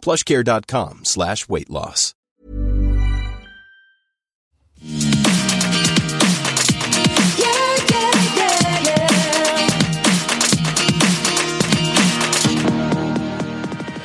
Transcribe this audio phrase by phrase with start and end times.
[0.00, 2.14] plushcare.com slash weight loss.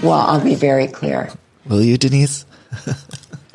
[0.03, 1.31] Well, I'll be very clear.
[1.65, 2.45] Will you, Denise?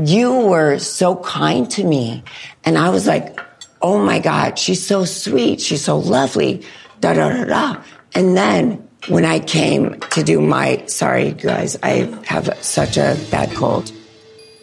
[0.06, 2.22] You were so kind to me.
[2.64, 3.38] And I was like,
[3.82, 5.60] oh my God, she's so sweet.
[5.60, 6.64] She's so lovely.
[7.00, 7.82] Da da da da.
[8.14, 13.50] And then when I came to do my, sorry, guys, I have such a bad
[13.52, 13.92] cold.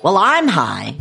[0.04, 0.96] Well, I'm high,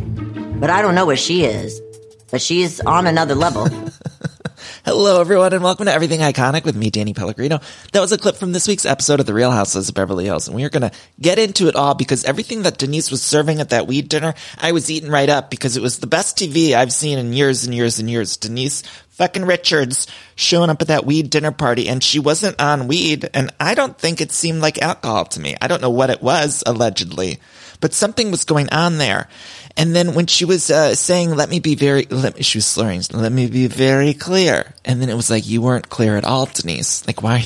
[0.59, 1.81] but I don't know where she is.
[2.29, 3.69] But she's on another level.
[4.85, 7.61] Hello, everyone, and welcome to Everything Iconic with me, Danny Pellegrino.
[7.93, 10.47] That was a clip from this week's episode of The Real Houses of Beverly Hills,
[10.47, 13.61] and we are going to get into it all because everything that Denise was serving
[13.61, 16.73] at that weed dinner, I was eating right up because it was the best TV
[16.73, 18.35] I've seen in years and years and years.
[18.35, 18.83] Denise
[19.17, 23.51] fucking Richards showing up at that weed dinner party, and she wasn't on weed, and
[23.59, 25.55] I don't think it seemed like alcohol to me.
[25.59, 27.39] I don't know what it was, allegedly,
[27.81, 29.27] but something was going on there.
[29.75, 32.65] And then when she was uh, saying, "Let me be very," let me, she was
[32.65, 33.01] slurring.
[33.11, 34.73] Let me be very clear.
[34.85, 37.05] And then it was like, "You weren't clear at all, Denise.
[37.05, 37.45] Like, why?"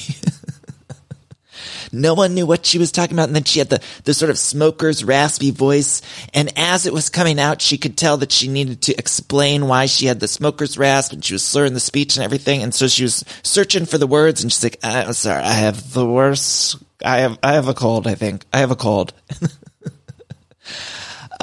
[1.91, 3.29] No one knew what she was talking about.
[3.29, 6.01] And then she had the the sort of smoker's raspy voice.
[6.33, 9.85] And as it was coming out, she could tell that she needed to explain why
[9.85, 12.63] she had the smoker's rasp, and she was slurring the speech and everything.
[12.63, 15.93] And so she was searching for the words, and she's like, "I'm sorry, I have
[15.93, 16.77] the worst.
[17.03, 18.07] I have I have a cold.
[18.07, 19.13] I think I have a cold."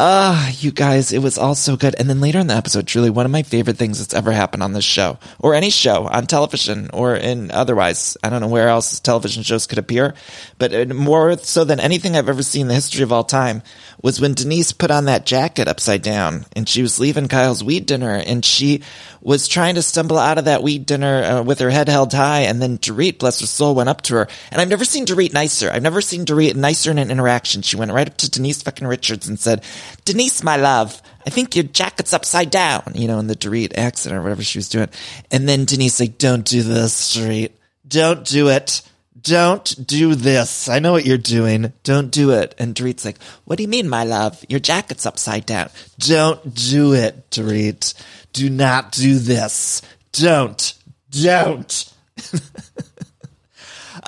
[0.01, 1.97] Ah, you guys, it was all so good.
[1.99, 4.63] And then later in the episode, truly one of my favorite things that's ever happened
[4.63, 8.17] on this show or any show on television or in otherwise.
[8.23, 10.15] I don't know where else television shows could appear,
[10.57, 13.61] but uh, more so than anything I've ever seen in the history of all time
[14.01, 17.87] was when Denise put on that jacket upside down and she was leaving Kyle's weed
[17.87, 18.85] dinner and she
[19.21, 22.41] was trying to stumble out of that weed dinner uh, with her head held high.
[22.41, 24.29] And then Dorit, bless her soul, went up to her.
[24.53, 25.71] And I've never seen Dorit nicer.
[25.71, 27.63] I've never seen Dorit nicer in an interaction.
[27.63, 29.65] She went right up to Denise fucking Richards and said,
[30.05, 34.15] Denise, my love, I think your jacket's upside down, you know, in the Dorit accent
[34.15, 34.89] or whatever she was doing.
[35.31, 37.53] And then Denise like, don't do this, Dorit.
[37.87, 38.83] Don't do it.
[39.21, 40.69] Don't do this.
[40.69, 41.73] I know what you're doing.
[41.83, 42.55] Don't do it.
[42.59, 44.45] And Dorit's like, what do you mean, my love?
[44.49, 45.71] Your jacket's upside down.
[45.99, 47.95] Don't do it, Dorit.
[48.33, 49.83] Do not do this.
[50.13, 50.75] Don't.
[51.11, 51.93] Don't.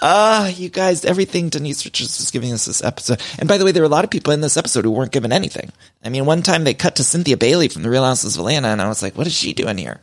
[0.03, 3.21] Ah, uh, you guys, everything Denise Richards was giving us this episode.
[3.39, 5.13] And by the way, there were a lot of people in this episode who weren't
[5.13, 5.73] given anything.
[6.03, 8.69] I mean, one time they cut to Cynthia Bailey from The Real Houses of Atlanta,
[8.69, 10.01] and I was like, what is she doing here?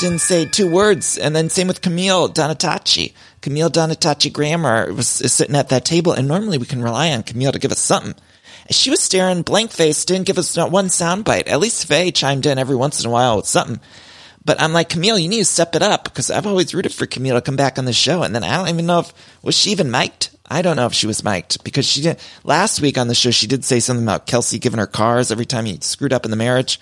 [0.00, 1.16] Didn't say two words.
[1.16, 3.12] And then same with Camille Donatacci.
[3.40, 7.52] Camille Donatacci Grammer was sitting at that table, and normally we can rely on Camille
[7.52, 8.14] to give us something.
[8.70, 11.48] She was staring blank faced, didn't give us not one soundbite.
[11.48, 13.80] At least Faye chimed in every once in a while with something.
[14.48, 17.04] But I'm like, Camille, you need to step it up because I've always rooted for
[17.04, 18.22] Camille to come back on the show.
[18.22, 20.30] And then I don't even know if, was she even mic'd?
[20.46, 23.30] I don't know if she was mic'd because she did, last week on the show,
[23.30, 26.30] she did say something about Kelsey giving her cars every time he screwed up in
[26.30, 26.80] the marriage.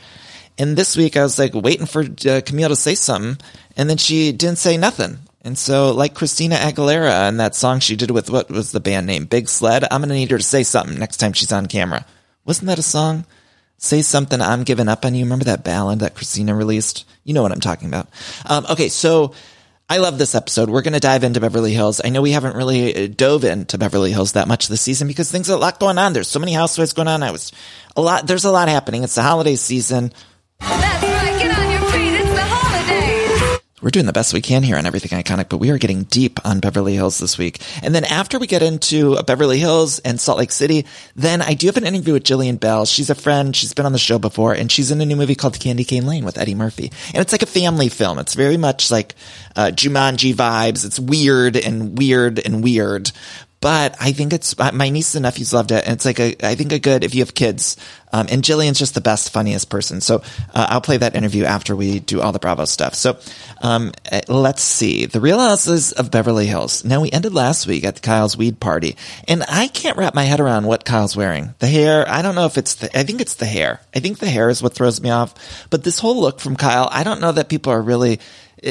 [0.57, 3.45] And this week I was like waiting for uh, Camille to say something
[3.77, 5.19] and then she didn't say nothing.
[5.43, 9.09] And so, like Christina Aguilera and that song she did with what was the band
[9.09, 9.25] name?
[9.25, 9.83] Big Sled.
[9.91, 12.07] I'm going to need her to say something next time she's on camera.
[12.45, 13.27] Wasn't that a song?
[13.79, 15.25] Say something, I'm giving up on you.
[15.25, 17.05] Remember that ballad that Christina released?
[17.25, 18.09] You know what I'm talking about.
[18.47, 19.35] Um, okay, so
[19.89, 20.69] I love this episode.
[20.69, 22.01] We're going to dive into Beverly Hills.
[22.05, 25.31] I know we haven't really uh, dove into Beverly Hills that much this season because
[25.31, 26.13] things are a lot going on.
[26.13, 27.23] There's so many housewives going on.
[27.23, 27.53] I was
[27.97, 28.27] a lot.
[28.27, 29.05] There's a lot happening.
[29.05, 30.13] It's the holiday season.
[33.87, 36.45] We're doing the best we can here on everything iconic, but we are getting deep
[36.45, 37.61] on Beverly Hills this week.
[37.85, 41.69] And then after we get into Beverly Hills and Salt Lake City, then I do
[41.69, 42.85] have an interview with Jillian Bell.
[42.85, 43.55] She's a friend.
[43.55, 46.05] She's been on the show before and she's in a new movie called Candy Cane
[46.05, 46.91] Lane with Eddie Murphy.
[47.15, 48.19] And it's like a family film.
[48.19, 49.15] It's very much like,
[49.55, 50.85] uh, Jumanji vibes.
[50.85, 53.13] It's weird and weird and weird,
[53.61, 56.55] but I think it's my nieces and nephews loved it, and it's like a I
[56.55, 57.77] think a good if you have kids.
[58.13, 60.01] Um, and Jillian's just the best, funniest person.
[60.01, 60.23] So
[60.55, 62.95] uh, I'll play that interview after we do all the Bravo stuff.
[62.95, 63.19] So
[63.61, 66.85] um, uh, let's see the Real Houses of Beverly Hills.
[66.85, 70.41] Now we ended last week at Kyle's weed party, and I can't wrap my head
[70.41, 71.55] around what Kyle's wearing.
[71.59, 72.99] The hair, I don't know if it's the.
[72.99, 73.81] I think it's the hair.
[73.95, 75.67] I think the hair is what throws me off.
[75.71, 78.21] But this whole look from Kyle, I don't know that people are really uh,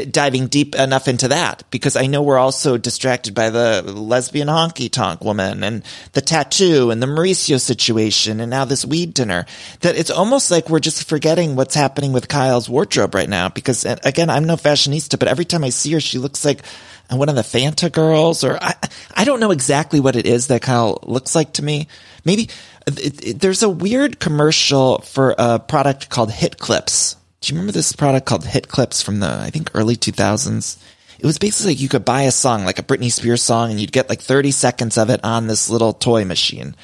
[0.10, 4.92] diving deep enough into that because I know we're also distracted by the lesbian honky
[4.92, 5.84] tonk woman and
[6.14, 9.46] the tattoo and the Mauricio situation and now this weed dinner
[9.82, 13.86] that it's almost like we're just forgetting what's happening with Kyle's wardrobe right now because
[13.86, 16.66] uh, again, I'm no fashionista, but every time I see her, she looks like
[17.12, 18.74] one of the Fanta girls or I,
[19.14, 21.88] I don't know exactly what it is that Kyle looks like to me.
[22.24, 22.50] Maybe
[22.88, 27.18] it, it, there's a weird commercial for a product called Hit Clips.
[27.45, 30.81] Do you remember this product called Hit Clips from the, I think, early 2000s?
[31.19, 33.80] It was basically like you could buy a song, like a Britney Spears song, and
[33.80, 36.75] you'd get like 30 seconds of it on this little toy machine.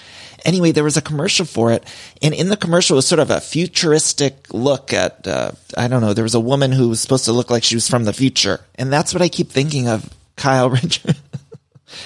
[0.45, 1.83] Anyway, there was a commercial for it,
[2.21, 6.13] and in the commercial was sort of a futuristic look at, uh, I don't know,
[6.13, 8.59] there was a woman who was supposed to look like she was from the future.
[8.75, 11.15] And that's what I keep thinking of Kyle Richard.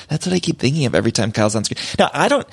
[0.07, 1.83] that's what I keep thinking of every time Kyle's on screen.
[1.99, 2.47] Now, I don't,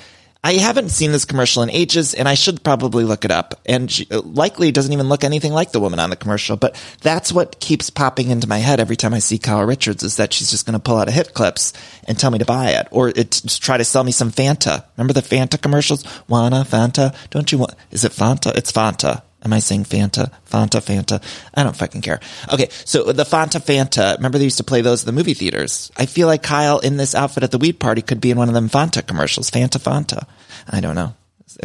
[0.45, 3.61] I haven't seen this commercial in ages, and I should probably look it up.
[3.65, 6.75] And she uh, likely doesn't even look anything like the woman on the commercial, but
[7.01, 10.33] that's what keeps popping into my head every time I see Kyle Richards is that
[10.33, 11.71] she's just going to pull out a hit clips
[12.07, 14.83] and tell me to buy it, or it's try to sell me some Fanta.
[14.97, 16.03] Remember the Fanta commercials?
[16.27, 17.15] Wanna Fanta?
[17.29, 17.75] Don't you want?
[17.91, 18.53] Is it Fanta?
[18.55, 19.21] It's Fanta.
[19.43, 20.31] Am I saying Fanta?
[20.49, 21.21] Fanta, Fanta.
[21.53, 22.19] I don't fucking care.
[22.51, 22.69] Okay.
[22.85, 24.15] So the Fanta, Fanta.
[24.17, 25.91] Remember they used to play those in the movie theaters.
[25.97, 28.47] I feel like Kyle in this outfit at the weed party could be in one
[28.47, 29.51] of them Fanta commercials.
[29.51, 30.25] Fanta, Fanta.
[30.69, 31.13] I don't know.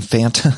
[0.00, 0.56] Fanta.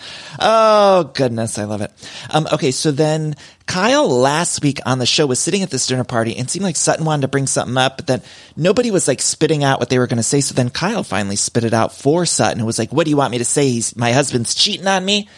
[0.40, 1.58] oh goodness.
[1.58, 1.92] I love it.
[2.30, 2.70] Um, okay.
[2.70, 3.34] So then
[3.66, 6.76] Kyle last week on the show was sitting at this dinner party and seemed like
[6.76, 8.22] Sutton wanted to bring something up, but then
[8.56, 10.40] nobody was like spitting out what they were going to say.
[10.40, 13.16] So then Kyle finally spit it out for Sutton and was like, what do you
[13.18, 13.68] want me to say?
[13.68, 15.28] He's, my husband's cheating on me.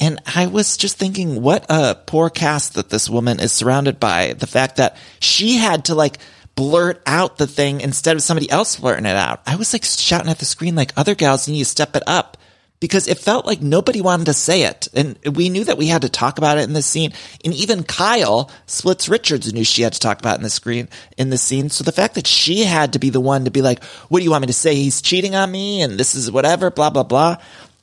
[0.00, 4.32] And I was just thinking, what a poor cast that this woman is surrounded by.
[4.32, 6.18] The fact that she had to like
[6.56, 9.42] blurt out the thing instead of somebody else blurting it out.
[9.46, 12.38] I was like shouting at the screen like other gals need to step it up
[12.80, 14.88] because it felt like nobody wanted to say it.
[14.94, 17.12] And we knew that we had to talk about it in this scene.
[17.44, 20.88] And even Kyle Splits Richards knew she had to talk about in the screen,
[21.18, 21.68] in the scene.
[21.68, 24.24] So the fact that she had to be the one to be like, what do
[24.24, 24.74] you want me to say?
[24.74, 27.36] He's cheating on me and this is whatever, blah, blah, blah.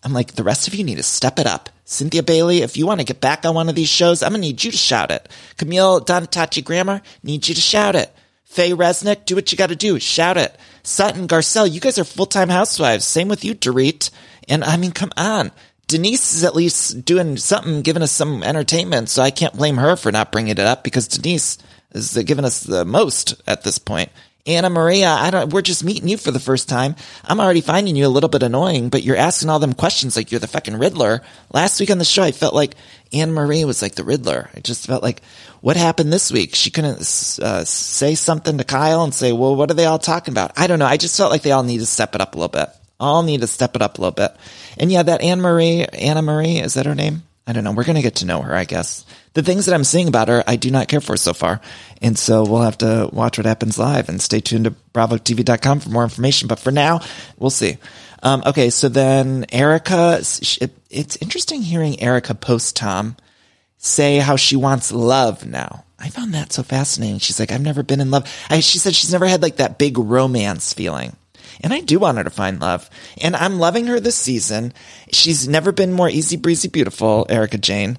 [0.08, 1.70] I'm like, the rest of you need to step it up.
[1.84, 4.42] Cynthia Bailey, if you want to get back on one of these shows, I'm going
[4.42, 5.28] to need you to shout it.
[5.58, 8.10] Camille Donatacci Grammer, need you to shout it.
[8.46, 10.00] Faye Resnick, do what you got to do.
[10.00, 10.58] Shout it.
[10.82, 13.04] Sutton Garcelle, you guys are full-time housewives.
[13.04, 14.10] Same with you, Dorit.
[14.48, 15.52] And I mean, come on.
[15.88, 19.10] Denise is at least doing something, giving us some entertainment.
[19.10, 21.58] So I can't blame her for not bringing it up because Denise
[21.92, 24.10] is giving us the most at this point.
[24.48, 26.96] Anna Maria, I don't, we're just meeting you for the first time.
[27.26, 30.32] I'm already finding you a little bit annoying, but you're asking all them questions like
[30.32, 31.22] you're the fucking Riddler.
[31.52, 32.76] Last week on the show, I felt like
[33.12, 34.50] Anna Maria was like the Riddler.
[34.56, 35.22] I just felt like,
[35.60, 36.56] what happened this week?
[36.56, 40.34] She couldn't uh, say something to Kyle and say, well, what are they all talking
[40.34, 40.58] about?
[40.58, 40.86] I don't know.
[40.86, 42.70] I just felt like they all need to step it up a little bit.
[43.00, 44.32] All need to step it up a little bit.
[44.80, 47.24] And yeah, that Anne Marie, Anna Marie, is that her name?
[47.46, 47.72] I don't know.
[47.72, 49.06] We're going to get to know her, I guess.
[49.38, 51.62] The things that I'm seeing about her, I do not care for so far.
[52.02, 55.90] And so we'll have to watch what happens live and stay tuned to bravotv.com for
[55.90, 56.48] more information.
[56.48, 57.02] But for now,
[57.38, 57.78] we'll see.
[58.24, 58.72] Um, okay.
[58.72, 63.16] So then Erika, it's interesting hearing Erika post Tom
[63.78, 65.86] say how she wants love now.
[66.00, 67.20] I found that so fascinating.
[67.20, 68.28] She's like, I've never been in love.
[68.50, 71.16] I, she said she's never had like that big romance feeling.
[71.62, 72.90] And I do want her to find love.
[73.22, 74.74] And I'm loving her this season.
[75.12, 77.98] She's never been more easy breezy beautiful, Erika Jayne.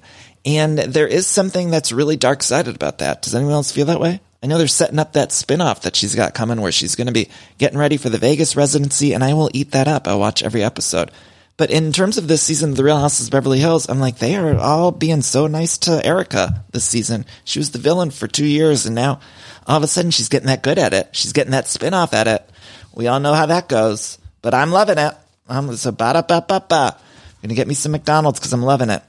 [0.57, 3.21] And there is something that's really dark sided about that.
[3.21, 4.19] Does anyone else feel that way?
[4.41, 7.13] I know they're setting up that spinoff that she's got coming where she's going to
[7.13, 10.07] be getting ready for the Vegas residency, and I will eat that up.
[10.07, 11.11] I'll watch every episode.
[11.57, 14.17] But in terms of this season of The Real Houses of Beverly Hills, I'm like,
[14.17, 17.25] they are all being so nice to Erika this season.
[17.43, 19.19] She was the villain for two years, and now
[19.67, 21.09] all of a sudden she's getting that good at it.
[21.11, 22.49] She's getting that spinoff at it.
[22.95, 25.13] We all know how that goes, but I'm loving it.
[25.49, 26.97] I'm so ba da ba ba ba.
[27.41, 29.01] Gonna get me some McDonald's because I'm loving it.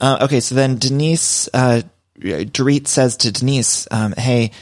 [0.00, 1.82] Uh, okay, so then Denise, uh,
[2.18, 4.52] Dorit says to Denise, um, "Hey,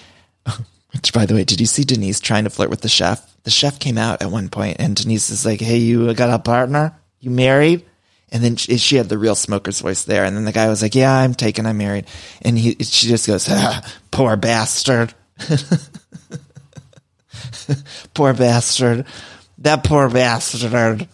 [0.93, 3.25] which by the way, did you see Denise trying to flirt with the chef?
[3.45, 6.39] The chef came out at one point, and Denise is like, "Hey, you got a
[6.39, 6.97] partner?
[7.21, 7.85] You married?"
[8.31, 10.83] And then she, she had the real smoker's voice there, and then the guy was
[10.83, 11.67] like, "Yeah, I'm taken.
[11.67, 12.07] I'm married."
[12.41, 15.15] And he, she just goes, ah, "Poor bastard."
[18.15, 19.07] poor bastard.
[19.59, 21.09] That poor bastard.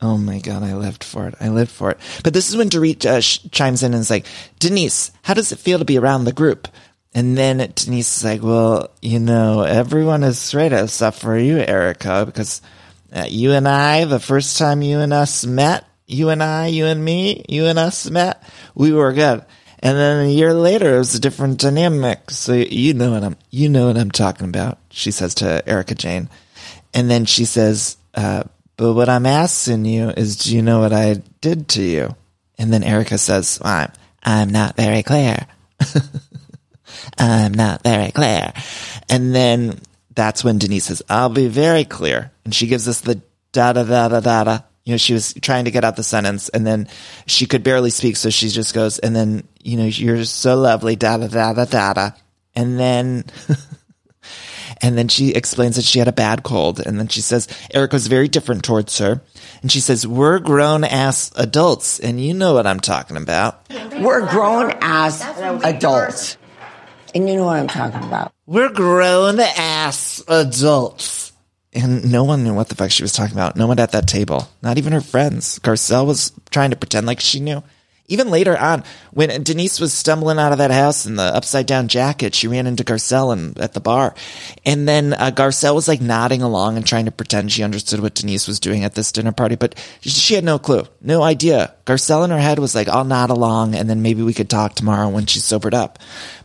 [0.00, 1.34] Oh my God, I lived for it.
[1.40, 1.98] I lived for it.
[2.22, 4.26] But this is when Dorit uh, sh- chimes in and is like,
[4.60, 6.68] Denise, how does it feel to be around the group?
[7.14, 12.24] And then Denise is like, well, you know, everyone is straight except for you, Erika,
[12.24, 12.62] because
[13.12, 16.86] uh, you and I, the first time you and us met, you and I, you
[16.86, 18.42] and me, you and us met,
[18.74, 19.44] we were good.
[19.80, 22.30] And then a year later, it was a different dynamic.
[22.30, 24.78] So you know what I'm, you know what I'm talking about.
[24.90, 26.28] She says to Erika Jayne.
[26.94, 28.44] and then she says, uh,
[28.78, 32.16] "But what I'm asking you is, do you know what I did to you?"
[32.56, 33.92] And then Erika says, "I'm,
[34.22, 35.46] I'm not very clear."
[37.18, 38.52] I'm not very clear.
[39.08, 39.80] And then
[40.14, 42.30] that's when Denise says, I'll be very clear.
[42.44, 43.20] And she gives us the
[43.52, 44.58] da da da da da da.
[44.84, 46.88] You know, she was trying to get out the sentence and then
[47.26, 48.16] she could barely speak.
[48.16, 51.64] So she just goes, and then, you know, you're so lovely, da da da da
[51.66, 52.10] da da.
[52.54, 53.24] And then,
[54.82, 56.80] and then she explains that she had a bad cold.
[56.80, 59.22] And then she says, Eric was very different towards her.
[59.62, 61.98] And she says, we're grown ass adults.
[61.98, 63.68] And you know what I'm talking about.
[63.70, 65.22] We're grown as
[65.64, 66.36] adults.
[67.14, 68.32] And you know what I'm talking about.
[68.46, 71.32] We're grown ass adults.
[71.72, 73.56] And no one knew what the fuck she was talking about.
[73.56, 74.48] No one at that table.
[74.62, 75.58] Not even her friends.
[75.58, 77.62] Garcelle was trying to pretend like she knew.
[78.08, 81.88] Even later on, when Denise was stumbling out of that house in the upside down
[81.88, 84.14] jacket, she ran into Garcelle and, at the bar.
[84.64, 88.14] And then uh, Garcelle was like nodding along and trying to pretend she understood what
[88.14, 91.74] Denise was doing at this dinner party, but she had no clue, no idea.
[91.88, 94.74] Garcelle in her head was like, I'll nod along and then maybe we could talk
[94.74, 95.98] tomorrow when she's sobered up.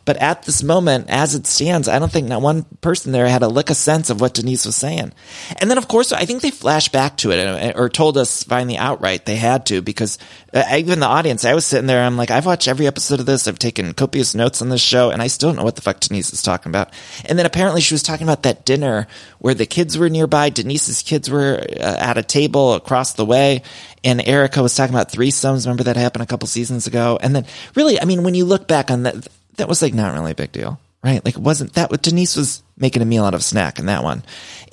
[0.06, 3.42] But at this moment, as it stands, I don't think not one person there had
[3.42, 5.14] a lick of sense of what Denise was saying.
[5.58, 8.78] And then, of course, I think they flashed back to it or told us finally
[8.78, 10.18] outright they had to because
[10.54, 13.26] uh, even the audience, I was sitting there, I'm like, I've watched every episode of
[13.26, 13.48] this.
[13.48, 16.02] I've taken copious notes on this show and I still don't know what the fuck
[16.02, 16.92] Denise is talking about.
[17.26, 19.08] And then apparently she was talking about that dinner
[19.40, 20.50] where the kids were nearby.
[20.50, 23.62] Denise's kids were uh, at a table across the way
[24.04, 25.66] and Erika was talking about threesomes.
[25.66, 27.18] Remember that happened a couple seasons ago?
[27.22, 27.46] And then
[27.76, 30.36] really, I mean, when you look back on that, that was like not really a
[30.36, 31.24] big deal, right?
[31.24, 34.04] Like it wasn't that what Denise was making a meal out of snack in that
[34.04, 34.24] one.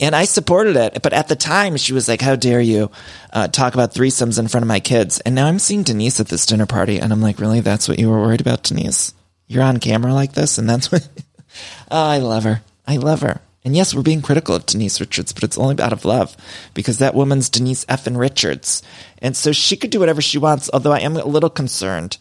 [0.01, 1.03] And I supported it.
[1.03, 2.91] But at the time she was like, how dare you,
[3.33, 5.21] uh, talk about threesomes in front of my kids?
[5.21, 7.61] And now I'm seeing Denise at this dinner party and I'm like, really?
[7.61, 9.15] That's what you were worried about, Denise?
[9.47, 11.09] You're on camera like this and that's what,
[11.91, 12.63] oh, I love her.
[12.87, 13.41] I love her.
[13.65, 16.37] And yes, we're being critical of Denise Richards, but it's only out of love
[16.73, 18.83] because that woman's Denise Effin Richards.
[19.19, 22.17] And so she could do whatever she wants, although I am a little concerned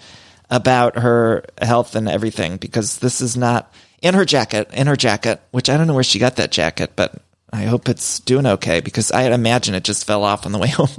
[0.50, 5.40] about her health and everything because this is not in her jacket, in her jacket,
[5.52, 7.16] which I don't know where she got that jacket, but
[7.52, 10.68] I hope it's doing okay because I imagine it just fell off on the way
[10.70, 10.90] home.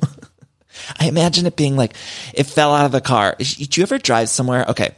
[0.98, 1.94] I imagine it being like
[2.32, 3.36] it fell out of the car.
[3.38, 4.64] Did you ever drive somewhere?
[4.68, 4.94] Okay.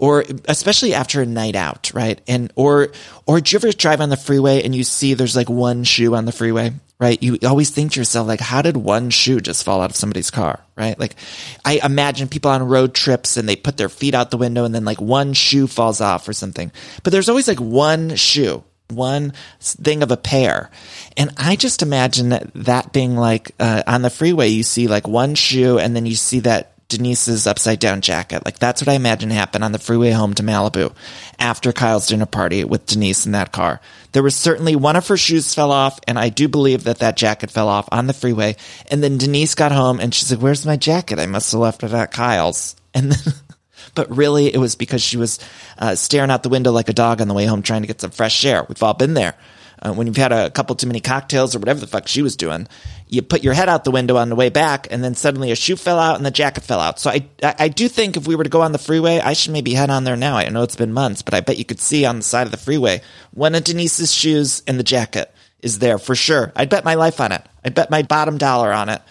[0.00, 2.20] Or especially after a night out, right?
[2.26, 2.88] And or
[3.26, 6.14] or do you ever drive on the freeway and you see there's like one shoe
[6.14, 7.20] on the freeway right?
[7.22, 10.30] You always think to yourself, like, how did one shoe just fall out of somebody's
[10.30, 10.98] car, right?
[10.98, 11.16] Like,
[11.64, 14.74] I imagine people on road trips and they put their feet out the window and
[14.74, 16.70] then like one shoe falls off or something.
[17.02, 20.70] But there's always like one shoe, one thing of a pair.
[21.16, 25.08] And I just imagine that, that being like, uh, on the freeway, you see like
[25.08, 28.44] one shoe and then you see that Denise's upside down jacket.
[28.44, 30.92] Like that's what I imagine happened on the freeway home to Malibu
[31.38, 33.80] after Kyle's dinner party with Denise in that car.
[34.12, 37.16] There was certainly one of her shoes fell off, and I do believe that that
[37.16, 38.56] jacket fell off on the freeway.
[38.90, 41.18] And then Denise got home and she's like, "Where's my jacket?
[41.18, 43.34] I must have left it at Kyle's." And then,
[43.94, 45.38] but really, it was because she was
[45.78, 48.00] uh, staring out the window like a dog on the way home, trying to get
[48.00, 48.66] some fresh air.
[48.68, 49.36] We've all been there.
[49.82, 52.36] Uh, when you've had a couple too many cocktails or whatever the fuck she was
[52.36, 52.68] doing,
[53.08, 55.56] you put your head out the window on the way back, and then suddenly a
[55.56, 57.00] shoe fell out and the jacket fell out.
[57.00, 59.52] So I, I do think if we were to go on the freeway, I should
[59.52, 60.36] maybe head on there now.
[60.36, 62.50] I know it's been months, but I bet you could see on the side of
[62.50, 66.52] the freeway one of Denise's shoes and the jacket is there for sure.
[66.56, 67.42] I'd bet my life on it.
[67.64, 69.02] I'd bet my bottom dollar on it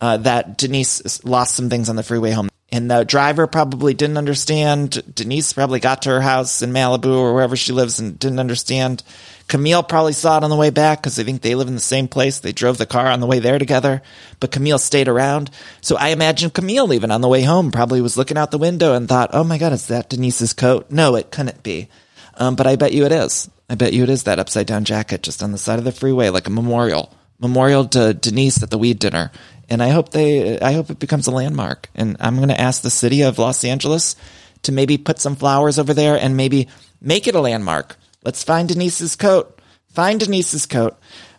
[0.00, 2.48] uh, that Denise lost some things on the freeway home.
[2.70, 5.02] And the driver probably didn't understand.
[5.14, 9.02] Denise probably got to her house in Malibu or wherever she lives and didn't understand.
[9.48, 11.80] Camille probably saw it on the way back because I think they live in the
[11.80, 12.38] same place.
[12.38, 14.02] They drove the car on the way there together,
[14.40, 15.50] but Camille stayed around.
[15.80, 18.94] So I imagine Camille even on the way home probably was looking out the window
[18.94, 21.88] and thought, "Oh my God, is that Denise's coat?" No, it couldn't be.
[22.34, 23.50] Um, but I bet you it is.
[23.70, 25.92] I bet you it is that upside down jacket just on the side of the
[25.92, 29.32] freeway, like a memorial, memorial to Denise at the weed dinner.
[29.68, 31.90] And I hope they, I hope it becomes a landmark.
[31.94, 34.16] And I'm going to ask the city of Los Angeles
[34.62, 36.68] to maybe put some flowers over there and maybe
[37.00, 39.60] make it a landmark Let's find Denise's coat.
[39.88, 40.96] Find Denise's coat.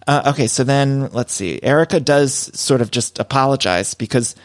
[0.08, 1.60] Uh, okay, so then let's see.
[1.62, 4.36] Erika does sort of just apologize because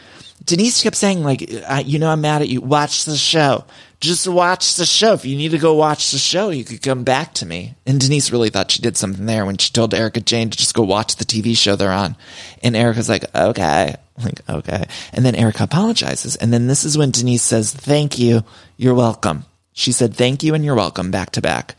[0.43, 1.49] Denise kept saying, like,
[1.85, 2.61] you know, I'm mad at you.
[2.61, 3.65] Watch the show.
[3.99, 5.13] Just watch the show.
[5.13, 7.73] If you need to go watch the show, you could come back to me.
[7.87, 10.75] And Denise really thought she did something there when she told Erika Jayne to just
[10.75, 12.15] go watch the TV show they're on.
[12.61, 13.95] And Erika's like, okay.
[14.17, 14.85] Like, okay.
[15.11, 16.37] And then Erica apologizes.
[16.37, 18.45] And then this is when Denise says, thank you.
[18.77, 19.43] You're welcome.
[19.73, 21.75] She said, thank you and you're welcome back to back.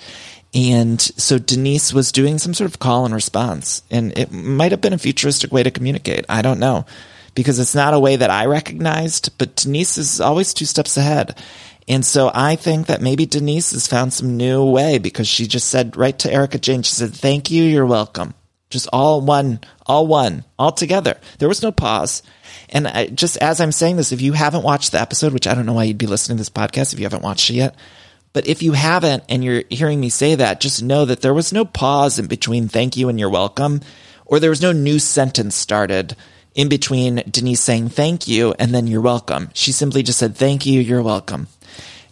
[0.57, 3.83] And so Denise was doing some sort of call and response.
[3.91, 6.25] And it might have been a futuristic way to communicate.
[6.31, 6.87] I don't know.
[7.35, 11.39] Because it's not a way that I recognized, but Denise is always two steps ahead.
[11.87, 15.69] And so I think that maybe Denise has found some new way because she just
[15.69, 18.33] said right to Erika Jayne, she said, thank you, you're welcome.
[18.71, 21.19] Just all one, all one, all together.
[21.39, 22.23] There was no pause.
[22.71, 25.55] And I, just as I'm saying this, if you haven't watched the episode, which I
[25.55, 27.75] don't know why you'd be listening to this podcast if you haven't watched it yet,
[28.37, 31.55] But if you haven't and you're hearing me say that, just know that there was
[31.55, 33.81] no pause in between thank you and you're welcome,
[34.27, 36.15] or there was no new sentence started
[36.55, 39.49] in between Denise saying thank you and then you're welcome.
[39.55, 41.49] She simply just said thank you, you're welcome.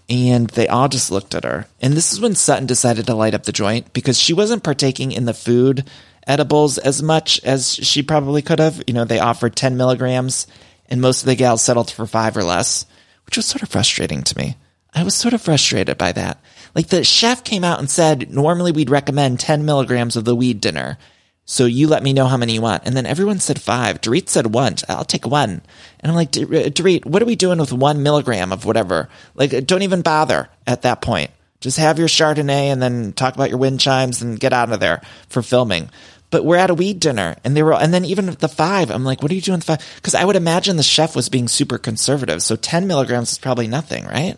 [0.09, 1.67] And they all just looked at her.
[1.83, 5.13] And this is when Sutton decided to light up the joint because she wasn't partaking
[5.13, 5.87] in the food
[6.27, 8.83] edibles as much as she probably could have.
[8.87, 10.47] You know, they offered 10 milligrams
[10.89, 12.87] and most of the gals settled for five or less,
[13.27, 14.57] which was sort of frustrating to me.
[14.95, 16.39] I was sort of frustrated by that.
[16.75, 20.61] Like the chef came out and said, normally we'd recommend 10 milligrams of the weed
[20.61, 20.99] dinner.
[21.47, 22.85] So you let me know how many you want.
[22.87, 24.01] And then everyone said five.
[24.01, 24.77] Dorit said one.
[24.89, 25.61] I'll take one.
[26.01, 29.09] And I'm like, uh, Dorit, what are we doing with one milligram of whatever?
[29.35, 31.31] Like, uh, don't even bother at that point.
[31.61, 34.81] Just have your Chardonnay and then talk about your wind chimes and get out of
[34.81, 35.91] there for filming.
[36.31, 39.05] But we're at a weed dinner and they were, and then even the five, I'm
[39.05, 39.61] like, what are you doing?
[39.61, 39.81] Five?
[40.03, 42.43] Cause I would imagine the chef was being super conservative.
[42.43, 44.37] So 10 milligrams is probably nothing, right?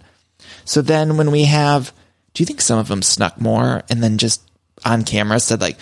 [0.66, 1.92] So then when we have,
[2.34, 4.42] do you think some of them snuck more and then just
[4.84, 5.78] on camera said like,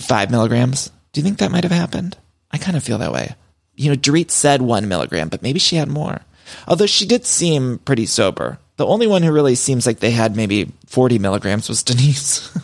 [0.00, 0.90] five milligrams.
[1.12, 2.16] Do you think that might have happened?
[2.50, 3.34] I kind of feel that way.
[3.74, 6.20] You know, Dorit said one milligram, but maybe she had more.
[6.66, 8.58] Although she did seem pretty sober.
[8.76, 12.56] The only one who really seems like they had maybe 40 milligrams was Denise.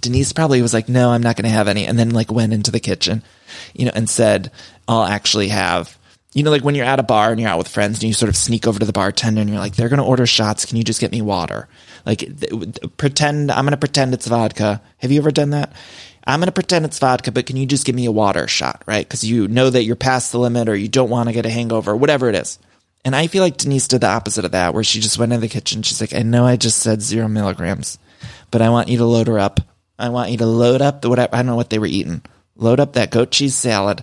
[0.00, 1.86] Denise probably was like, no, I'm not going to have any.
[1.86, 3.22] And then like went into the kitchen,
[3.74, 4.50] you know, and said,
[4.86, 5.96] I'll actually have,
[6.36, 8.12] you know, like when you're at a bar and you're out with friends and you
[8.12, 10.66] sort of sneak over to the bartender and you're like, they're going to order shots.
[10.66, 11.66] Can you just get me water?
[12.04, 14.82] Like th- pretend I'm going to pretend it's vodka.
[14.98, 15.72] Have you ever done that?
[16.26, 18.82] I'm going to pretend it's vodka, but can you just give me a water shot,
[18.84, 19.08] right?
[19.08, 21.50] Because you know that you're past the limit or you don't want to get a
[21.50, 22.58] hangover, whatever it is.
[23.02, 25.40] And I feel like Denise did the opposite of that, where she just went in
[25.40, 25.80] the kitchen.
[25.80, 27.98] She's like, I know I just said zero milligrams,
[28.50, 29.60] but I want you to load her up.
[29.98, 32.20] I want you to load up the whatever, I don't know what they were eating.
[32.56, 34.02] Load up that goat cheese salad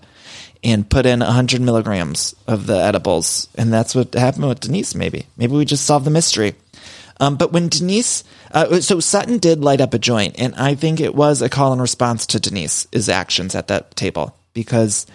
[0.64, 3.48] and put in 100 milligrams of the edibles.
[3.56, 5.28] And that's what happened with Denise, maybe.
[5.38, 6.56] Maybe we just solved the mystery.
[7.20, 11.00] Um, but when Denise, uh, so Sutton did light up a joint, and I think
[11.00, 15.06] it was a call and response to Denise's actions at that table because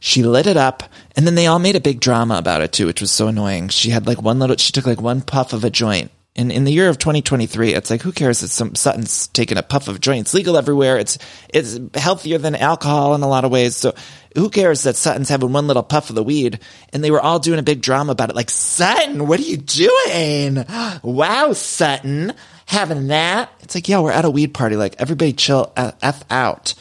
[0.00, 2.86] she lit it up, and then they all made a big drama about it too,
[2.86, 3.68] which was so annoying.
[3.68, 6.10] She had like one little, she took like one puff of a joint.
[6.36, 9.62] And in the year of 2023, it's like, who cares that some Sutton's taking a
[9.62, 10.20] puff of joint?
[10.20, 10.98] It's legal everywhere.
[10.98, 11.16] It's,
[11.48, 13.74] it's healthier than alcohol in a lot of ways.
[13.74, 13.94] So
[14.34, 16.60] who cares that Sutton's having one little puff of the weed?
[16.92, 18.36] And they were all doing a big drama about it.
[18.36, 20.64] Like, Sutton, what are you doing?
[21.02, 22.32] Wow, Sutton,
[22.66, 23.50] having that.
[23.60, 24.76] It's like, yeah, we're at a weed party.
[24.76, 26.74] Like, everybody chill uh, F out.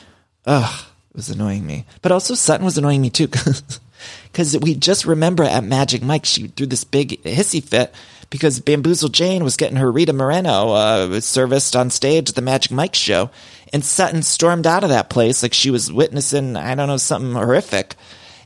[0.46, 1.86] Ugh, it was annoying me.
[2.02, 3.30] But also Sutton was annoying me too.
[4.34, 7.94] Cause we just remember at Magic Mike, she threw this big hissy fit
[8.30, 12.72] because Bamboozle Jane was getting her Rita Moreno uh, serviced on stage at the Magic
[12.72, 13.30] Mike show,
[13.72, 17.34] and Sutton stormed out of that place like she was witnessing, I don't know, something
[17.34, 17.96] horrific.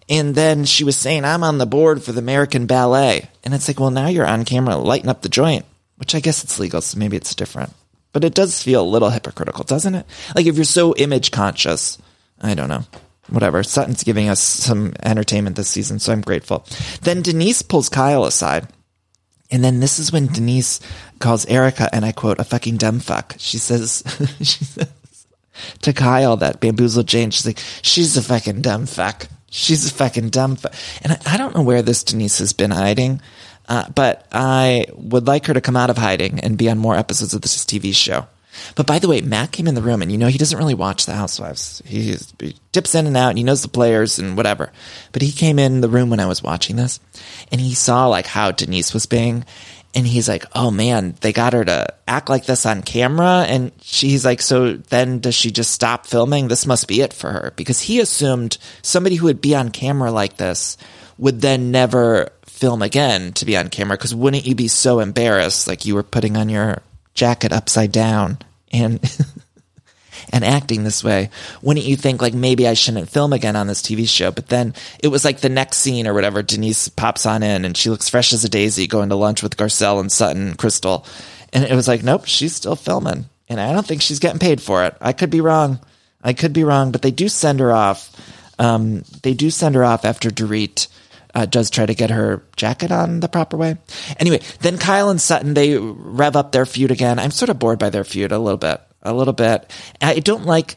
[0.10, 3.30] And then she was saying, I'm on the board for the American Ballet.
[3.44, 5.65] And it's like, well, now you're on camera lighting up the joint,
[5.98, 7.74] which I guess it's legal, so maybe it's different.
[8.12, 10.06] But it does feel a little hypocritical, doesn't it?
[10.36, 12.00] Like if you're so image conscious,
[12.42, 12.86] I don't know.
[13.30, 13.62] Whatever.
[13.62, 16.65] Sutton's giving us some entertainment this season, so I'm grateful.
[17.02, 18.68] Then Denise pulls Kyle aside
[19.52, 20.80] and then this is when Denise
[21.20, 23.36] calls Erica, and I quote, a fucking dumb fuck.
[23.38, 24.04] She says,
[24.40, 24.90] she says
[25.82, 27.32] to Kyle that bamboozled Jane.
[27.32, 29.28] She's like, she's a fucking dumb fuck.
[29.50, 30.74] She's a fucking dumb fuck.
[31.02, 33.22] And I, I don't know where this Denise has been hiding,
[33.68, 36.96] uh, but I would like her to come out of hiding and be on more
[36.96, 38.28] episodes of this TV show.
[38.76, 40.74] But by the way, Matt came in the room and you know, he doesn't really
[40.74, 41.82] watch the Housewives.
[41.86, 44.72] He, he dips in and out and he knows the players and whatever.
[45.12, 47.00] But he came in the room when I was watching this
[47.52, 49.45] and he saw like how Denise was being
[49.95, 53.72] and he's like, "Oh man, they got her to act like this on camera." And
[53.82, 56.48] she's like, "So then does she just stop filming?
[56.48, 60.12] This must be it for her." Because he assumed somebody who would be on camera
[60.12, 60.78] like this
[61.17, 65.67] would then never film again to be on camera because wouldn't you be so embarrassed
[65.67, 66.82] like you were putting on your
[67.13, 68.38] jacket upside down
[68.71, 68.99] and
[70.32, 71.29] and acting this way,
[71.62, 74.32] wouldn't you think like maybe I shouldn't film again on this TV show?
[74.32, 76.41] But then it was like the next scene or whatever.
[76.41, 79.58] Denise pops on in and she looks fresh as a daisy, going to lunch with
[79.58, 81.05] Garcelle and Sutton and Crystal,
[81.53, 84.62] and it was like, nope, she's still filming, and I don't think she's getting paid
[84.62, 84.95] for it.
[85.01, 85.79] I could be wrong.
[86.21, 88.12] I could be wrong, but they do send her off.
[88.60, 90.88] Um, they do send her off after Dorit
[91.39, 93.78] uh, does try to get her jacket on the proper way.
[94.19, 97.19] Anyway, then Kyle and Sutton, they rev up their feud again.
[97.19, 99.71] I'm sort of bored by their feud a little bit, a little bit.
[100.02, 100.75] I don't like,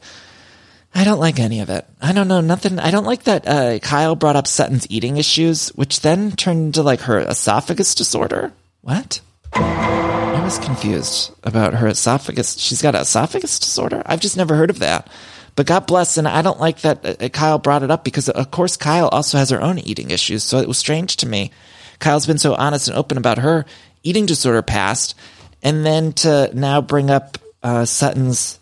[0.95, 1.85] I don't like any of it.
[2.01, 2.79] I don't know, nothing.
[2.79, 6.83] I don't like that, uh, Kyle brought up Sutton's eating issues, which then turned into
[6.83, 8.53] like her esophagus disorder.
[8.83, 9.21] What?
[9.55, 12.59] I was confused about her esophagus.
[12.59, 14.03] She's got an esophagus disorder?
[14.07, 15.09] I've just never heard of that.
[15.55, 18.51] But God bless, and I don't like that uh, Kyle brought it up because, of
[18.51, 20.43] course, Kyle also has her own eating issues.
[20.45, 21.51] So it was strange to me.
[21.99, 23.67] Kyle's been so honest and open about her
[24.03, 25.15] eating disorder past.
[25.63, 28.59] and then to now bring up uh, Sutton's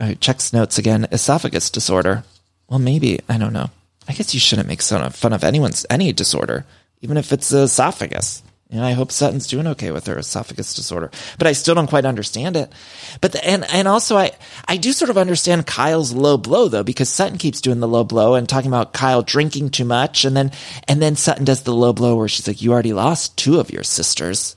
[0.00, 2.24] uh, checks notes again esophagus disorder.
[2.68, 3.70] Well, maybe I don't know.
[4.08, 6.64] I guess you shouldn't make fun of anyone's any disorder,
[7.02, 8.42] even if it's esophagus.
[8.72, 12.04] And I hope Sutton's doing okay with her esophagus disorder, but I still don't quite
[12.04, 12.72] understand it.
[13.20, 14.30] But the, and and also I
[14.68, 18.04] I do sort of understand Kyle's low blow though because Sutton keeps doing the low
[18.04, 20.52] blow and talking about Kyle drinking too much, and then
[20.86, 23.72] and then Sutton does the low blow where she's like, "You already lost two of
[23.72, 24.54] your sisters."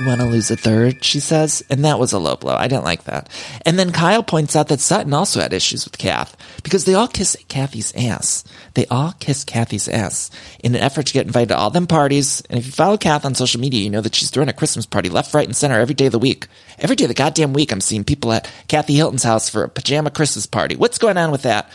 [0.00, 1.62] You want to lose a third, she says.
[1.68, 2.56] And that was a low blow.
[2.56, 3.28] I didn't like that.
[3.66, 7.06] And then Kyle points out that Sutton also had issues with Kath because they all
[7.06, 8.42] kiss Kathy's ass.
[8.72, 10.30] They all kiss Kathy's ass
[10.64, 12.42] in an effort to get invited to all them parties.
[12.48, 14.86] And if you follow Kath on social media, you know that she's throwing a Christmas
[14.86, 16.46] party left, right, and center every day of the week.
[16.78, 19.68] Every day of the goddamn week, I'm seeing people at Kathy Hilton's house for a
[19.68, 20.76] pajama Christmas party.
[20.76, 21.70] What's going on with that?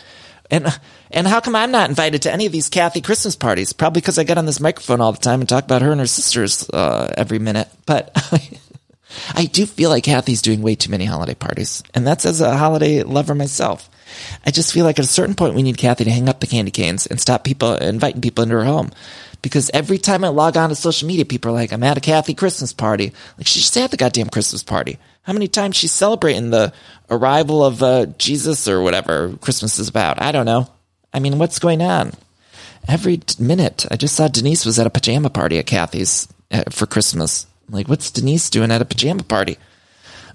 [0.50, 0.66] And
[1.10, 3.72] and how come I'm not invited to any of these Kathy Christmas parties?
[3.72, 6.00] Probably because I get on this microphone all the time and talk about her and
[6.00, 7.68] her sisters uh, every minute.
[7.84, 8.10] But
[9.34, 12.56] I do feel like Kathy's doing way too many holiday parties, and that's as a
[12.56, 13.90] holiday lover myself.
[14.44, 16.46] I just feel like at a certain point we need Kathy to hang up the
[16.46, 18.90] candy canes and stop people inviting people into her home.
[19.42, 22.00] Because every time I log on to social media, people are like, I'm at a
[22.00, 23.12] Kathy Christmas party.
[23.36, 24.98] Like, she just had the goddamn Christmas party.
[25.26, 26.72] How many times she's celebrating the
[27.10, 30.22] arrival of uh, Jesus or whatever Christmas is about?
[30.22, 30.70] I don't know.
[31.12, 32.12] I mean, what's going on?
[32.86, 36.86] Every minute, I just saw Denise was at a pajama party at Kathy's uh, for
[36.86, 37.44] Christmas.
[37.66, 39.58] I'm like, what's Denise doing at a pajama party?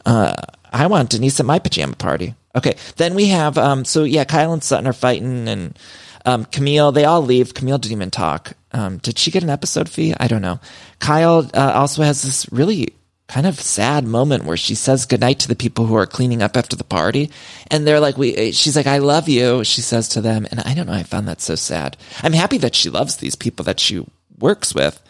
[0.06, 0.36] Uh,
[0.74, 2.36] I want Denise at my pajama party.
[2.54, 5.80] Okay, then we have, um, so yeah, Kyle and Sutton are fighting, and
[6.26, 7.54] um, Camille, they all leave.
[7.54, 8.58] Camille didn't even talk.
[8.74, 10.14] Um, did she get an episode fee?
[10.20, 10.60] I don't know.
[11.00, 12.94] Kyle uh, also has this really
[13.32, 16.58] kind of sad moment where she says goodnight to the people who are cleaning up
[16.58, 17.32] after the party.
[17.68, 19.64] And they're like, we, eh, she's like, I love you.
[19.64, 20.46] She says to them.
[20.52, 20.94] And I don't know.
[20.94, 21.96] I found that so sad.
[22.24, 24.06] I'm happy that she loves these people that she
[24.38, 25.02] works with.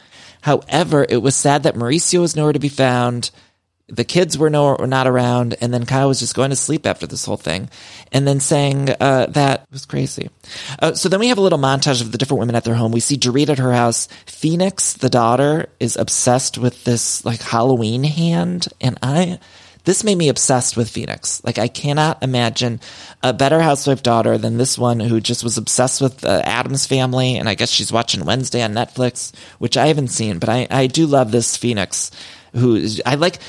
[0.42, 3.32] However, it was sad that Mauricio was nowhere to be found
[3.92, 6.88] the kids were no were not around, and then Kyle was just going to sleep
[6.88, 7.70] after this whole thing,
[8.12, 10.30] and then saying uh, that was crazy.
[10.80, 12.92] Uh, so then we have a little montage of the different women at their home.
[12.92, 14.08] We see Dorit at her house.
[14.26, 19.40] Phoenix, the daughter, is obsessed with this like Halloween hand, and I.
[19.84, 21.44] This made me obsessed with Phoenix.
[21.44, 22.80] Like I cannot imagine
[23.24, 27.38] a better housewife daughter than this one who just was obsessed with the Addams family.
[27.38, 30.86] And I guess she's watching Wednesday on Netflix, which I haven't seen, but I, I
[30.86, 32.12] do love this Phoenix
[32.54, 33.40] who I like.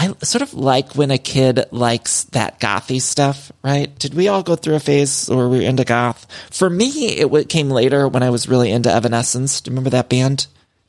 [0.00, 3.94] I sort of like when a kid likes that gothy stuff, right?
[3.98, 6.26] Did we all go through a phase where we were into goth?
[6.50, 9.60] For me, it came later when I was really into Evanescence.
[9.60, 10.46] Do you remember that band?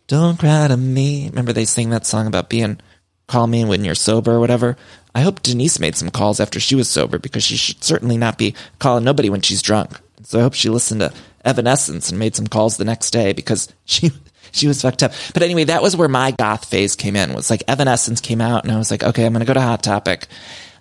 [0.07, 1.27] Don't cry to me.
[1.27, 2.79] Remember they sing that song about being
[3.27, 4.77] call me when you're sober or whatever?
[5.13, 8.37] I hope Denise made some calls after she was sober because she should certainly not
[8.37, 9.99] be calling nobody when she's drunk.
[10.23, 11.11] So I hope she listened to
[11.43, 14.11] Evanescence and made some calls the next day because she
[14.51, 15.13] she was fucked up.
[15.33, 17.33] But anyway, that was where my goth phase came in.
[17.33, 19.83] Was like Evanescence came out, and I was like, okay, I'm gonna go to Hot
[19.83, 20.27] Topic.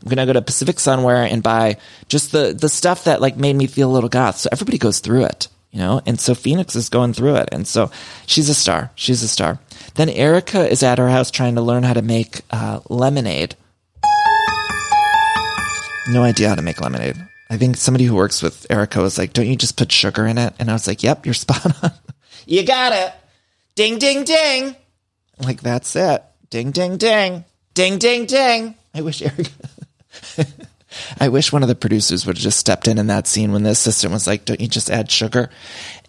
[0.03, 1.77] I'm gonna go to Pacific Sunwear and buy
[2.09, 4.39] just the the stuff that like made me feel a little goth.
[4.39, 6.01] So everybody goes through it, you know.
[6.07, 7.91] And so Phoenix is going through it, and so
[8.27, 8.91] she's a star.
[8.95, 9.59] She's a star.
[9.95, 13.57] Then Erika is at her house trying to learn how to make uh, lemonade.
[16.09, 17.17] No idea how to make lemonade.
[17.51, 20.39] I think somebody who works with Erika was like, "Don't you just put sugar in
[20.39, 21.93] it?" And I was like, "Yep, you're spot on.
[22.47, 23.13] you got it."
[23.81, 24.77] Ding, ding, ding.
[25.39, 26.23] Like, that's it.
[26.51, 27.47] Ding, ding, ding.
[27.73, 28.75] Ding, ding, ding.
[28.93, 29.49] I wish Eric.
[31.19, 33.63] I wish one of the producers would have just stepped in in that scene when
[33.63, 35.49] the assistant was like, "Don't you just add sugar?"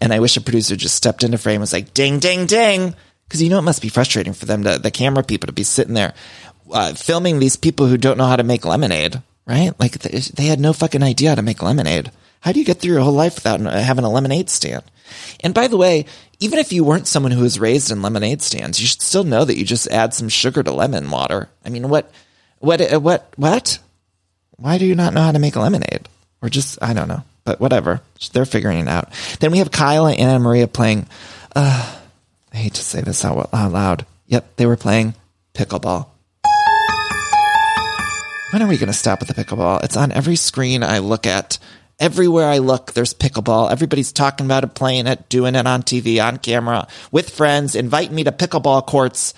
[0.01, 2.93] And I wish a producer just stepped into frame and was like, "Ding, ding, ding,"
[3.25, 5.63] because you know it must be frustrating for them to the camera people to be
[5.63, 6.13] sitting there
[6.73, 9.71] uh, filming these people who don't know how to make lemonade, right?
[9.79, 12.11] Like they, they had no fucking idea how to make lemonade.
[12.41, 14.83] How do you get through your whole life without having a lemonade stand?
[15.41, 16.05] And by the way,
[16.41, 19.45] even if you weren't someone who was raised in lemonade stands, you should still know
[19.45, 21.49] that you just add some sugar to lemon water.
[21.63, 22.11] I mean, what,
[22.57, 23.77] what, uh, what, what?
[24.57, 26.09] Why do you not know how to make lemonade?
[26.41, 28.01] Or just, I don't know, but whatever.
[28.33, 29.13] They're figuring it out.
[29.39, 31.05] Then we have Kyle and Anna Maria playing,
[31.55, 31.95] uh,
[32.51, 34.07] I hate to say this out loud.
[34.25, 35.13] Yep, they were playing
[35.53, 36.07] pickleball.
[38.51, 39.83] When are we going to stop with the pickleball?
[39.83, 41.59] It's on every screen I look at
[42.01, 43.71] Everywhere I look, there's pickleball.
[43.71, 48.15] Everybody's talking about it, playing it, doing it on TV, on camera, with friends, inviting
[48.15, 49.35] me to pickleball courts.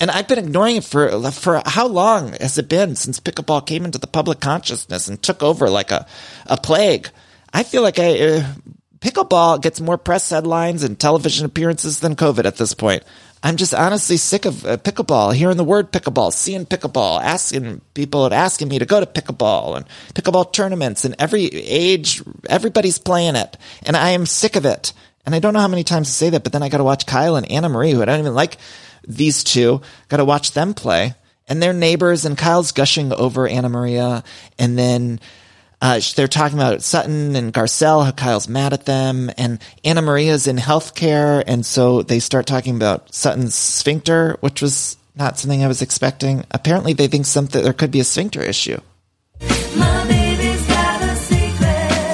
[0.00, 3.84] And I've been ignoring it for, for how long has it been since pickleball came
[3.84, 6.06] into the public consciousness and took over like a,
[6.46, 7.10] a plague?
[7.52, 8.52] I feel like I, uh,
[9.00, 13.02] pickleball gets more press headlines and television appearances than COVID at this point.
[13.46, 18.34] I'm just honestly sick of uh, pickleball, hearing the word pickleball, seeing pickleball, asking people
[18.34, 23.56] asking me to go to pickleball and pickleball tournaments and every age, everybody's playing it.
[23.84, 24.92] And I am sick of it.
[25.24, 26.84] And I don't know how many times to say that, but then I got to
[26.84, 28.56] watch Kyle and Anna Marie, who I don't even like
[29.06, 29.80] these two.
[30.08, 31.14] Got to watch them play.
[31.46, 34.24] And they're neighbors, and Kyle's gushing over Anna Maria.
[34.58, 35.20] And then
[35.80, 39.30] uh, they're talking about Sutton and Garcelle, how Kyle's mad at them.
[39.36, 41.44] And Anna Maria's in healthcare.
[41.46, 46.44] And so they start talking about Sutton's sphincter, which was not something I was expecting.
[46.50, 48.80] Apparently, they think something there could be a sphincter issue.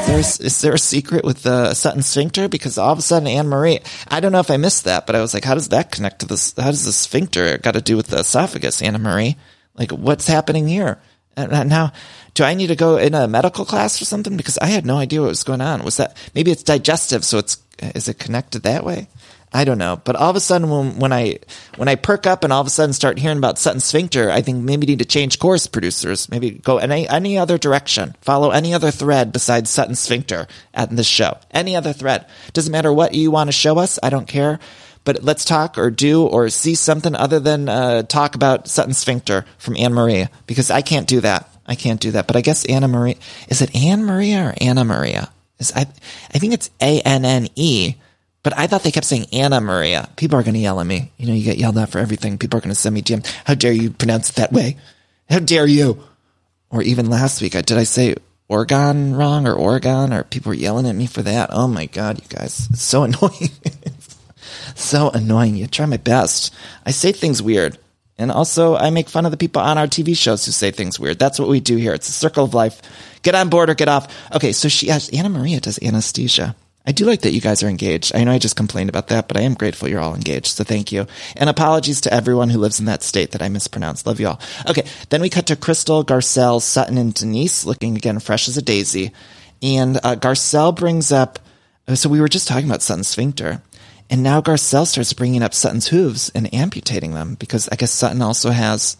[0.06, 2.48] There's, is there a secret with the Sutton sphincter?
[2.48, 5.16] Because all of a sudden, Anne Marie, I don't know if I missed that, but
[5.16, 6.52] I was like, how does that connect to this?
[6.56, 9.36] How does the sphincter got to do with the esophagus, Anna Marie?
[9.74, 11.00] Like, what's happening here?
[11.34, 11.92] And now,
[12.34, 14.36] do I need to go in a medical class or something?
[14.36, 15.84] Because I had no idea what was going on.
[15.84, 17.58] Was that maybe it's digestive, so it's
[17.94, 19.08] is it connected that way?
[19.54, 20.00] I don't know.
[20.02, 21.38] But all of a sudden, when, when I
[21.76, 24.40] when I perk up and all of a sudden start hearing about Sutton Sphincter, I
[24.40, 26.30] think maybe need to change course, producers.
[26.30, 28.14] Maybe go any any other direction.
[28.22, 31.38] Follow any other thread besides Sutton Sphincter at this show.
[31.50, 32.26] Any other thread.
[32.54, 33.98] Doesn't matter what you want to show us.
[34.02, 34.58] I don't care.
[35.04, 39.44] But let's talk or do or see something other than uh, talk about Sutton Sphincter
[39.58, 41.51] from Anne Marie because I can't do that.
[41.72, 42.26] I can't do that.
[42.26, 43.16] But I guess Anna Marie
[43.48, 45.32] is it Anne Maria or Anna Maria?
[45.58, 45.86] Is I
[46.32, 47.96] I think it's A N N E
[48.42, 50.08] but I thought they kept saying Anna Maria.
[50.16, 51.12] People are going to yell at me.
[51.16, 52.38] You know, you get yelled at for everything.
[52.38, 53.24] People are going to send me DM.
[53.44, 54.78] How dare you pronounce it that way?
[55.30, 56.02] How dare you?
[56.70, 58.16] Or even last week, I did I say
[58.48, 60.12] Oregon wrong or Oregon?
[60.12, 61.50] Or people were yelling at me for that?
[61.52, 62.68] Oh my God, you guys.
[62.70, 63.50] It's so annoying.
[64.74, 65.54] so annoying.
[65.54, 66.52] You try my best.
[66.84, 67.78] I say things weird.
[68.18, 71.00] And also, I make fun of the people on our TV shows who say things
[71.00, 71.18] weird.
[71.18, 71.94] That's what we do here.
[71.94, 72.80] It's a circle of life.
[73.22, 74.14] Get on board or get off.
[74.34, 76.54] Okay, so she asked, Anna Maria does anesthesia.
[76.84, 78.14] I do like that you guys are engaged.
[78.14, 80.48] I know I just complained about that, but I am grateful you're all engaged.
[80.48, 81.06] So thank you.
[81.36, 84.04] And apologies to everyone who lives in that state that I mispronounced.
[84.04, 84.40] Love you all.
[84.68, 84.84] Okay.
[85.08, 89.12] Then we cut to Crystal, Garcelle, Sutton, and Denise looking again fresh as a daisy.
[89.62, 91.38] And uh, Garcelle brings up,
[91.94, 93.62] so we were just talking about Sutton's sphincter.
[94.12, 98.20] And now Garcelle starts bringing up Sutton's hooves and amputating them because I guess Sutton
[98.20, 98.98] also has,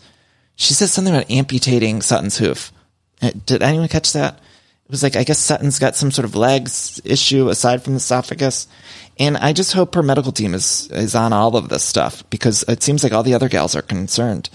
[0.57, 2.73] she says something about amputating Sutton's hoof.
[3.21, 4.37] Uh, did anyone catch that?
[4.37, 7.99] It was like, I guess Sutton's got some sort of legs issue aside from the
[7.99, 8.67] esophagus.
[9.19, 12.65] And I just hope her medical team is, is on all of this stuff because
[12.67, 14.49] it seems like all the other gals are concerned.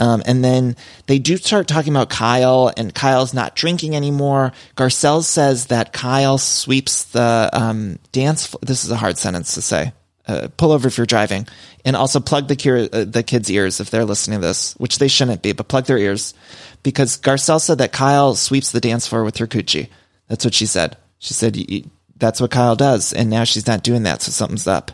[0.00, 4.52] Um, and then they do start talking about Kyle, and Kyle's not drinking anymore.
[4.74, 8.46] Garcelle says that Kyle sweeps the um, dance.
[8.46, 8.60] Floor.
[8.62, 9.92] This is a hard sentence to say.
[10.26, 11.46] Uh, pull over if you're driving,
[11.84, 14.98] and also plug the, cure, uh, the kids' ears if they're listening to this, which
[14.98, 16.34] they shouldn't be, but plug their ears
[16.82, 19.88] because Garcelle said that Kyle sweeps the dance floor with her coochie.
[20.28, 20.96] That's what she said.
[21.18, 21.58] She said
[22.16, 24.92] that's what Kyle does, and now she's not doing that, so something's up.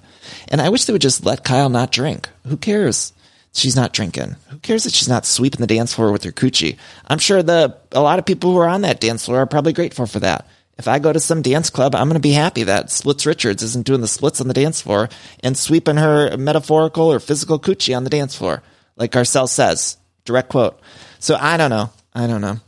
[0.49, 2.29] And I wish they would just let Kyle not drink.
[2.47, 3.12] Who cares?
[3.57, 4.37] She's not drinking.
[4.51, 6.77] Who cares that she's not sweeping the dance floor with her coochie?
[7.07, 9.73] I'm sure the a lot of people who are on that dance floor are probably
[9.73, 10.47] grateful for that.
[10.77, 13.62] If I go to some dance club, I'm going to be happy that Splits Richards
[13.62, 15.09] isn't doing the splits on the dance floor
[15.42, 18.62] and sweeping her metaphorical or physical coochie on the dance floor,
[18.95, 19.97] like Garcelle says.
[20.27, 20.79] Direct quote.
[21.19, 21.88] So I don't know.
[22.12, 22.61] I don't know.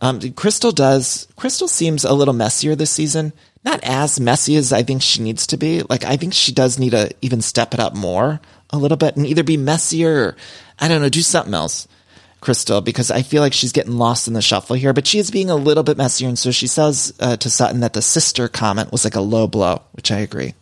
[0.00, 1.28] Um, Crystal does.
[1.36, 3.34] Crystal seems a little messier this season.
[3.62, 5.82] Not as messy as I think she needs to be.
[5.82, 8.40] Like I think she does need to even step it up more
[8.72, 10.36] a little bit and either be messier or
[10.78, 11.86] I don't know, do something else.
[12.40, 15.30] Crystal, because I feel like she's getting lost in the shuffle here, but she is
[15.30, 16.26] being a little bit messier.
[16.26, 19.46] And so she says uh, to Sutton that the sister comment was like a low
[19.46, 20.54] blow, which I agree.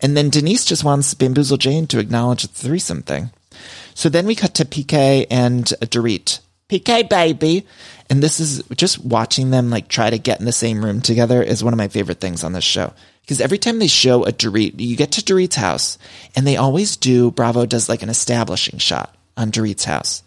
[0.00, 3.30] And then Denise just wants Bamboozle Jane to acknowledge the threesome thing.
[3.94, 6.40] So then we cut to PK and Dorit.
[6.70, 7.66] PK baby.
[8.08, 11.42] And this is just watching them like try to get in the same room together
[11.42, 12.92] is one of my favorite things on this show.
[13.30, 15.98] Because every time they show a Dorit, you get to Dorit's house
[16.34, 20.24] and they always do, Bravo does like an establishing shot on Dorit's house.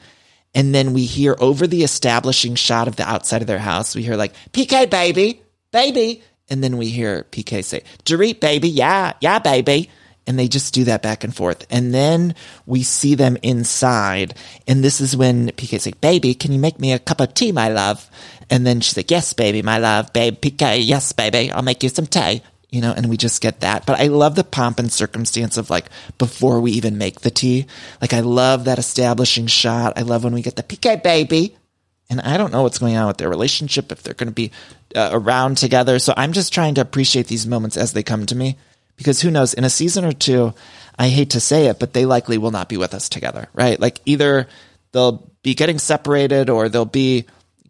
[0.55, 4.03] And then we hear over the establishing shot of the outside of their house, we
[4.03, 5.41] hear like, PK baby,
[5.73, 6.23] baby.
[6.49, 9.89] And then we hear PK say, Dorit baby, yeah, yeah, baby
[10.25, 11.67] and they just do that back and forth.
[11.69, 12.35] And then
[12.65, 14.35] we see them inside.
[14.65, 17.51] And this is when PK's like, baby, can you make me a cup of tea,
[17.51, 18.09] my love?
[18.49, 21.89] And then she's like, yes, baby, my love, babe, PK, yes, baby, I'll make you
[21.89, 22.41] some tea.
[22.73, 23.85] You know, and we just get that.
[23.85, 25.85] But I love the pomp and circumstance of like
[26.17, 27.67] before we even make the tea.
[28.01, 29.93] Like I love that establishing shot.
[29.95, 31.55] I love when we get the PK baby.
[32.09, 34.49] And I don't know what's going on with their relationship, if they're going to be
[34.95, 35.99] uh, around together.
[35.99, 38.57] So I'm just trying to appreciate these moments as they come to me
[38.97, 40.55] because who knows, in a season or two,
[40.97, 43.79] I hate to say it, but they likely will not be with us together, right?
[43.79, 44.47] Like either
[44.93, 47.25] they'll be getting separated or they'll be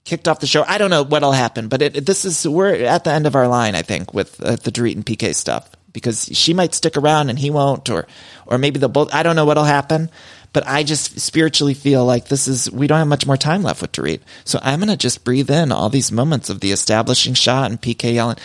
[0.05, 0.63] kicked off the show.
[0.67, 3.47] I don't know what'll happen, but it, this is, we're at the end of our
[3.47, 7.29] line, I think, with uh, the Dorit and PK stuff because she might stick around
[7.29, 8.07] and he won't, or,
[8.45, 10.09] or maybe they'll both, I don't know what'll happen,
[10.51, 13.81] but I just spiritually feel like this is, we don't have much more time left
[13.81, 14.21] with Dorit.
[14.43, 18.13] So I'm to just breathe in all these moments of the establishing shot and PK
[18.13, 18.37] yelling,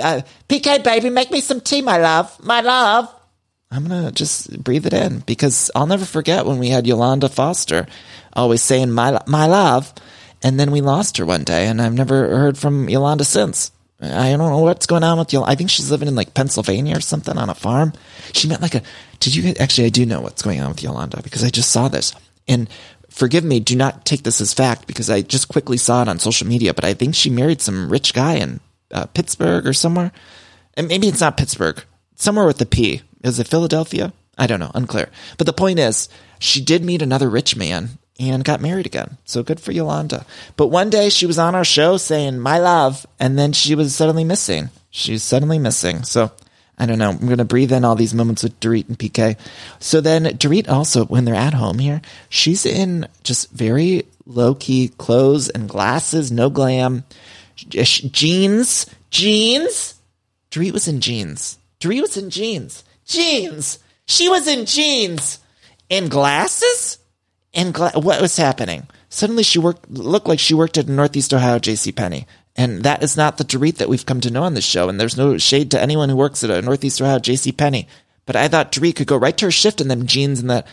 [0.00, 3.14] uh, PK baby, make me some tea, my love, my love.
[3.70, 7.86] I'm to just breathe it in because I'll never forget when we had Yolanda Foster
[8.32, 9.92] always saying my, my love.
[10.42, 13.72] And then we lost her one day and I've never heard from Yolanda since.
[14.00, 15.52] I don't know what's going on with Yolanda.
[15.52, 17.92] I think she's living in like Pennsylvania or something on a farm.
[18.32, 18.82] She met like a,
[19.18, 21.88] did you actually, I do know what's going on with Yolanda because I just saw
[21.88, 22.14] this
[22.46, 22.68] and
[23.10, 23.58] forgive me.
[23.58, 26.74] Do not take this as fact because I just quickly saw it on social media,
[26.74, 28.60] but I think she married some rich guy in
[28.92, 30.12] uh, Pittsburgh or somewhere.
[30.74, 31.82] And maybe it's not Pittsburgh,
[32.14, 33.02] somewhere with the P.
[33.24, 34.12] Is it Philadelphia?
[34.38, 35.10] I don't know, unclear.
[35.36, 39.16] But the point is, she did meet another rich man and got married again.
[39.24, 40.26] So good for Yolanda.
[40.56, 43.94] But one day she was on our show saying, my love, and then she was
[43.94, 44.70] suddenly missing.
[44.90, 46.02] She's suddenly missing.
[46.02, 46.32] So
[46.76, 47.10] I don't know.
[47.10, 49.36] I'm going to breathe in all these moments with Dorit and PK.
[49.78, 54.88] So then Dorit also, when they're at home here, she's in just very low key
[54.88, 57.04] clothes and glasses, no glam,
[57.56, 59.94] jeans, jeans.
[60.50, 61.58] Dorit was in jeans.
[61.80, 62.84] Dorit was in jeans.
[63.06, 63.78] Jeans.
[64.06, 65.38] She was in jeans
[65.90, 66.98] and glasses
[67.54, 68.86] and gla- what was happening?
[69.08, 71.92] Suddenly she worked, looked like she worked at Northeast Ohio J.C.
[71.92, 72.26] Penney.
[72.56, 74.88] And that is not the Dorit that we've come to know on this show.
[74.88, 77.52] And there's no shade to anyone who works at a Northeast Ohio J.C.
[77.52, 77.88] Penney.
[78.26, 80.66] But I thought Dorit could go right to her shift in them jeans and that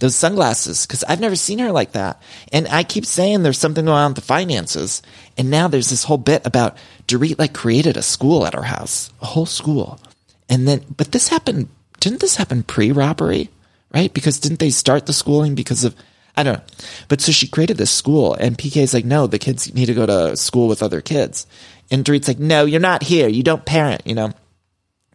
[0.00, 2.20] those sunglasses because I've never seen her like that.
[2.52, 5.02] And I keep saying there's something going on with the finances.
[5.36, 9.12] And now there's this whole bit about Dorit like created a school at her house,
[9.20, 10.00] a whole school.
[10.48, 11.68] And then, but this happened,
[12.00, 13.50] didn't this happen pre robbery?
[13.92, 14.12] Right?
[14.12, 15.96] Because didn't they start the schooling because of,
[16.38, 16.64] I don't know.
[17.08, 20.06] But so she created this school and PK's like, no, the kids need to go
[20.06, 21.48] to school with other kids.
[21.90, 23.28] And Dorit's like, no, you're not here.
[23.28, 24.30] You don't parent, you know?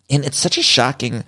[0.09, 1.23] And it's such a shocking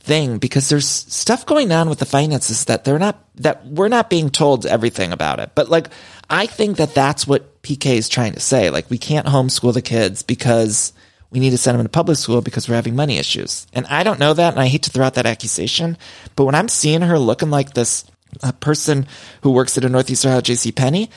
[0.00, 4.08] thing because there's stuff going on with the finances that they're not, that we're not
[4.08, 5.50] being told everything about it.
[5.54, 5.88] But like,
[6.30, 8.70] I think that that's what PK is trying to say.
[8.70, 10.94] Like, we can't homeschool the kids because
[11.30, 13.66] we need to send them to public school because we're having money issues.
[13.74, 14.54] And I don't know that.
[14.54, 15.98] And I hate to throw out that accusation,
[16.34, 18.06] but when I'm seeing her looking like this
[18.42, 19.06] a person
[19.42, 21.10] who works at a Northeast Ohio JC Penney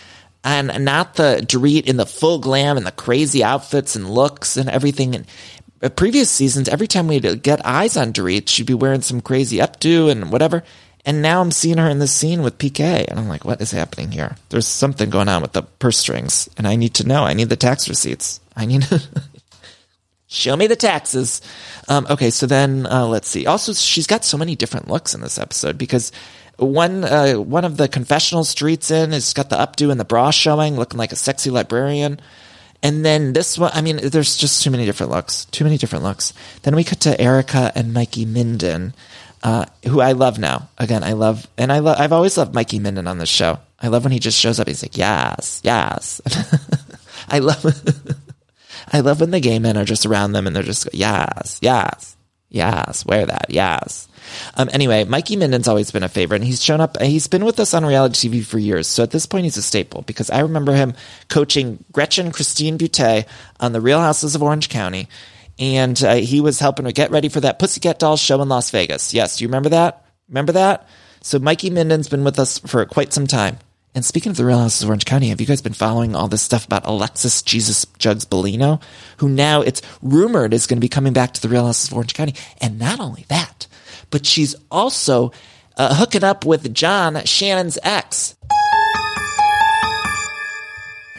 [0.43, 4.69] and not the Dorit in the full glam and the crazy outfits and looks and
[4.69, 5.15] everything.
[5.15, 5.25] And
[5.81, 9.57] uh, previous seasons, every time we'd get eyes on Dorit, she'd be wearing some crazy
[9.57, 10.63] updo and whatever.
[11.05, 13.71] And now I'm seeing her in this scene with PK, and I'm like, what is
[13.71, 14.35] happening here?
[14.49, 17.23] There's something going on with the purse strings, and I need to know.
[17.23, 18.41] I need the tax receipts.
[18.57, 18.85] I need
[20.27, 21.41] show me the taxes.
[21.87, 23.45] Um, okay, so then uh, let's see.
[23.45, 26.11] Also, she's got so many different looks in this episode because
[26.57, 30.31] one uh, one of the confessional streets in has got the updo and the bra
[30.31, 32.19] showing, looking like a sexy librarian.
[32.83, 36.03] And then this one, I mean, there's just too many different looks, too many different
[36.03, 36.33] looks.
[36.61, 38.93] Then we cut to Erika and Mikey Minden,
[39.41, 40.69] uh, who I love now.
[40.77, 43.59] Again, I love, and I love, I've always loved Mikey Minden on this show.
[43.79, 44.67] I love when he just shows up.
[44.67, 46.21] He's like, yes, yes.
[47.29, 47.65] I love,
[48.93, 52.15] I love when the gay men are just around them and they're just, yes, yes,
[52.49, 54.07] yes, wear that, yes.
[54.55, 57.01] Um, anyway, Mikey Minden's always been a favorite, and he's shown up.
[57.01, 59.61] He's been with us on reality TV for years, so at this point, he's a
[59.61, 60.93] staple because I remember him
[61.29, 63.25] coaching Gretchen Christine Butte
[63.59, 65.07] on the Real Houses of Orange County,
[65.59, 68.69] and uh, he was helping her get ready for that Pussycat Dolls show in Las
[68.71, 69.13] Vegas.
[69.13, 70.05] Yes, do you remember that?
[70.29, 70.87] Remember that?
[71.21, 73.57] So Mikey Minden's been with us for quite some time.
[73.97, 76.27] And speaking of the Real Houses of Orange County, have you guys been following all
[76.27, 78.79] this stuff about Alexis Jesus Jugs Bellino,
[79.17, 81.95] who now it's rumored is going to be coming back to the Real Houses of
[81.95, 82.35] Orange County?
[82.61, 83.65] And not only that,
[84.09, 85.31] but she's also
[85.77, 88.36] uh, hooking up with John, Shannon's ex.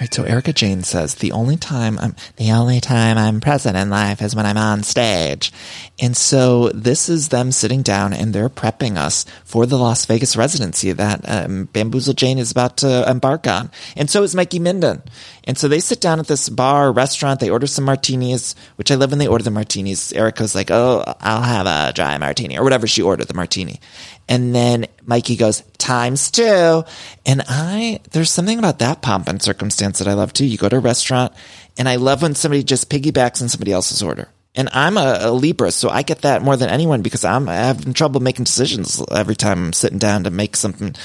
[0.01, 3.91] Right, so Erika Jayne says the only time I'm the only time I'm present in
[3.91, 5.53] life is when I'm on stage.
[5.99, 10.37] And so this is them sitting down and they're prepping us for the Las Vegas
[10.37, 13.73] residency that um, Bamboozle Jayne is about to embark on.
[13.97, 15.03] And so is Mikey Minden.
[15.43, 17.41] And so they sit down at this bar restaurant.
[17.41, 20.13] They order some martinis, which I love when they order the martinis.
[20.13, 23.81] Erika's like, "Oh, I'll have a dry martini or whatever she ordered the martini."
[24.29, 26.85] And then Mikey goes, times two.
[27.25, 30.45] And I, there's something about that pomp and circumstance that I love too.
[30.45, 31.33] You go to a restaurant
[31.79, 34.29] and I love when somebody just piggybacks on somebody else's order.
[34.55, 37.93] And I'm a, a Libra, so I get that more than anyone because I'm having
[37.93, 40.97] trouble making decisions every time I'm sitting down to make something,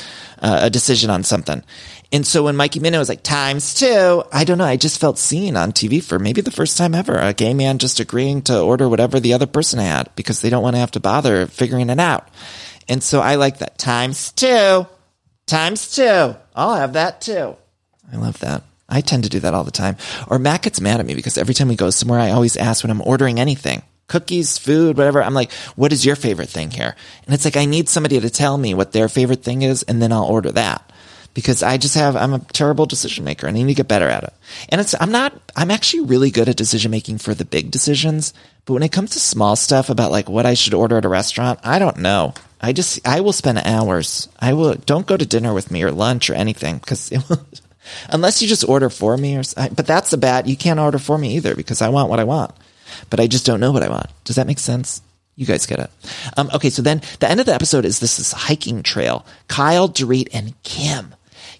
[0.42, 1.62] uh, a decision on something.
[2.12, 5.20] And so when Mikey Minden was like, times two, I don't know, I just felt
[5.20, 7.16] seen on TV for maybe the first time ever.
[7.16, 10.64] A gay man just agreeing to order whatever the other person had because they don't
[10.64, 12.28] want to have to bother figuring it out.
[12.88, 13.78] And so I like that.
[13.78, 14.88] Times two.
[15.46, 16.36] Times two.
[16.56, 17.56] I'll have that too.
[18.12, 18.64] I love that.
[18.90, 19.98] I tend to do that all the time.
[20.28, 22.84] Or Matt gets mad at me because every time we go somewhere, I always ask
[22.84, 25.24] when I'm ordering anything cookies, food, whatever.
[25.24, 26.96] I'm like, what is your favorite thing here?
[27.26, 30.02] And it's like, I need somebody to tell me what their favorite thing is, and
[30.02, 30.92] then I'll order that.
[31.34, 34.08] Because I just have, I'm a terrible decision maker and I need to get better
[34.08, 34.34] at it.
[34.70, 38.36] And it's, I'm not, I'm actually really good at decision making for the big decisions,
[38.66, 41.10] But when it comes to small stuff about like what I should order at a
[41.10, 42.34] restaurant, I don't know.
[42.62, 44.30] I just, I will spend hours.
[44.40, 47.12] I will, don't go to dinner with me or lunch or anything because
[48.10, 49.44] unless you just order for me or,
[49.76, 50.48] but that's the bad.
[50.48, 52.56] You can't order for me either because I want what I want,
[53.10, 54.08] but I just don't know what I want.
[54.24, 55.02] Does that make sense?
[55.36, 55.90] You guys get it.
[56.38, 56.70] Um, okay.
[56.70, 59.26] So then the end of the episode is this, this hiking trail.
[59.48, 61.16] Kyle, Dorit, and Kim.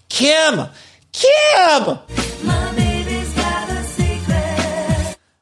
[0.08, 0.68] Kim!
[1.12, 2.83] Kim!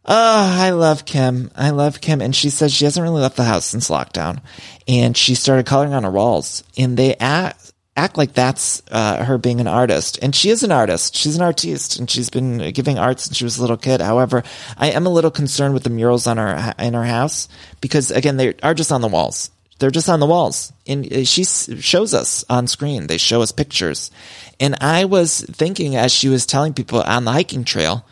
[0.04, 1.50] Oh, I love Kim.
[1.54, 2.20] I love Kim.
[2.20, 4.40] And she says she hasn't really left the house since lockdown.
[4.88, 6.64] And she started coloring on her walls.
[6.76, 10.18] And they act, act like that's uh, her being an artist.
[10.20, 11.14] And she is an artist.
[11.14, 12.00] She's an artiste.
[12.00, 14.00] And she's been giving art since she was a little kid.
[14.00, 14.42] However,
[14.76, 17.48] I am a little concerned with the murals on her, in her house
[17.80, 19.50] because, again, they are just on the walls.
[19.78, 20.72] They're just on the walls.
[20.86, 23.06] And she shows us on screen.
[23.06, 24.10] They show us pictures.
[24.58, 28.04] And I was thinking as she was telling people on the hiking trail,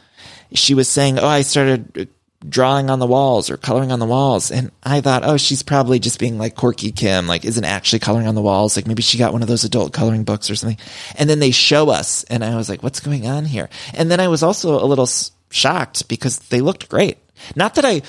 [0.54, 2.08] she was saying, Oh, I started
[2.48, 4.50] drawing on the walls or coloring on the walls.
[4.50, 8.26] And I thought, oh, she's probably just being like quirky Kim, like isn't actually coloring
[8.26, 8.76] on the walls.
[8.76, 10.78] Like maybe she got one of those adult coloring books or something.
[11.16, 13.68] And then they show us and I was like, what's going on here?
[13.92, 15.08] And then I was also a little
[15.50, 17.18] shocked because they looked great.
[17.54, 18.02] Not that I,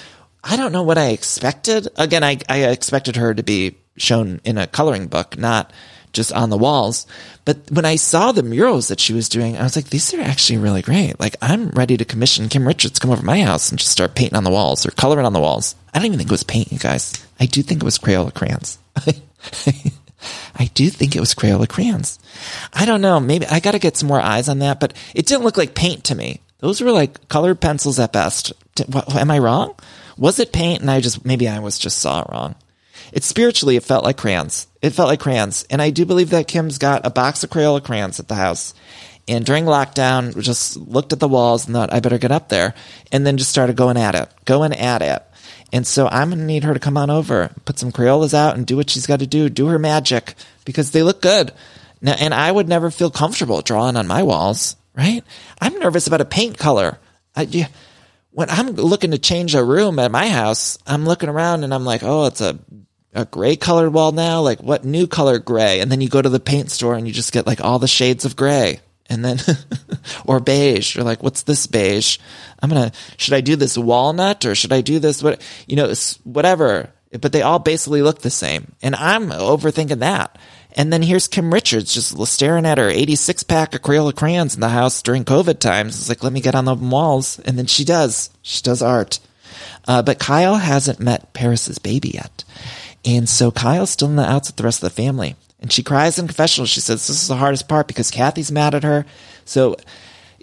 [0.44, 1.90] I don't know what I expected.
[1.98, 5.74] Again, I, I expected her to be shown in a coloring book, not
[6.14, 7.08] just on the walls.
[7.46, 10.22] But when I saw the murals that she was doing, I was like, these are
[10.22, 11.20] actually really great.
[11.20, 14.38] Like, I'm ready to commission Kim Richards come over my house and just start painting
[14.38, 15.76] on the walls or coloring on the walls.
[15.94, 17.14] I don't even think it was paint, you guys.
[17.40, 18.78] I do think it was Crayola crayons.
[20.56, 22.20] I do think it was Crayola crayons.
[22.74, 23.20] I don't know.
[23.20, 25.74] Maybe I got to get some more eyes on that, but it didn't look like
[25.76, 26.42] paint to me.
[26.60, 28.54] Those were like colored pencils at best.
[29.10, 29.76] Am I wrong?
[30.18, 30.82] Was it paint?
[30.82, 32.56] And I just, maybe I was just saw it wrong.
[33.12, 34.68] It spiritually, it felt like crayons.
[34.82, 35.66] It felt like crayons.
[35.70, 38.74] And I do believe that Kim's got a box of Crayola crayons at the house.
[39.28, 42.74] And during lockdown, just looked at the walls and thought, I better get up there.
[43.12, 45.24] And then just started going at it, going at it.
[45.74, 48.58] And so I'm going to need her to come on over, put some Crayolas out
[48.58, 50.36] and do what she's got to do, do her magic
[50.66, 51.54] because they look good.
[52.02, 55.24] Now, and I would never feel comfortable drawing on my walls, right?
[55.60, 57.00] I'm nervous about a paint color.
[57.36, 57.68] I, yeah,
[58.32, 61.86] when I'm looking to change a room at my house, I'm looking around and I'm
[61.86, 62.60] like, oh, it's a
[63.14, 64.42] a gray colored wall now?
[64.42, 65.80] Like what new color gray?
[65.80, 67.88] And then you go to the paint store and you just get like all the
[67.88, 68.80] shades of gray.
[69.10, 69.40] And then,
[70.26, 70.96] or beige.
[70.96, 72.18] You're like, what's this beige?
[72.62, 75.22] I'm gonna, should I do this walnut or should I do this?
[75.22, 75.94] What, you know,
[76.24, 76.90] whatever.
[77.20, 78.72] But they all basically look the same.
[78.82, 80.38] And I'm overthinking that.
[80.78, 84.62] And then here's Kim Richards just staring at her 86 pack of Crayola crayons in
[84.62, 86.00] the house during COVID times.
[86.00, 87.40] It's like, let me get on the walls.
[87.40, 88.30] And then she does.
[88.42, 89.20] She does art.
[89.88, 92.44] Uh, but Kyle hasn't met Paris's baby yet.
[93.06, 95.36] And so Kyle's still in the outs with the rest of the family.
[95.60, 96.66] And she cries in confessional.
[96.66, 99.06] She says, This is the hardest part because Kathy's mad at her.
[99.46, 99.76] So,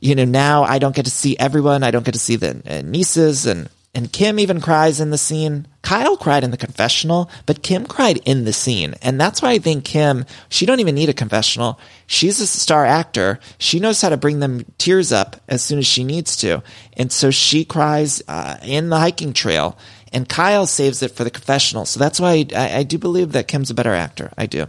[0.00, 1.82] you know, now I don't get to see everyone.
[1.82, 5.18] I don't get to see the uh, nieces and and Kim even cries in the
[5.18, 5.66] scene.
[5.82, 8.94] Kyle cried in the confessional, but Kim cried in the scene.
[9.02, 11.80] And that's why I think Kim, she don't even need a confessional.
[12.06, 13.40] She's a star actor.
[13.56, 16.62] She knows how to bring them tears up as soon as she needs to.
[16.92, 19.76] And so she cries uh, in the hiking trail
[20.12, 21.84] and Kyle saves it for the confessional.
[21.84, 24.32] So that's why I, I do believe that Kim's a better actor.
[24.36, 24.66] I do.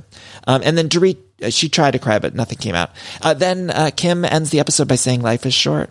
[0.48, 2.92] Um, and then Dorit, uh, she tried to cry, but nothing came out.
[3.22, 5.90] Uh, then uh, Kim ends the episode by saying life is short.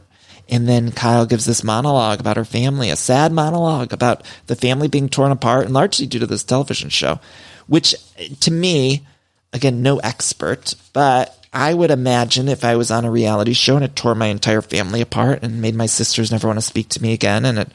[0.50, 4.88] And then Kyle gives this monologue about her family, a sad monologue about the family
[4.88, 7.20] being torn apart and largely due to this television show,
[7.66, 7.94] which
[8.40, 9.06] to me,
[9.52, 13.84] again, no expert, but I would imagine if I was on a reality show and
[13.84, 17.02] it tore my entire family apart and made my sisters never want to speak to
[17.02, 17.68] me again and it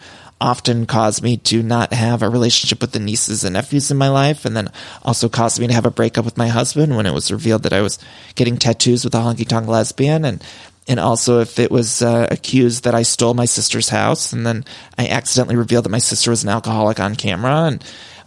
[0.43, 4.09] often caused me to not have a relationship with the nieces and nephews in my
[4.09, 4.69] life, and then
[5.01, 7.73] also caused me to have a breakup with my husband when it was revealed that
[7.73, 7.97] I was
[8.35, 10.43] getting tattoos with a honky tonk lesbian, and
[10.85, 14.65] and also if it was uh, accused that I stole my sister's house, and then
[14.97, 17.83] I accidentally revealed that my sister was an alcoholic on camera, and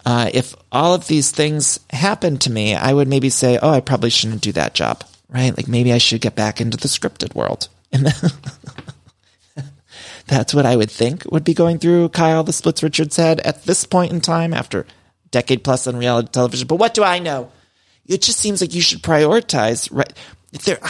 [0.06, 3.80] uh, if all of these things happened to me, I would maybe say, oh, I
[3.80, 5.54] probably shouldn't do that job, right?
[5.54, 7.68] Like maybe I should get back into the scripted world.
[7.92, 8.06] And
[10.26, 13.64] That's what I would think would be going through Kyle the Splits Richards' head at
[13.64, 14.86] this point in time after
[15.30, 16.66] decade plus on reality television.
[16.66, 17.52] But what do I know?
[18.06, 20.12] It just seems like you should prioritize right
[20.64, 20.80] there.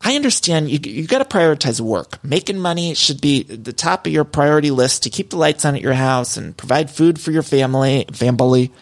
[0.00, 2.22] I understand you you got to prioritize work.
[2.22, 5.74] Making money should be the top of your priority list to keep the lights on
[5.74, 8.04] at your house and provide food for your family.
[8.12, 8.72] Family,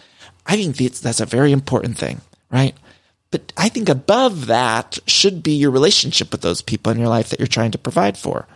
[0.46, 2.20] I think that's, that's a very important thing,
[2.50, 2.74] right?
[3.30, 7.30] But I think above that should be your relationship with those people in your life
[7.30, 8.46] that you're trying to provide for.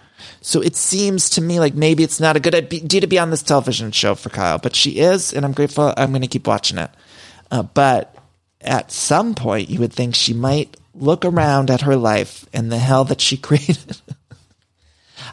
[0.41, 3.31] So it seems to me like maybe it's not a good idea to be on
[3.31, 5.93] this television show for Kyle, but she is, and I'm grateful.
[5.97, 6.91] I'm going to keep watching it.
[7.51, 8.17] Uh, but
[8.61, 12.79] at some point, you would think she might look around at her life and the
[12.79, 14.01] hell that she created.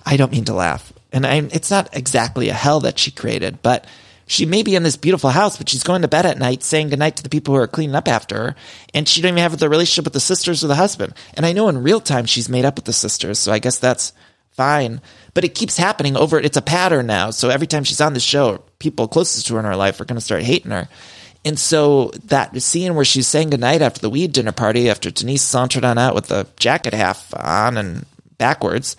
[0.05, 0.93] I don't mean to laugh.
[1.11, 3.85] And I, it's not exactly a hell that she created, but
[4.27, 6.89] she may be in this beautiful house, but she's going to bed at night saying
[6.89, 8.55] goodnight to the people who are cleaning up after her.
[8.93, 11.13] And she don't even have the relationship with the sisters or the husband.
[11.35, 13.37] And I know in real time she's made up with the sisters.
[13.37, 14.13] So I guess that's
[14.55, 15.01] fine.
[15.33, 16.39] But it keeps happening over.
[16.39, 17.31] It's a pattern now.
[17.31, 20.05] So every time she's on the show, people closest to her in her life are
[20.05, 20.87] going to start hating her.
[21.43, 25.43] And so that scene where she's saying goodnight after the weed dinner party, after Denise
[25.43, 28.05] sauntered on out with the jacket half on and
[28.37, 28.97] backwards,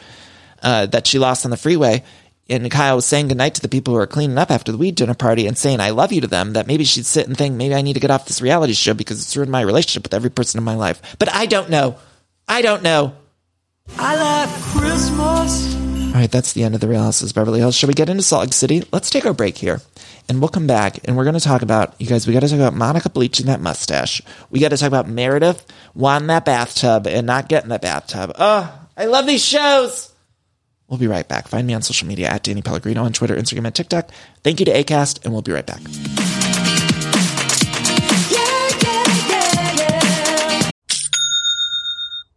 [0.62, 2.04] uh, that she lost on the freeway,
[2.48, 4.94] and Kyle was saying goodnight to the people who are cleaning up after the weed
[4.94, 7.56] dinner party and saying I love you to them, that maybe she'd sit and think,
[7.56, 10.14] maybe I need to get off this reality show because it's ruined my relationship with
[10.14, 11.16] every person in my life.
[11.18, 11.96] But I don't know.
[12.46, 13.14] I don't know.
[13.98, 15.74] I like Christmas.
[16.14, 17.76] All right, that's the end of the Real Houses Beverly Hills.
[17.76, 18.82] Shall we get into Salt Lake City?
[18.92, 19.80] Let's take our break here,
[20.28, 22.26] and we'll come back, and we're going to talk about you guys.
[22.26, 24.22] We got to talk about Monica bleaching that mustache.
[24.50, 28.32] We got to talk about Meredith wanting that bathtub and not getting that bathtub.
[28.38, 30.12] Oh, I love these shows.
[30.88, 31.48] We'll be right back.
[31.48, 34.08] Find me on social media at Danny Pellegrino on Twitter, Instagram, and TikTok.
[34.42, 35.80] Thank you to Acast, and we'll be right back.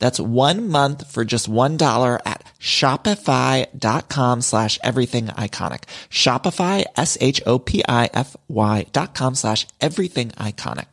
[0.00, 5.84] That's one month for just $1 at shopify.com slash everything iconic.
[6.10, 10.86] Shopify, S-H-O-P-I-F-Y dot com slash everything iconic.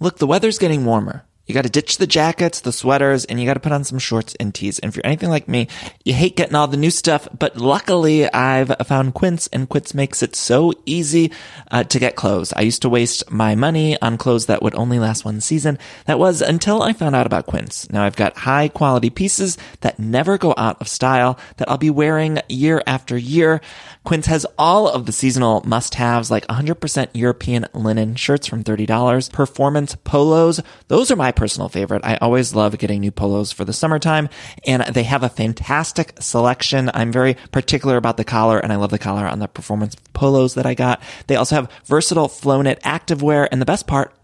[0.00, 1.27] Look, the weather's getting warmer.
[1.48, 3.98] You got to ditch the jackets, the sweaters, and you got to put on some
[3.98, 4.78] shorts and tees.
[4.78, 5.66] And if you're anything like me,
[6.04, 10.22] you hate getting all the new stuff, but luckily I've found Quince and Quince makes
[10.22, 11.32] it so easy
[11.70, 12.52] uh, to get clothes.
[12.52, 15.78] I used to waste my money on clothes that would only last one season.
[16.04, 17.90] That was until I found out about Quince.
[17.90, 21.90] Now I've got high quality pieces that never go out of style that I'll be
[21.90, 23.60] wearing year after year.
[24.04, 29.94] Quince has all of the seasonal must-haves like 100% European linen shirts from $30, performance
[30.04, 30.60] polos.
[30.88, 32.04] Those are my personal favorite.
[32.04, 34.28] I always love getting new polos for the summertime
[34.66, 36.90] and they have a fantastic selection.
[36.94, 40.54] I'm very particular about the collar and I love the collar on the performance polos
[40.54, 41.02] that I got.
[41.26, 44.14] They also have versatile flow knit activewear and the best part,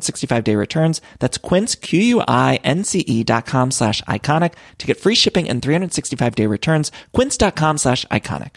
[0.00, 1.00] 365 day returns.
[1.18, 6.90] That's quince, Q-U-I-N-C-E dot com slash iconic to get free shipping and 365 day returns.
[7.12, 8.56] Quince.com slash iconic.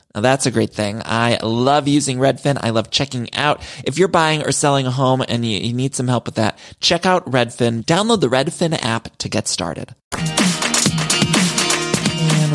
[0.13, 1.01] Now that's a great thing.
[1.05, 2.57] I love using Redfin.
[2.61, 3.61] I love checking out.
[3.83, 6.59] If you're buying or selling a home and you, you need some help with that,
[6.79, 7.85] check out Redfin.
[7.85, 9.95] Download the Redfin app to get started.
[10.13, 10.29] And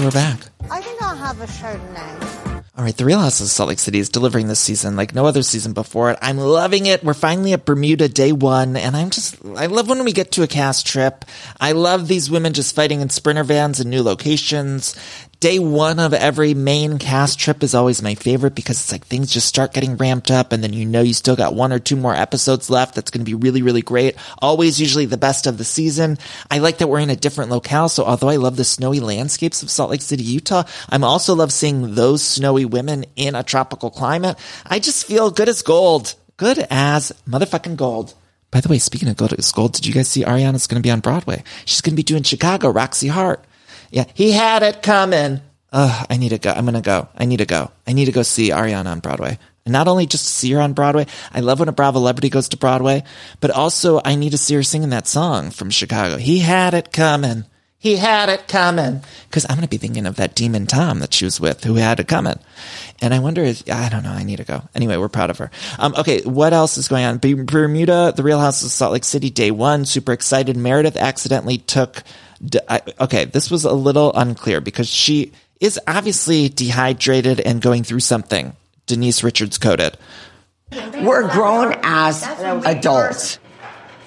[0.05, 0.41] we're back.
[0.71, 2.47] I think I'll have a Chardonnay.
[2.79, 5.25] All right, The Real House of Salt Lake City is delivering this season like no
[5.25, 6.19] other season before it.
[6.21, 7.03] I'm loving it.
[7.03, 10.43] We're finally at Bermuda day one, and I'm just, I love when we get to
[10.43, 11.25] a cast trip.
[11.59, 14.95] I love these women just fighting in sprinter vans in new locations.
[15.39, 19.31] Day one of every main cast trip is always my favorite because it's like things
[19.31, 21.97] just start getting ramped up, and then you know you still got one or two
[21.97, 24.17] more episodes left that's going to be really, really great.
[24.39, 26.17] Always usually the best of the season.
[26.51, 29.63] I like that we're in a different locale, so although I love the snowy landscapes
[29.63, 33.91] of Salt Lake City, Utah, I'm also love seeing those snowy women in a tropical
[33.91, 34.39] climate.
[34.65, 36.15] I just feel good as gold.
[36.39, 38.15] Good as motherfucking gold.
[38.51, 40.91] By the way, speaking of gold, gold, did you guys see Ariana's going to be
[40.91, 41.45] on Broadway?
[41.67, 43.45] She's going to be doing Chicago, Roxie Hart.
[43.91, 45.41] Yeah, he had it coming.
[45.73, 46.51] Ugh, I need to go.
[46.51, 47.09] I'm to go.
[47.17, 47.71] I need to go.
[47.87, 49.39] I need to go see Ariana on Broadway.
[49.65, 52.49] And not only just see her on Broadway, I love when a Bravo celebrity goes
[52.51, 53.03] to Broadway,
[53.41, 56.19] but also I need to see her singing that song from Chicago.
[56.19, 57.45] He had it coming.
[57.79, 59.03] He had it coming.
[59.29, 61.75] Because I'm going to be thinking of that demon Tom that she was with who
[61.75, 62.39] had it coming.
[63.01, 64.63] And I wonder if, I don't know, I need to go.
[64.75, 65.51] Anyway, we're proud of her.
[65.79, 67.19] Um, okay, what else is going on?
[67.19, 70.57] Bermuda, the Real House of Salt Lake City, day one, super excited.
[70.57, 72.03] Meredith accidentally took,
[72.45, 77.85] d- I- okay, this was a little unclear because she is obviously dehydrated and going
[77.85, 78.57] through something.
[78.87, 79.99] Denise Richards coded.
[80.73, 82.23] We're grown as
[82.65, 83.39] adults.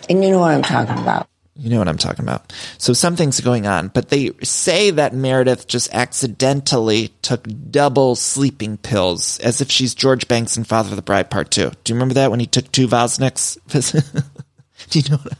[0.10, 1.29] And you know what I'm talking about.
[1.60, 2.54] You know what I'm talking about.
[2.78, 9.40] So something's going on, but they say that Meredith just accidentally took double sleeping pills
[9.40, 11.72] as if she's George Banks in Father of the Bride Part 2.
[11.84, 13.58] Do you remember that when he took two Vosniks?
[14.90, 15.34] Do you know what,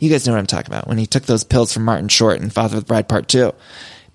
[0.00, 2.40] you guys know what I'm talking about when he took those pills from Martin Short
[2.40, 3.52] in Father of the Bride Part 2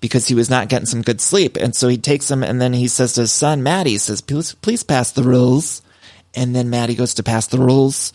[0.00, 1.56] because he was not getting some good sleep.
[1.56, 4.20] And so he takes them and then he says to his son, Maddie, he says,
[4.20, 5.80] please, please pass the rules.
[6.34, 8.12] And then Maddie goes to pass the rules.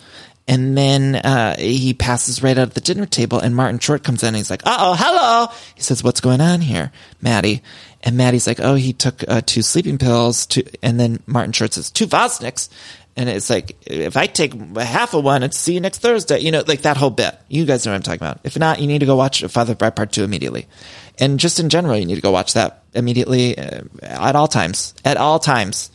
[0.48, 4.24] And then uh, he passes right out at the dinner table, and Martin Short comes
[4.24, 5.48] in and he's like, uh oh, hello.
[5.76, 6.92] He says, What's going on here,
[7.22, 7.64] Maddie?
[8.02, 10.46] And Maddie's like, Oh, he took uh, two sleeping pills.
[10.46, 12.68] Two, and then Martin Short says, Two Vosniks.
[13.16, 16.40] And it's like, if I take half of one, it's see you next Thursday.
[16.40, 17.38] You know, like that whole bit.
[17.48, 18.40] You guys know what I'm talking about.
[18.44, 20.68] If not, you need to go watch Father of the Bride Part 2 immediately.
[21.20, 24.96] And just in general, you need to go watch that immediately uh, at all times.
[25.06, 25.92] At all times.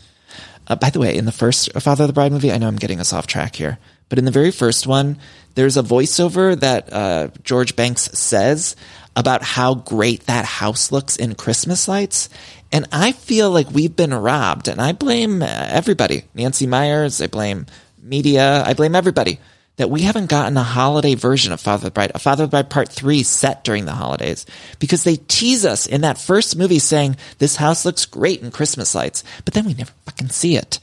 [0.68, 2.76] Uh, by the way, in the first Father of the Bride movie, I know I'm
[2.76, 3.78] getting us off track here,
[4.08, 5.18] but in the very first one,
[5.54, 8.76] there's a voiceover that uh, George Banks says
[9.16, 12.28] about how great that house looks in Christmas lights.
[12.70, 17.66] And I feel like we've been robbed, and I blame everybody Nancy Meyers, I blame
[18.00, 19.40] media, I blame everybody
[19.78, 22.68] that we haven't gotten a holiday version of Father of Bride, a Father of Bride
[22.68, 24.44] Part 3 set during the holidays.
[24.80, 28.94] Because they tease us in that first movie saying, this house looks great in Christmas
[28.94, 30.80] lights, but then we never fucking see it.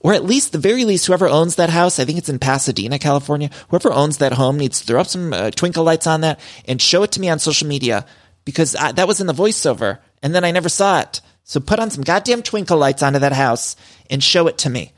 [0.00, 2.98] Or at least, the very least, whoever owns that house, I think it's in Pasadena,
[2.98, 6.38] California, whoever owns that home needs to throw up some uh, twinkle lights on that
[6.66, 8.04] and show it to me on social media
[8.44, 11.20] because I, that was in the voiceover and then I never saw it.
[11.44, 13.76] So put on some goddamn twinkle lights onto that house
[14.10, 14.92] and show it to me.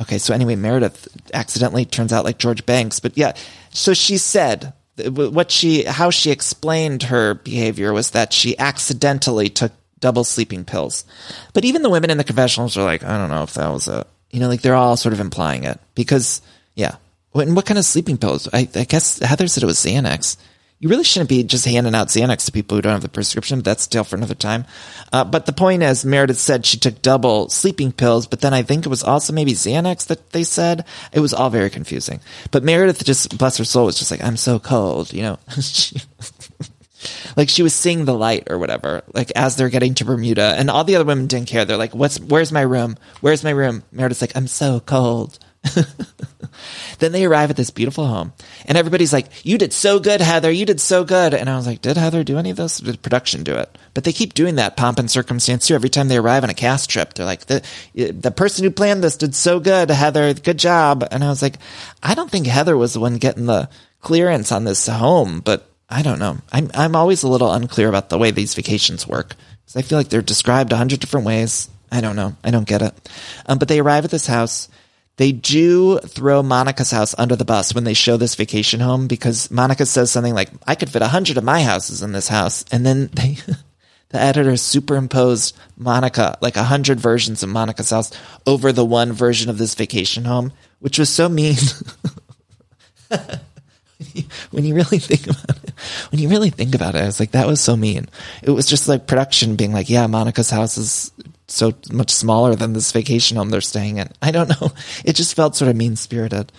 [0.00, 3.34] Okay, so anyway, Meredith accidentally turns out like George Banks, but yeah,
[3.70, 4.72] so she said
[5.08, 11.04] what she how she explained her behavior was that she accidentally took double sleeping pills.
[11.52, 13.88] But even the women in the confessionals are like, I don't know if that was
[13.88, 16.42] a you know, like they're all sort of implying it because
[16.74, 16.96] yeah.
[17.34, 18.48] And what kind of sleeping pills?
[18.52, 20.36] I, I guess Heather said it was Xanax
[20.80, 23.58] you really shouldn't be just handing out Xanax to people who don't have the prescription.
[23.58, 24.64] But that's still for another time.
[25.12, 28.62] Uh, but the point is, Meredith said she took double sleeping pills, but then I
[28.62, 30.86] think it was also maybe Xanax that they said.
[31.12, 32.20] It was all very confusing.
[32.50, 35.38] But Meredith just, bless her soul, was just like, I'm so cold, you know.
[37.36, 40.70] like she was seeing the light or whatever, like as they're getting to Bermuda, and
[40.70, 41.64] all the other women didn't care.
[41.64, 42.20] They're like, "What's?
[42.20, 42.96] Where's my room?
[43.20, 45.38] Where's my room?" Meredith's like, "I'm so cold."
[47.00, 48.32] then they arrive at this beautiful home,
[48.64, 50.50] and everybody's like, "You did so good, Heather.
[50.50, 52.78] You did so good." And I was like, "Did Heather do any of this?
[52.78, 55.74] Did production do it?" But they keep doing that pomp and circumstance too.
[55.74, 57.62] Every time they arrive on a cast trip, they're like, "the
[57.94, 60.32] The person who planned this did so good, Heather.
[60.32, 61.56] Good job." And I was like,
[62.02, 63.68] "I don't think Heather was the one getting the
[64.00, 66.38] clearance on this home, but." I don't know.
[66.52, 69.34] I'm I'm always a little unclear about the way these vacations work
[69.64, 71.68] because I feel like they're described a hundred different ways.
[71.90, 72.36] I don't know.
[72.44, 73.08] I don't get it.
[73.46, 74.68] Um, but they arrive at this house.
[75.16, 79.50] They do throw Monica's house under the bus when they show this vacation home because
[79.50, 82.64] Monica says something like, "I could fit a hundred of my houses in this house,"
[82.70, 83.36] and then they.
[84.10, 88.10] The editor superimposed Monica, like a hundred versions of Monica's house,
[88.44, 91.54] over the one version of this vacation home, which was so mean.
[94.50, 95.59] when you really think about it,
[96.20, 98.08] you really think about it, I was like, that was so mean.
[98.42, 101.12] It was just like production being like, yeah, Monica's house is
[101.48, 104.08] so much smaller than this vacation home they're staying in.
[104.22, 104.72] I don't know.
[105.04, 106.52] It just felt sort of mean spirited,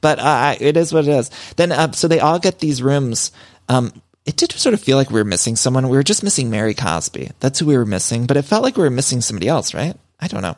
[0.00, 1.30] but uh, it is what it is.
[1.56, 3.32] Then, uh, so they all get these rooms.
[3.68, 3.92] Um,
[4.24, 5.88] it did sort of feel like we were missing someone.
[5.88, 7.30] We were just missing Mary Cosby.
[7.40, 9.96] That's who we were missing, but it felt like we were missing somebody else, right?
[10.20, 10.56] I don't know.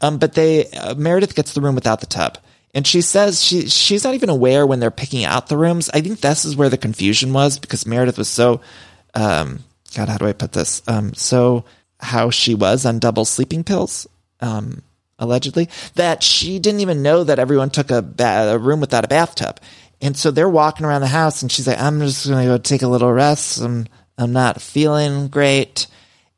[0.00, 2.38] Um, but they, uh, Meredith gets the room without the tub.
[2.78, 5.90] And she says she she's not even aware when they're picking out the rooms.
[5.92, 8.60] I think this is where the confusion was because Meredith was so
[9.14, 9.64] um
[9.96, 10.80] God, how do I put this?
[10.86, 11.64] Um so
[11.98, 14.06] how she was on double sleeping pills,
[14.38, 14.82] um,
[15.18, 19.08] allegedly, that she didn't even know that everyone took a, ba- a room without a
[19.08, 19.58] bathtub.
[20.00, 22.58] And so they're walking around the house and she's like, I'm just going to go
[22.58, 23.60] take a little rest.
[23.60, 25.88] I'm, I'm not feeling great.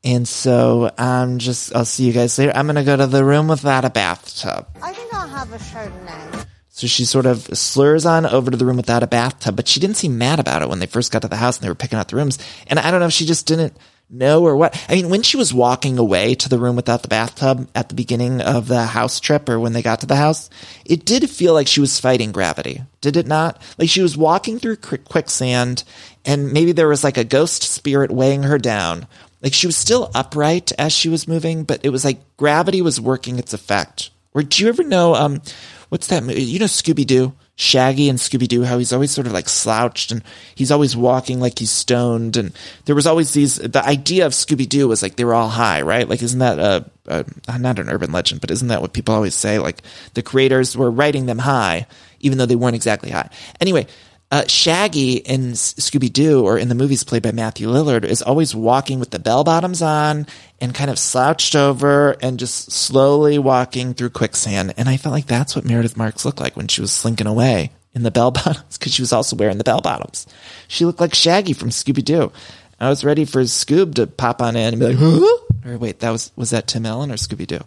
[0.03, 2.51] And so I'm just, I'll see you guys later.
[2.55, 4.67] I'm going to go to the room without a bathtub.
[4.81, 6.45] I think I'll have a Chardonnay.
[6.69, 9.79] So she sort of slurs on over to the room without a bathtub, but she
[9.79, 11.75] didn't seem mad about it when they first got to the house and they were
[11.75, 12.39] picking out the rooms.
[12.67, 13.77] And I don't know if she just didn't
[14.09, 14.83] know or what.
[14.89, 17.95] I mean, when she was walking away to the room without the bathtub at the
[17.95, 20.49] beginning of the house trip or when they got to the house,
[20.85, 22.81] it did feel like she was fighting gravity.
[22.99, 23.61] Did it not?
[23.77, 25.83] Like she was walking through quicksand
[26.25, 29.07] and maybe there was like a ghost spirit weighing her down.
[29.41, 33.01] Like she was still upright as she was moving, but it was like gravity was
[33.01, 34.11] working its effect.
[34.33, 35.41] Or do you ever know, um,
[35.89, 36.43] what's that movie?
[36.43, 37.33] You know, Scooby Doo?
[37.57, 40.23] Shaggy and Scooby Doo, how he's always sort of like slouched and
[40.55, 42.35] he's always walking like he's stoned.
[42.35, 42.53] And
[42.85, 45.83] there was always these, the idea of Scooby Doo was like they were all high,
[45.83, 46.09] right?
[46.09, 49.35] Like, isn't that a, a, not an urban legend, but isn't that what people always
[49.35, 49.59] say?
[49.59, 49.83] Like
[50.15, 51.85] the creators were writing them high,
[52.19, 53.29] even though they weren't exactly high.
[53.59, 53.85] Anyway,
[54.31, 58.55] uh, Shaggy in Scooby Doo or in the movies played by Matthew Lillard is always
[58.55, 60.25] walking with the bell bottoms on
[60.61, 64.73] and kind of slouched over and just slowly walking through quicksand.
[64.77, 67.71] And I felt like that's what Meredith Marks looked like when she was slinking away
[67.93, 70.25] in the bell bottoms because she was also wearing the bell bottoms.
[70.69, 72.31] She looked like Shaggy from Scooby Doo.
[72.79, 75.69] I was ready for Scoob to pop on in and be like, huh?
[75.69, 77.59] Or wait, that was, was that Tim Allen or Scooby Doo?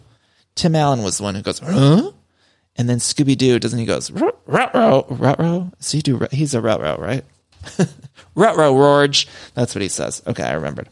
[0.55, 2.11] Tim Allen was the one who goes, huh?
[2.77, 5.71] And then Scooby Doo doesn't he goes rut row rut row?
[5.79, 7.23] So he do he's a rut row right?
[8.35, 9.27] rut row Rorge.
[9.53, 10.21] That's what he says.
[10.27, 10.89] Okay, I remembered.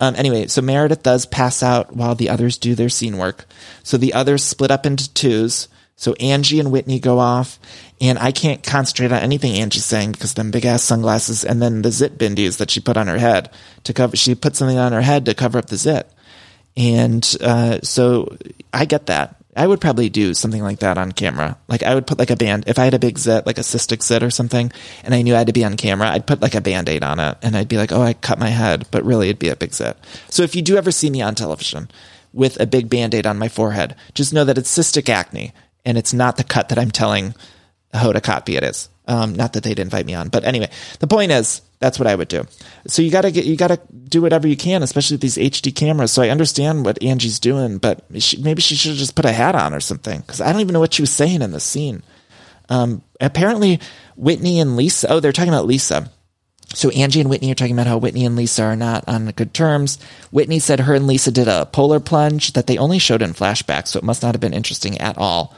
[0.00, 3.46] Um, anyway, so Meredith does pass out while the others do their scene work.
[3.82, 5.68] So the others split up into twos.
[5.98, 7.58] So Angie and Whitney go off,
[8.02, 11.80] and I can't concentrate on anything Angie's saying because them big ass sunglasses and then
[11.80, 13.50] the zit bindies that she put on her head
[13.84, 14.14] to cover.
[14.14, 16.06] She put something on her head to cover up the zit,
[16.76, 18.36] and uh, so
[18.74, 19.36] I get that.
[19.56, 21.56] I would probably do something like that on camera.
[21.66, 23.62] Like I would put like a band, if I had a big zit, like a
[23.62, 24.70] cystic zit or something,
[25.02, 27.18] and I knew I had to be on camera, I'd put like a band-aid on
[27.18, 29.56] it and I'd be like, oh, I cut my head, but really it'd be a
[29.56, 29.96] big zit.
[30.28, 31.88] So if you do ever see me on television
[32.32, 35.54] with a big band-aid on my forehead, just know that it's cystic acne
[35.84, 37.34] and it's not the cut that I'm telling
[37.94, 38.90] Hoda Kotb it is.
[39.08, 42.14] Um, not that they'd invite me on, but anyway, the point is that's what I
[42.14, 42.44] would do.
[42.88, 46.10] So you gotta get, you gotta do whatever you can, especially with these HD cameras.
[46.10, 49.32] So I understand what Angie's doing, but she, maybe she should have just put a
[49.32, 50.22] hat on or something.
[50.22, 52.02] Cause I don't even know what she was saying in the scene.
[52.68, 53.80] Um, apparently
[54.16, 56.10] Whitney and Lisa, oh, they're talking about Lisa.
[56.74, 59.54] So Angie and Whitney are talking about how Whitney and Lisa are not on good
[59.54, 59.98] terms.
[60.30, 63.88] Whitney said her and Lisa did a polar plunge that they only showed in flashbacks,
[63.88, 65.54] so it must not have been interesting at all.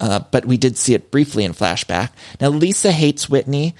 [0.00, 2.10] Uh, but we did see it briefly in flashback.
[2.40, 3.74] Now Lisa hates Whitney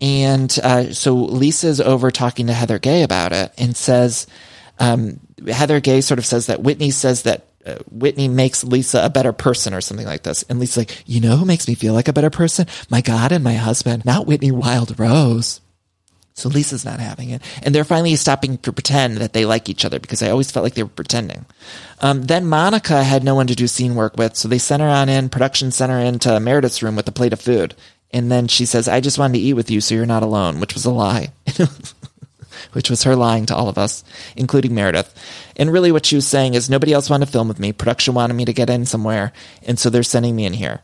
[0.00, 4.26] and uh, so Lisa's over talking to Heather Gay about it and says,
[4.78, 9.08] um, Heather Gay sort of says that Whitney says that uh, Whitney makes Lisa a
[9.08, 10.42] better person or something like this.
[10.44, 12.66] And Lisa's like, you know who makes me feel like a better person?
[12.90, 15.60] My God and my husband, not Whitney Wild Rose.
[16.34, 17.42] So Lisa's not having it.
[17.62, 20.64] And they're finally stopping to pretend that they like each other because I always felt
[20.64, 21.46] like they were pretending.
[22.00, 24.88] Um, then Monica had no one to do scene work with, so they sent her
[24.88, 27.74] on in, production sent her into Meredith's room with a plate of food.
[28.12, 30.58] And then she says, I just wanted to eat with you so you're not alone,
[30.58, 31.28] which was a lie.
[32.72, 34.04] which was her lying to all of us,
[34.36, 35.14] including Meredith.
[35.56, 37.72] And really what she was saying is nobody else wanted to film with me.
[37.72, 39.32] Production wanted me to get in somewhere.
[39.62, 40.80] And so they're sending me in here.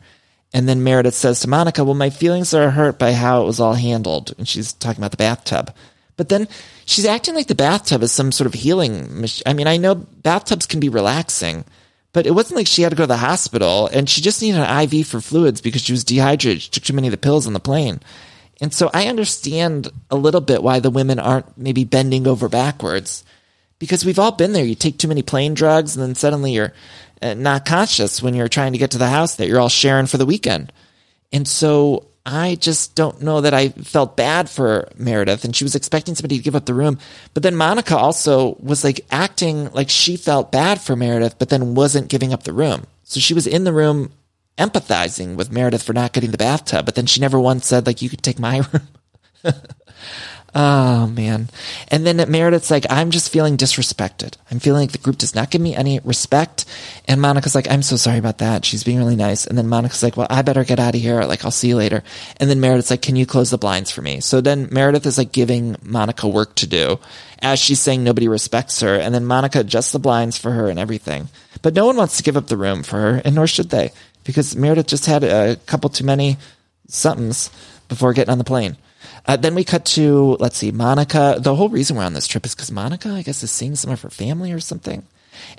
[0.53, 3.59] And then Meredith says to Monica, well, my feelings are hurt by how it was
[3.59, 4.33] all handled.
[4.37, 5.73] And she's talking about the bathtub.
[6.17, 6.47] But then
[6.85, 9.25] she's acting like the bathtub is some sort of healing.
[9.45, 11.63] I mean, I know bathtubs can be relaxing,
[12.13, 14.59] but it wasn't like she had to go to the hospital and she just needed
[14.59, 16.61] an IV for fluids because she was dehydrated.
[16.61, 18.01] She took too many of the pills on the plane.
[18.59, 23.23] And so I understand a little bit why the women aren't maybe bending over backwards
[23.79, 24.65] because we've all been there.
[24.65, 26.73] You take too many plane drugs and then suddenly you're
[27.21, 30.07] Uh, not conscious when you're trying to get to the house that you're all sharing
[30.07, 30.71] for the weekend.
[31.31, 35.75] And so I just don't know that I felt bad for Meredith and she was
[35.75, 36.99] expecting somebody to give up the room.
[37.33, 41.75] But then Monica also was like acting like she felt bad for Meredith, but then
[41.75, 42.85] wasn't giving up the room.
[43.03, 44.11] So she was in the room
[44.57, 48.01] empathizing with Meredith for not getting the bathtub, but then she never once said like,
[48.01, 49.53] you could take my room.
[50.53, 51.49] Oh man.
[51.87, 54.35] And then at Meredith's like, I'm just feeling disrespected.
[54.51, 56.65] I'm feeling like the group does not give me any respect.
[57.07, 58.65] And Monica's like, I'm so sorry about that.
[58.65, 59.47] She's being really nice.
[59.47, 61.23] And then Monica's like, well, I better get out of here.
[61.23, 62.03] Like, I'll see you later.
[62.37, 64.19] And then Meredith's like, can you close the blinds for me?
[64.19, 66.99] So then Meredith is like giving Monica work to do
[67.39, 68.95] as she's saying nobody respects her.
[68.95, 71.29] And then Monica adjusts the blinds for her and everything.
[71.61, 73.91] But no one wants to give up the room for her, and nor should they,
[74.23, 76.37] because Meredith just had a couple too many
[76.87, 77.49] somethings
[77.87, 78.77] before getting on the plane.
[79.25, 81.37] Uh, then we cut to, let's see, Monica.
[81.39, 83.91] The whole reason we're on this trip is because Monica, I guess, is seeing some
[83.91, 85.03] of her family or something.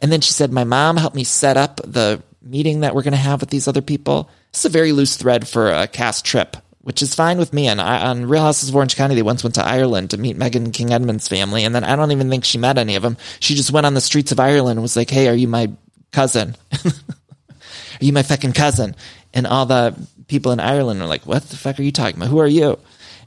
[0.00, 3.12] And then she said, My mom helped me set up the meeting that we're going
[3.12, 4.28] to have with these other people.
[4.52, 7.68] Is a very loose thread for a cast trip, which is fine with me.
[7.68, 10.38] And I, on Real Houses of Orange County, they once went to Ireland to meet
[10.38, 11.64] Meghan King Edmonds' family.
[11.64, 13.16] And then I don't even think she met any of them.
[13.40, 15.70] She just went on the streets of Ireland and was like, Hey, are you my
[16.10, 16.56] cousin?
[16.84, 16.90] are
[18.00, 18.94] you my fucking cousin?
[19.32, 19.96] And all the
[20.26, 22.28] people in Ireland are like, What the fuck are you talking about?
[22.28, 22.78] Who are you?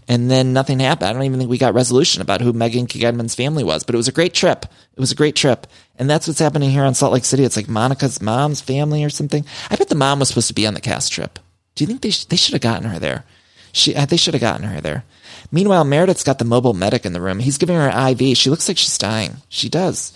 [0.08, 1.10] And then nothing happened.
[1.10, 3.98] I don't even think we got resolution about who Megan Kidman's family was, but it
[3.98, 4.66] was a great trip.
[4.66, 5.68] It was a great trip.
[5.98, 7.44] And that's what's happening here in Salt Lake City.
[7.44, 9.46] It's like Monica's mom's family or something.
[9.70, 11.40] I bet the mom was supposed to be on the cast trip.
[11.74, 13.26] Do you think they, sh- they should have gotten her there?
[13.72, 15.04] She, uh, they should have gotten her there.
[15.52, 17.40] Meanwhile, Meredith's got the mobile medic in the room.
[17.40, 18.38] He's giving her an IV.
[18.38, 19.38] She looks like she's dying.
[19.50, 20.14] She does.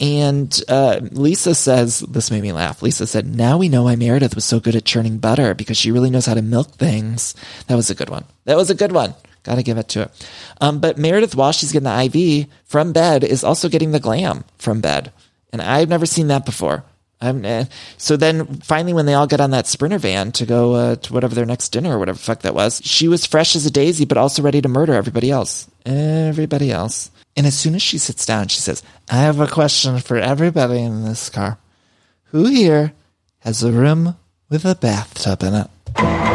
[0.00, 2.82] And uh, Lisa says, this made me laugh.
[2.82, 5.90] Lisa said, Now we know why Meredith was so good at churning butter because she
[5.90, 7.34] really knows how to milk things.
[7.66, 8.24] That was a good one.
[8.44, 9.14] That was a good one.
[9.42, 10.28] Got to give it to it.
[10.60, 14.44] Um, but Meredith, while she's getting the IV from bed, is also getting the glam
[14.58, 15.12] from bed.
[15.52, 16.84] And I've never seen that before.
[17.20, 17.64] Uh,
[17.96, 21.12] so then finally, when they all get on that sprinter van to go uh, to
[21.12, 24.04] whatever their next dinner or whatever fuck that was, she was fresh as a daisy,
[24.04, 25.68] but also ready to murder everybody else.
[25.84, 27.10] Everybody else.
[27.36, 30.80] And as soon as she sits down, she says, I have a question for everybody
[30.82, 31.58] in this car.
[32.26, 32.92] Who here
[33.40, 34.16] has a room
[34.48, 36.27] with a bathtub in it?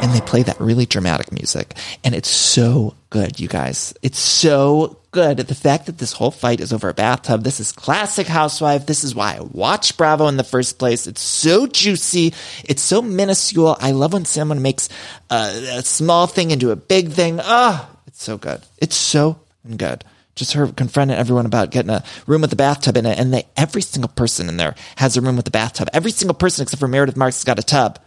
[0.00, 1.74] And they play that really dramatic music.
[2.04, 3.94] And it's so good, you guys.
[4.02, 5.38] It's so good.
[5.38, 7.42] The fact that this whole fight is over a bathtub.
[7.42, 8.86] This is classic housewife.
[8.86, 11.06] This is why I watch Bravo in the first place.
[11.06, 12.34] It's so juicy.
[12.64, 13.76] It's so minuscule.
[13.80, 14.88] I love when someone makes
[15.30, 17.40] a, a small thing into a big thing.
[17.42, 18.62] Ah, oh, it's so good.
[18.78, 19.40] It's so
[19.76, 20.04] good
[20.38, 23.18] just her confronting everyone about getting a room with a bathtub in it.
[23.18, 25.88] And they, every single person in there has a room with a bathtub.
[25.92, 27.98] Every single person except for Meredith Marks has got a tub.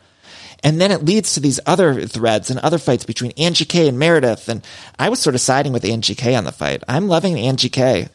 [0.64, 3.98] And then it leads to these other threads and other fights between Angie K and
[3.98, 4.48] Meredith.
[4.48, 4.66] And
[5.00, 6.84] I was sort of siding with Angie K on the fight.
[6.88, 8.10] I'm loving Angie K.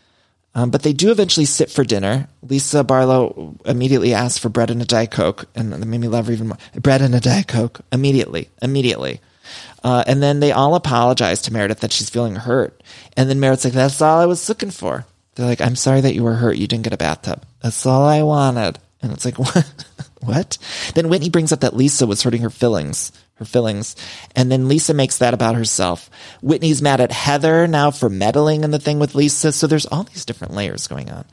[0.55, 2.29] Um, but they do eventually sit for dinner.
[2.43, 6.29] Lisa Barlow immediately asks for bread and a Diet Coke, and that made me love
[6.29, 6.57] her even more.
[6.81, 7.81] Bread and a Diet Coke.
[7.93, 8.49] Immediately.
[8.63, 9.21] Immediately.
[9.85, 12.83] Uh, and then they all apologize to Meredith that she's feeling hurt.
[13.19, 15.05] And then Meredith's like, that's all I was looking for.
[15.35, 16.57] They're like, I'm sorry that you were hurt.
[16.57, 17.45] You didn't get a bathtub.
[17.61, 18.79] That's all I wanted.
[19.03, 19.85] And it's like, what?
[20.21, 20.59] What?
[20.95, 23.95] Then Whitney brings up that Lisa was hurting her feelings, her feelings.
[24.35, 26.09] And then Lisa makes that about herself.
[26.41, 29.53] Whitney's mad at Heather now for meddling in the thing with Lisa.
[29.53, 31.27] So there's all these different layers going on.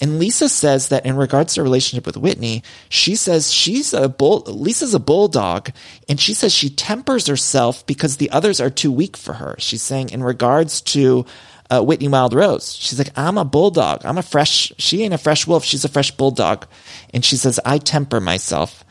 [0.00, 4.08] And Lisa says that in regards to her relationship with Whitney, she says she's a
[4.08, 5.70] bull, Lisa's a bulldog.
[6.08, 9.56] And she says she tempers herself because the others are too weak for her.
[9.58, 11.26] She's saying in regards to
[11.70, 12.74] uh, Whitney Wild Rose.
[12.74, 14.04] She's like, I'm a bulldog.
[14.04, 15.64] I'm a fresh, she ain't a fresh wolf.
[15.64, 16.66] She's a fresh bulldog.
[17.12, 18.84] And she says, I temper myself.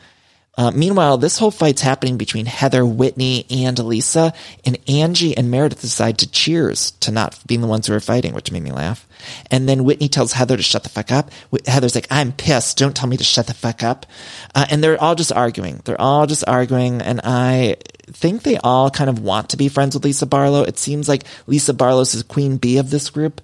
[0.58, 4.34] Uh, meanwhile, this whole fight's happening between Heather, Whitney, and Lisa,
[4.66, 8.34] and Angie and Meredith decide to cheers to not being the ones who are fighting,
[8.34, 9.06] which made me laugh.
[9.52, 11.30] And then Whitney tells Heather to shut the fuck up.
[11.64, 12.76] Heather's like, I'm pissed.
[12.76, 14.04] Don't tell me to shut the fuck up.
[14.52, 15.80] Uh, and they're all just arguing.
[15.84, 17.02] They're all just arguing.
[17.02, 20.64] And I think they all kind of want to be friends with Lisa Barlow.
[20.64, 23.40] It seems like Lisa Barlow's the queen bee of this group.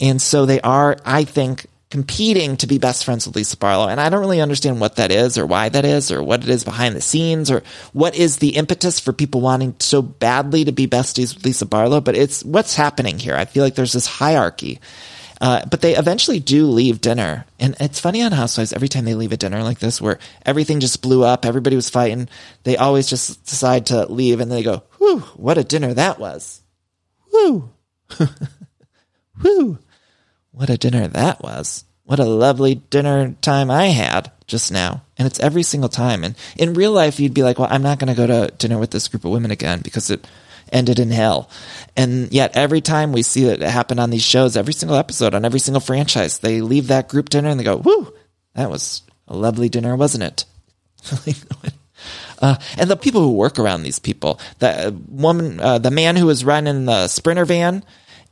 [0.00, 1.66] And so they are, I think,
[1.96, 3.88] competing to be best friends with Lisa Barlow.
[3.88, 6.50] And I don't really understand what that is or why that is or what it
[6.50, 7.62] is behind the scenes or
[7.94, 12.02] what is the impetus for people wanting so badly to be besties with Lisa Barlow.
[12.02, 13.34] But it's what's happening here.
[13.34, 14.78] I feel like there's this hierarchy.
[15.40, 17.46] Uh, but they eventually do leave dinner.
[17.58, 20.80] And it's funny on Housewives, every time they leave a dinner like this where everything
[20.80, 22.28] just blew up, everybody was fighting,
[22.64, 26.60] they always just decide to leave and they go, whew, what a dinner that was.
[27.30, 27.70] Whew.
[29.40, 29.78] whew.
[30.50, 31.85] What a dinner that was.
[32.06, 35.02] What a lovely dinner time I had just now.
[35.18, 36.22] And it's every single time.
[36.22, 38.78] And in real life, you'd be like, well, I'm not going to go to dinner
[38.78, 40.24] with this group of women again because it
[40.72, 41.50] ended in hell.
[41.96, 45.44] And yet every time we see it happen on these shows, every single episode, on
[45.44, 48.12] every single franchise, they leave that group dinner and they go, whoo,
[48.54, 50.44] that was a lovely dinner, wasn't it?
[52.40, 56.26] uh, and the people who work around these people, the woman, uh, the man who
[56.26, 57.84] was running the sprinter van,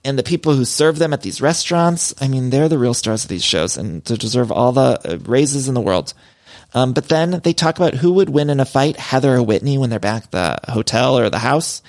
[0.05, 3.25] and the people who serve them at these restaurants, I mean, they're the real stars
[3.25, 6.13] of these shows and to deserve all the uh, raises in the world.
[6.75, 9.79] Um, but then they talk about who would win in a fight, Heather or Whitney,
[9.79, 11.83] when they're back at the hotel or the house.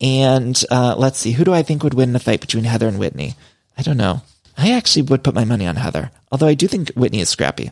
[0.00, 2.88] And uh, let's see, who do I think would win in a fight between Heather
[2.88, 3.34] and Whitney?
[3.76, 4.22] I don't know.
[4.56, 7.70] I actually would put my money on Heather, although I do think Whitney is scrappy.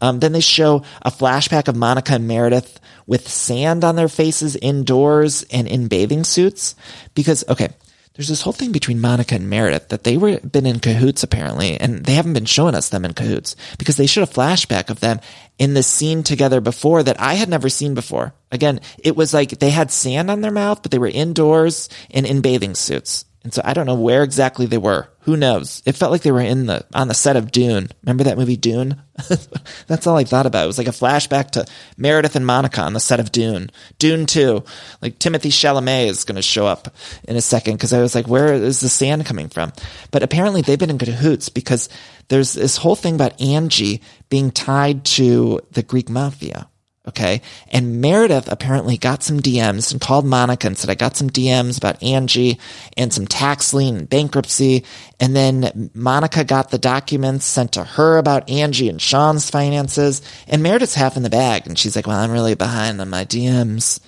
[0.00, 4.56] Um, then they show a flashback of Monica and Meredith with sand on their faces
[4.56, 6.74] indoors and in bathing suits.
[7.14, 7.68] Because, okay,
[8.14, 11.78] there's this whole thing between Monica and Meredith that they were been in cahoots apparently,
[11.78, 15.00] and they haven't been showing us them in cahoots because they showed a flashback of
[15.00, 15.20] them
[15.58, 18.34] in the scene together before that I had never seen before.
[18.50, 22.26] Again, it was like they had sand on their mouth, but they were indoors and
[22.26, 23.24] in bathing suits.
[23.42, 25.08] And so I don't know where exactly they were.
[25.20, 25.82] Who knows?
[25.86, 27.88] It felt like they were in the on the set of Dune.
[28.02, 29.00] Remember that movie Dune?
[29.86, 30.64] That's all I thought about.
[30.64, 31.64] It was like a flashback to
[31.96, 33.70] Meredith and Monica on the set of Dune.
[33.98, 34.62] Dune 2.
[35.00, 38.28] Like Timothée Chalamet is going to show up in a second because I was like,
[38.28, 39.72] where is the sand coming from?
[40.10, 41.88] But apparently they've been in cahoots because
[42.28, 46.68] there's this whole thing about Angie being tied to the Greek mafia.
[47.10, 47.42] Okay.
[47.72, 51.76] And Meredith apparently got some DMs and called Monica and said, I got some DMs
[51.76, 52.60] about Angie
[52.96, 54.84] and some tax lien and bankruptcy.
[55.18, 60.22] And then Monica got the documents sent to her about Angie and Sean's finances.
[60.46, 61.66] And Meredith's half in the bag.
[61.66, 63.98] And she's like, well, I'm really behind on my DMs.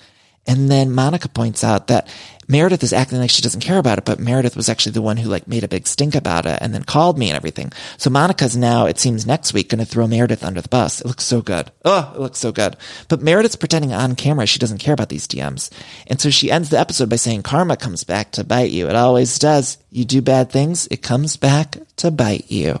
[0.47, 2.07] And then Monica points out that
[2.47, 5.17] Meredith is acting like she doesn't care about it, but Meredith was actually the one
[5.17, 7.71] who like made a big stink about it and then called me and everything.
[7.97, 11.01] So Monica's now, it seems next week, going to throw Meredith under the bus.
[11.01, 11.71] It looks so good.
[11.85, 12.77] Oh, it looks so good.
[13.07, 15.69] But Meredith's pretending on camera she doesn't care about these DMs.
[16.07, 18.87] And so she ends the episode by saying karma comes back to bite you.
[18.87, 19.77] It always does.
[19.89, 22.79] You do bad things, it comes back to bite you.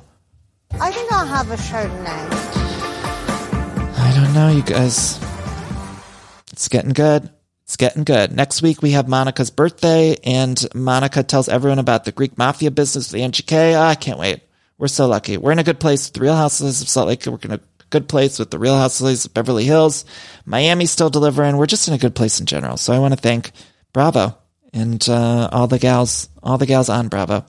[0.79, 2.63] I think I'll have a Chardonnay.
[3.99, 5.19] I don't know, you guys.
[6.51, 7.29] It's getting good.
[7.63, 8.31] It's getting good.
[8.31, 13.09] Next week we have Monica's birthday, and Monica tells everyone about the Greek mafia business
[13.09, 13.73] the Angie K.
[13.73, 14.41] Ah, I can't wait.
[14.77, 15.37] We're so lucky.
[15.37, 17.25] We're in a good place with the Real Houses of Salt Lake.
[17.25, 17.59] We're in a
[17.89, 20.03] good place with the Real Houses of Beverly Hills.
[20.45, 21.55] Miami's still delivering.
[21.55, 22.75] We're just in a good place in general.
[22.75, 23.51] So I want to thank
[23.93, 24.37] Bravo
[24.73, 27.45] and uh, all the gals, all the gals on Bravo.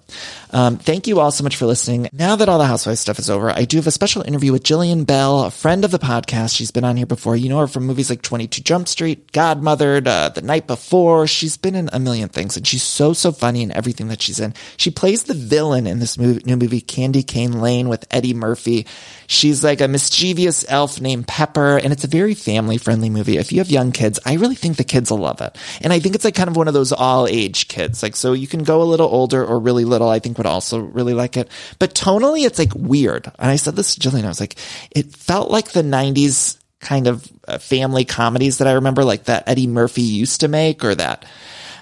[0.51, 2.09] Um, thank you all so much for listening.
[2.12, 4.62] Now that all the housewife stuff is over, I do have a special interview with
[4.62, 6.55] Jillian Bell, a friend of the podcast.
[6.57, 7.34] She's been on here before.
[7.34, 11.26] You know her from movies like 22 Jump Street, Godmothered, uh, The Night Before.
[11.26, 14.38] She's been in a million things, and she's so, so funny in everything that she's
[14.38, 14.55] in.
[14.76, 18.86] She plays the villain in this movie, new movie, Candy Cane Lane with Eddie Murphy.
[19.26, 23.38] She's like a mischievous elf named Pepper, and it's a very family friendly movie.
[23.38, 25.59] If you have young kids, I really think the kids will love it.
[25.80, 28.03] And I think it's like kind of one of those all age kids.
[28.03, 30.78] Like, so you can go a little older or really little, I think would also
[30.78, 31.49] really like it.
[31.78, 33.26] But tonally, it's like weird.
[33.39, 34.57] And I said this to Jillian, I was like,
[34.91, 39.49] it felt like the 90s kind of uh, family comedies that I remember, like that
[39.49, 41.24] Eddie Murphy used to make or that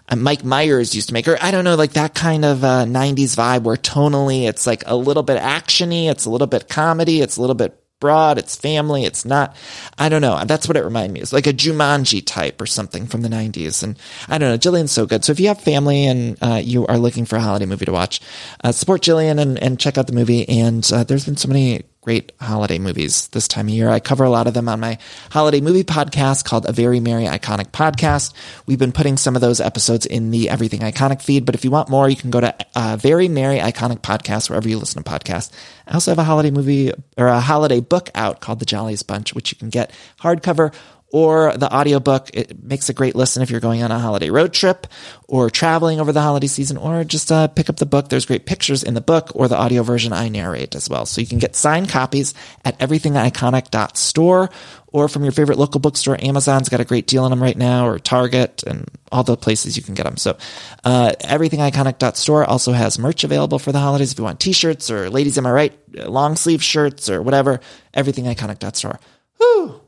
[0.09, 2.85] uh, Mike Myers used to make, or I don't know, like that kind of uh,
[2.85, 7.21] 90s vibe where tonally it's like a little bit actiony, it's a little bit comedy,
[7.21, 9.55] it's a little bit broad, it's family, it's not,
[9.97, 10.45] I don't know.
[10.45, 11.21] That's what it reminded me.
[11.21, 13.85] It's like a Jumanji type or something from the 90s.
[13.85, 13.97] And
[14.29, 15.25] I don't know, Jillian's so good.
[15.25, 17.93] So if you have family and uh, you are looking for a holiday movie to
[17.93, 18.21] watch,
[18.65, 20.49] uh, support Jillian and, and check out the movie.
[20.49, 23.89] And uh, there's been so many great holiday movies this time of year.
[23.89, 24.99] I cover a lot of them on my
[25.31, 28.35] holiday movie podcast called A Very Merry Iconic Podcast.
[28.67, 31.71] We've been putting some of those episodes in the Everything Iconic feed, but if you
[31.71, 35.09] want more, you can go to uh, Very Merry Iconic Podcast wherever you listen to
[35.09, 35.53] podcasts.
[35.87, 39.33] I also have a holiday movie or a holiday book out called The Jolliest Bunch,
[39.33, 40.75] which you can get hardcover
[41.13, 42.31] or the audiobook.
[42.33, 44.87] It makes a great listen if you're going on a holiday road trip
[45.29, 48.09] or traveling over the holiday season, or just uh, pick up the book.
[48.09, 51.07] There's great pictures in the book or the audio version I narrate as well.
[51.07, 52.35] So you can get signed copies
[52.65, 54.51] at everythingiconic.store
[54.89, 56.17] or from your favorite local bookstore.
[56.23, 59.77] Amazon's got a great deal on them right now, or Target and all the places
[59.77, 60.17] you can get them.
[60.17, 60.37] So,
[60.85, 64.13] uh, everythingiconic.store also has merch available for the holidays.
[64.13, 65.79] If you want t-shirts or ladies, am I right?
[66.09, 67.61] Long sleeve shirts or whatever,
[67.95, 68.99] everythingiconic.store.
[69.39, 69.82] Whew.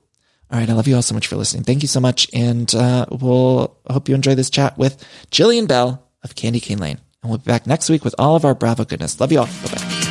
[0.51, 0.69] All right.
[0.69, 1.65] I love you all so much for listening.
[1.65, 2.29] Thank you so much.
[2.33, 7.01] And uh, we'll hope you enjoy this chat with Jillian Bell of Candy Cane Lane.
[7.23, 9.19] And we'll be back next week with all of our Bravo goodness.
[9.21, 9.47] Love you all.
[9.47, 10.05] Bye bye.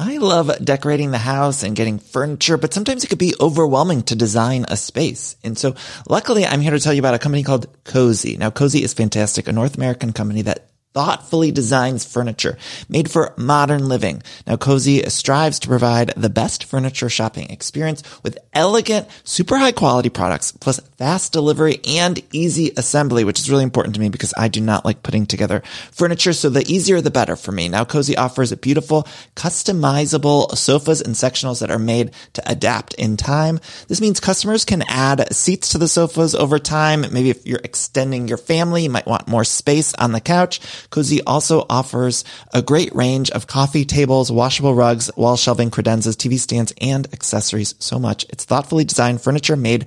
[0.00, 4.14] I love decorating the house and getting furniture, but sometimes it could be overwhelming to
[4.14, 5.36] design a space.
[5.42, 5.74] And so
[6.08, 8.38] luckily I'm here to tell you about a company called Cozey.
[8.38, 13.88] Now Cozey is fantastic, a North American company that thoughtfully designs furniture made for modern
[13.88, 14.20] living.
[14.48, 20.08] Now, Cozey strives to provide the best furniture shopping experience with elegant, super high quality
[20.08, 24.48] products, plus fast delivery and easy assembly, which is really important to me because I
[24.48, 26.32] do not like putting together furniture.
[26.32, 27.68] So the easier, the better for me.
[27.68, 33.60] Now, Cozey offers beautiful, customizable sofas and sectionals that are made to adapt in time.
[33.86, 37.02] This means customers can add seats to the sofas over time.
[37.12, 40.60] Maybe if you're extending your family, you might want more space on the couch.
[40.90, 46.38] Cozey also offers a great range of coffee tables, washable rugs, wall shelving, credenzas, TV
[46.38, 47.76] stands, and accessories.
[47.78, 48.26] So much.
[48.30, 49.86] It's thoughtfully designed furniture made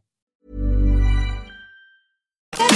[2.53, 2.69] I'm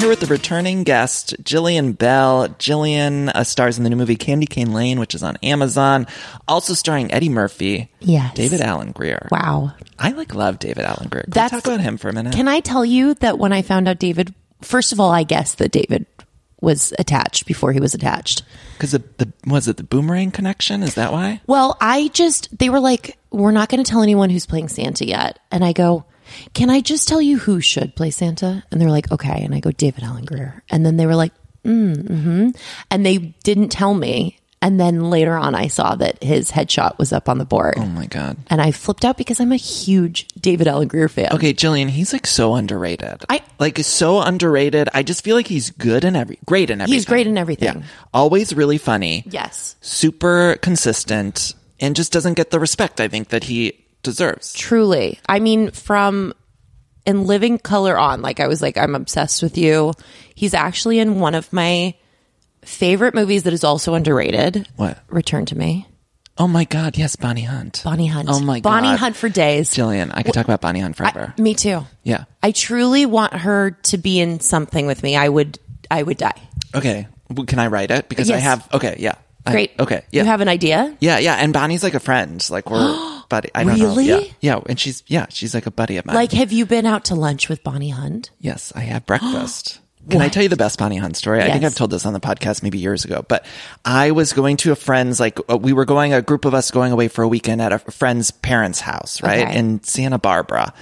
[0.00, 2.48] here with the returning guest, Jillian Bell.
[2.50, 6.06] Jillian uh, stars in the new movie Candy Cane Lane, which is on Amazon.
[6.46, 7.90] Also starring Eddie Murphy.
[8.00, 8.34] Yes.
[8.34, 9.28] David Alan Grier.
[9.30, 9.72] Wow.
[9.98, 11.24] I like love David Alan Grier.
[11.28, 12.34] That's- talk about him for a minute?
[12.34, 15.54] Can I tell you that when I found out David, first of all, I guess
[15.56, 16.06] that David
[16.60, 18.42] was attached before he was attached.
[18.72, 20.82] Because the, the was it the boomerang connection?
[20.82, 21.40] Is that why?
[21.46, 25.06] Well, I just, they were like, we're not going to tell anyone who's playing Santa
[25.06, 25.38] yet.
[25.52, 26.04] And I go,
[26.54, 28.64] can I just tell you who should play Santa?
[28.70, 29.42] And they're like, okay.
[29.44, 30.62] And I go, David Alan Grier.
[30.70, 31.32] And then they were like,
[31.64, 32.48] mm, hmm
[32.90, 34.38] And they didn't tell me.
[34.60, 37.74] And then later on, I saw that his headshot was up on the board.
[37.76, 38.38] Oh my god.
[38.48, 41.32] And I flipped out because I'm a huge David Alan Grier fan.
[41.32, 43.24] Okay, Jillian, he's like so underrated.
[43.28, 44.88] I- like so underrated.
[44.92, 46.94] I just feel like he's good in every great in everything.
[46.94, 47.68] He's great in everything.
[47.80, 47.86] Yeah.
[48.12, 49.22] Always really funny.
[49.30, 49.76] Yes.
[49.80, 54.52] Super consistent and just doesn't get the respect I think that he deserves.
[54.52, 55.18] Truly.
[55.28, 56.32] I mean, from
[57.06, 59.92] in Living Color on, like I was like, I'm obsessed with you.
[60.34, 61.94] He's actually in one of my
[62.62, 64.68] favorite movies that is also underrated.
[64.76, 64.98] What?
[65.08, 65.86] Return to Me.
[66.40, 67.80] Oh my god, yes, Bonnie Hunt.
[67.84, 68.28] Bonnie Hunt.
[68.30, 68.70] Oh my god.
[68.70, 69.70] Bonnie Hunt for days.
[69.74, 71.34] Jillian, I could talk about Bonnie Hunt forever.
[71.36, 71.84] Me too.
[72.04, 72.24] yeah.
[72.42, 75.16] I truly want her to be in something with me.
[75.16, 75.58] I would
[75.90, 76.40] I would die.
[76.74, 77.08] Okay.
[77.28, 78.08] Well, Can I write it?
[78.08, 79.14] Because I have okay, yeah.
[79.46, 79.72] I- Great.
[79.80, 80.02] okay.
[80.12, 80.22] Yeah.
[80.22, 80.96] You have an idea?
[81.00, 81.34] yeah, yeah.
[81.34, 82.46] And Bonnie's like a friend.
[82.50, 83.50] Like we're buddy.
[83.54, 83.84] I don't know.
[83.86, 84.06] Really?
[84.06, 84.20] Yeah.
[84.40, 84.60] Yeah.
[84.68, 86.16] And she's yeah, she's like a buddy of mine.
[86.16, 88.30] Like have you been out to lunch with Bonnie Hunt?
[88.40, 89.80] Yes, I have breakfast.
[90.08, 90.32] Can I What?
[90.32, 91.40] tell you the best Bonnie Hunt story?
[91.42, 91.72] I think Yes.
[91.72, 93.44] I've told this on the podcast maybe years ago, but
[93.84, 96.70] I was going to a friend's, like, uh, we were going, a group of us
[96.70, 99.46] going away for a weekend at a friend's parents' house, right?
[99.46, 99.58] Okay.
[99.58, 100.72] In Santa Barbara.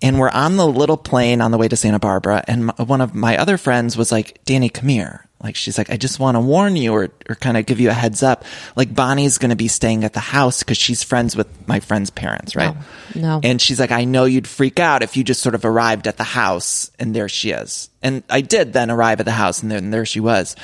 [0.00, 2.42] And we're on the little plane on the way to Santa Barbara.
[2.48, 5.26] And m- one of my other friends was like, Danny, come here.
[5.42, 7.88] Like, she's like, I just want to warn you or, or kind of give you
[7.88, 8.44] a heads up.
[8.76, 12.10] Like, Bonnie's going to be staying at the house because she's friends with my friend's
[12.10, 12.76] parents, right?
[13.14, 13.40] No.
[13.42, 16.18] And she's like, I know you'd freak out if you just sort of arrived at
[16.18, 17.88] the house and there she is.
[18.02, 20.56] And I did then arrive at the house and then there she was.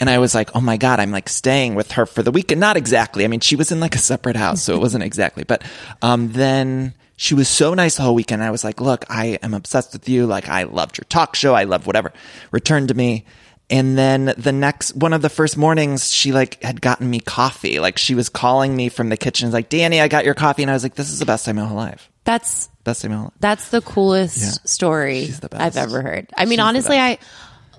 [0.00, 2.60] And I was like, oh my God, I'm like staying with her for the weekend.
[2.60, 3.24] Not exactly.
[3.24, 5.44] I mean, she was in like a separate house, so it wasn't exactly.
[5.44, 5.62] But
[6.02, 8.42] um, then she was so nice the whole weekend.
[8.42, 10.26] I was like, look, I am obsessed with you.
[10.26, 11.54] Like, I loved your talk show.
[11.54, 12.12] I love whatever.
[12.50, 13.24] Returned to me.
[13.70, 17.80] And then the next, one of the first mornings, she like had gotten me coffee.
[17.80, 20.62] Like she was calling me from the kitchen, like, Danny, I got your coffee.
[20.62, 22.10] And I was like, this is the best time of my life.
[22.24, 23.32] That's Best time of my life.
[23.40, 24.50] That's the coolest Yeah.
[24.64, 25.48] story the.
[25.52, 26.30] I've ever heard.
[26.36, 27.18] I mean, She's honestly, I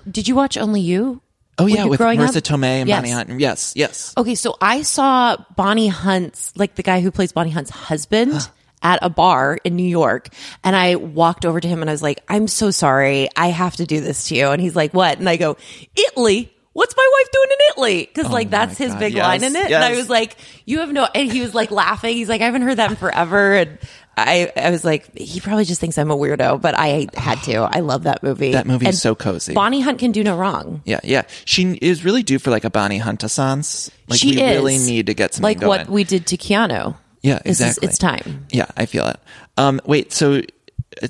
[0.09, 1.21] did you watch Only You?
[1.57, 2.43] Oh yeah, with growing Marisa up?
[2.43, 2.97] Tomei and Yes.
[2.97, 3.39] Bonnie Hunt.
[3.39, 4.13] Yes, yes.
[4.17, 8.49] Okay, so I saw Bonnie Hunt's like the guy who plays Bonnie Hunt's husband
[8.81, 10.29] at a bar in New York,
[10.63, 13.75] and I walked over to him and I was like, "I'm so sorry, I have
[13.77, 15.57] to do this to you." And he's like, "What?" And I go,
[15.95, 18.09] "Italy." What's my wife doing in Italy?
[18.13, 20.09] Because like oh that's his Oh God, big yes, line in it, and I was
[20.09, 22.17] like, "You have no." And he was like laughing.
[22.17, 23.79] He's like, "I haven't heard that in forever." And
[24.17, 27.55] I, I was like, he probably just thinks I'm a weirdo, but I had to.
[27.59, 28.51] I love that movie.
[28.51, 29.53] That movie is so cozy.
[29.53, 30.81] Bonnie Hunt can do no wrong.
[30.85, 31.23] Yeah, yeah.
[31.43, 33.91] She is really due for like a Bonnie Hunt essence.
[34.07, 35.67] Like she we is really need to get something like going.
[35.67, 36.95] what we did to Keanu.
[37.25, 37.87] Yeah, This is- exactly.
[37.87, 38.45] it's time.
[38.51, 39.19] Yeah, I feel it.
[39.57, 40.41] Um, wait, so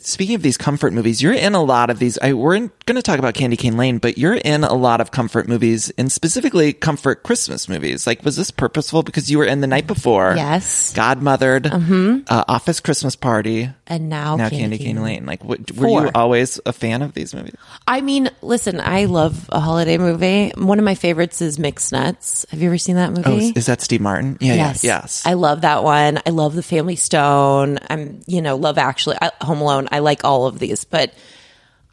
[0.01, 2.17] speaking of these comfort movies, you're in a lot of these.
[2.19, 5.11] I, we're going to talk about Candy Cane Lane, but you're in a lot of
[5.11, 8.07] comfort movies, and specifically comfort Christmas movies.
[8.07, 9.03] Like, was this purposeful?
[9.03, 10.93] Because you were in the night before, Yes.
[10.95, 12.19] Godmothered, Mm-hmm.
[12.27, 15.25] uh, Office Christmas Party, And now, now Candy Candy Cane Cane Lane.
[15.25, 17.55] Like, what, were you always a fan of these movies?
[17.87, 20.51] I mean, listen, I love a holiday movie.
[20.57, 22.45] One of my favorites is Mixed Nuts.
[22.49, 23.23] Have you ever seen that movie?
[23.25, 24.37] Oh, is, is that Steve Martin?
[24.39, 24.83] Yeah, yes.
[24.83, 25.25] yeah, yes.
[25.25, 26.19] I love that one.
[26.25, 27.77] I love The Family Stone.
[27.89, 29.74] I'm, you know, love actually I, Home Alone.
[29.91, 31.13] I like all of these, but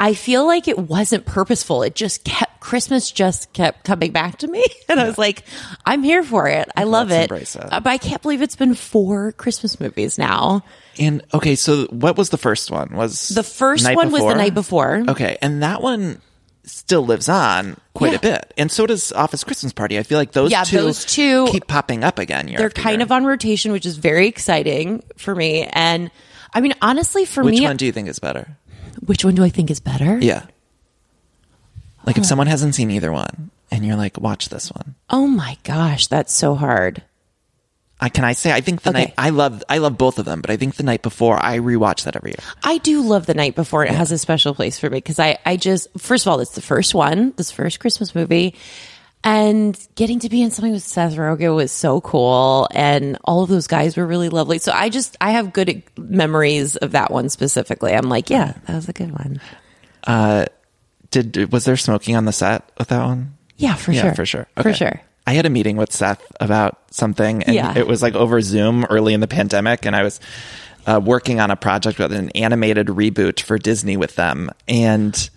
[0.01, 1.83] I feel like it wasn't purposeful.
[1.83, 5.45] It just kept Christmas just kept coming back to me, and I was like,
[5.85, 6.69] I'm here for it.
[6.77, 7.65] I love Let's it.
[7.65, 7.71] it.
[7.71, 10.65] But I can't believe it's been four Christmas movies now.
[10.99, 12.95] And okay, so what was the first one?
[12.95, 15.03] Was The first one was the night before.
[15.09, 16.21] Okay, and that one
[16.65, 18.17] still lives on quite Yeah.
[18.19, 19.99] a bit, and so does Office Christmas Party.
[19.99, 22.47] I feel like those Yeah, two, those two- keep popping up again.
[22.47, 23.03] Year They're kind year.
[23.05, 25.65] of on rotation, which is very exciting for me.
[25.73, 26.11] And
[26.55, 27.53] I mean, honestly, for me.
[27.53, 28.57] Which me, one do you think is better?
[29.07, 30.19] which one do I think is better?
[30.21, 30.45] Yeah,
[32.07, 34.95] like if someone hasn't seen either one, and you're like, watch this one.
[35.11, 37.03] Oh my gosh, that's so hard.
[38.01, 38.99] I can I say I think the Okay.
[38.99, 41.59] night I love I love both of them, but I think the night before I
[41.59, 42.41] rewatch that every year.
[42.65, 43.85] I do love the night before.
[43.85, 46.57] It has a special place for me because I, I just, first of all, it's
[46.57, 48.57] the first one, this first Christmas movie.
[49.25, 52.69] And getting to be in something with Seth Rogen was so cool.
[52.73, 54.59] And all of those guys were really lovely.
[54.59, 57.93] So I just, I have good memories of that one specifically.
[57.93, 59.41] I'm like, yeah, that was a good one.
[60.05, 60.47] Uh,
[61.13, 63.37] Did was there smoking on the set with that one?
[63.57, 64.15] Yeah, for yeah, sure.
[64.15, 65.01] for sure, For sure.
[65.25, 67.79] I had a meeting with Seth about something, and Yeah.
[67.79, 70.19] it was like over Zoom early in the pandemic, and I was
[70.85, 75.31] uh, working on a project with an animated reboot for Disney with them, and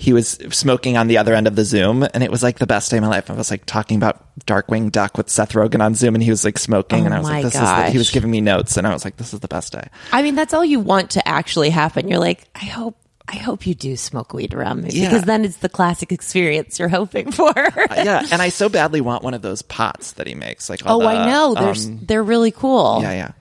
[0.00, 2.68] he was smoking on the other end of the Zoom, and it was like the
[2.68, 3.28] best day of my life.
[3.30, 6.44] I was like talking about Darkwing Duck with Seth Rogen on Zoom, and he was
[6.44, 8.76] like smoking, Oh and I was like, "This is." The, he was giving me notes,
[8.76, 11.10] and I was like, "This is the best day." I mean, that's all you want
[11.10, 12.06] to actually happen.
[12.06, 12.96] You're like, I hope,
[13.26, 15.08] I hope you do smoke weed around me Yeah.
[15.08, 17.52] because then it's the classic experience you're hoping for.
[17.56, 20.70] yeah, and I so badly want one of those pots that he makes.
[20.70, 21.54] Like, oh, I the, know.
[21.54, 23.00] They're, um, they're really cool.
[23.02, 23.32] Yeah, yeah.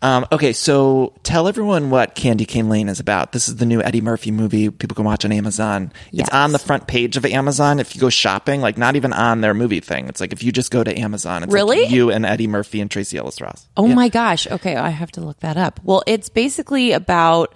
[0.00, 3.32] Um, okay, so tell everyone what Candy Cane Lane is about.
[3.32, 4.70] This is the new Eddie Murphy movie.
[4.70, 5.92] People can watch on Amazon.
[6.10, 6.26] Yes.
[6.26, 7.78] It's on the front page of Amazon.
[7.78, 10.08] If you go shopping, like not even on their movie thing.
[10.08, 11.84] It's like if you just go to Amazon, it's like Really?
[11.86, 13.66] you and Eddie Murphy and Tracee Ellis Ross.
[13.76, 14.46] Oh my gosh.
[14.46, 15.80] Okay, I have to look that up.
[15.84, 17.54] Well, it's basically about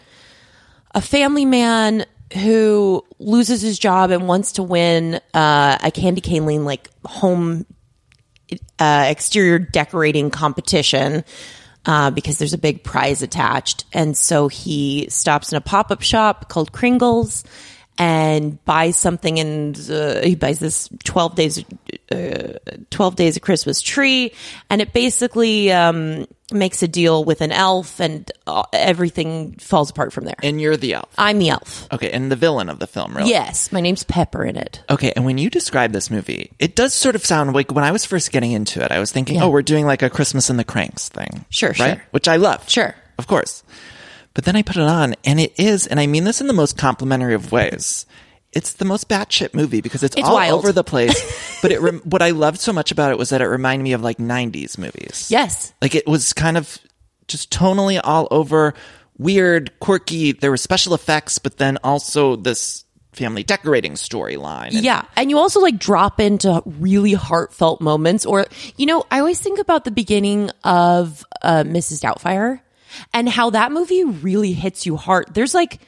[0.94, 6.44] a family man who loses his job and wants to win uh, a candy cane
[6.44, 7.64] lane like home
[8.78, 11.24] uh, exterior decorating competition
[11.86, 13.84] uh, because there's a big prize attached.
[13.92, 17.44] And so he stops in a pop up shop called Kringles
[17.98, 21.64] and buys something and uh, he buys this 12 days
[22.12, 22.52] uh,
[22.90, 24.32] 12 days of christmas tree
[24.70, 30.12] and it basically um, makes a deal with an elf and uh, everything falls apart
[30.12, 31.08] from there And you're the elf.
[31.18, 33.30] i'm the elf Okay, and the villain of the film, really?
[33.30, 36.92] yes my name's pepper in it Okay, and when you describe this movie, it does
[36.94, 39.44] sort of sound like when I was first getting into it, I was thinking, Yeah.
[39.44, 41.44] oh, we're doing like a Christmas in the Kranks thing.
[41.50, 41.76] Sure, right?
[41.96, 42.02] sure.
[42.10, 42.68] Which I love.
[42.68, 42.94] Sure.
[43.18, 43.62] Of course.
[44.36, 46.52] But then I put it on, and it is, and I mean this in the
[46.52, 48.04] most complimentary of ways.
[48.52, 50.58] It's the most batshit movie because it's, It's all wild.
[50.58, 51.58] over the place.
[51.62, 53.94] but it, rem- what I loved so much about it was that it reminded me
[53.94, 55.28] of like '90s movies.
[55.30, 56.76] yes Like it was kind of
[57.28, 58.74] just tonally all over,
[59.16, 60.32] weird, quirky.
[60.32, 62.84] There were special effects, but then also this
[63.14, 64.74] family decorating storyline.
[64.74, 65.02] And- Yeah.
[65.16, 68.26] And you also like drop into really heartfelt moments.
[68.26, 68.44] Or,
[68.76, 72.02] you know, I always think about the beginning of uh, Mrs.
[72.02, 72.60] Doubtfire
[73.12, 75.32] and how that movie really hits you hard.
[75.34, 75.80] There's like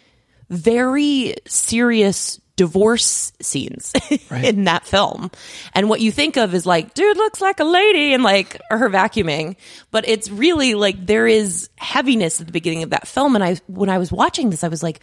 [0.51, 3.93] very serious divorce scenes
[4.33, 5.31] in that film.
[5.75, 8.91] And what you think of is like, dude looks like a lady and like her
[8.91, 9.57] vacuuming.
[9.93, 13.37] But it's really like there is heaviness at the beginning of that film.
[13.37, 15.01] And I, when I was watching this, I was like,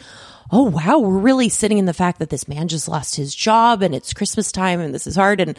[0.52, 3.82] oh wow, we're really sitting in the fact that this man just lost his job
[3.82, 5.40] and it's Christmas time and this is hard.
[5.40, 5.58] And,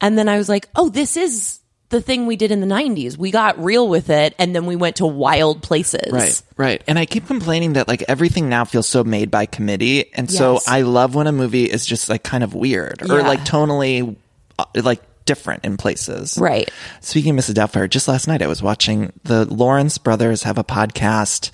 [0.00, 3.16] and then I was like, oh, this is the thing we did in the 90s.
[3.16, 6.12] We got real with it and then we went to wild places.
[6.12, 6.82] Right, right.
[6.88, 10.12] And I keep complaining that like everything now feels so made by committee.
[10.14, 13.26] And so I love when a movie is just like kind of weird or Yeah.
[13.28, 14.16] like tonally
[14.58, 16.36] uh, like different in places.
[16.38, 16.68] Right.
[17.00, 17.54] Speaking of Mrs.
[17.54, 21.50] Doubtfire, just last night I was watching the Lawrence brothers have a podcast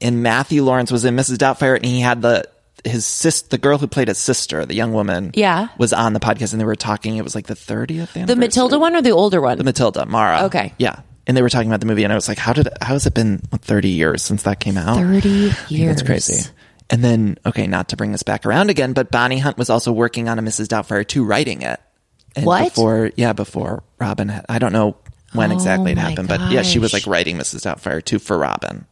[0.00, 1.38] and Matthew Lawrence was in Mrs.
[1.38, 2.44] Doubtfire and he had the
[2.86, 5.68] his sis the girl who played his sister, the young woman, Yeah.
[5.78, 7.16] was on the podcast and they were talking.
[7.16, 8.14] It was like the thirtieth.
[8.14, 9.58] The Matilda one or the older one?
[9.58, 10.44] The Matilda, Mara.
[10.44, 10.72] Okay.
[10.78, 11.00] Yeah.
[11.26, 12.68] And they were talking about the movie, and I was like, "How did?
[12.80, 14.96] How has it been 30 years since that came out?
[14.96, 15.96] 30 years.
[15.96, 16.48] That's crazy."
[16.88, 19.90] And then, okay, not to bring this back around again, but Bonnie Hunt was also
[19.90, 20.68] working on a Mrs.
[20.68, 21.80] Doubtfire 2, writing it.
[22.36, 22.62] And What?
[22.66, 24.28] Before, yeah, before Robin.
[24.28, 24.96] Had, I don't know
[25.32, 27.62] when exactly it Oh happened, but yeah, she was like writing Mrs.
[27.66, 28.86] Doubtfire 2 for Robin.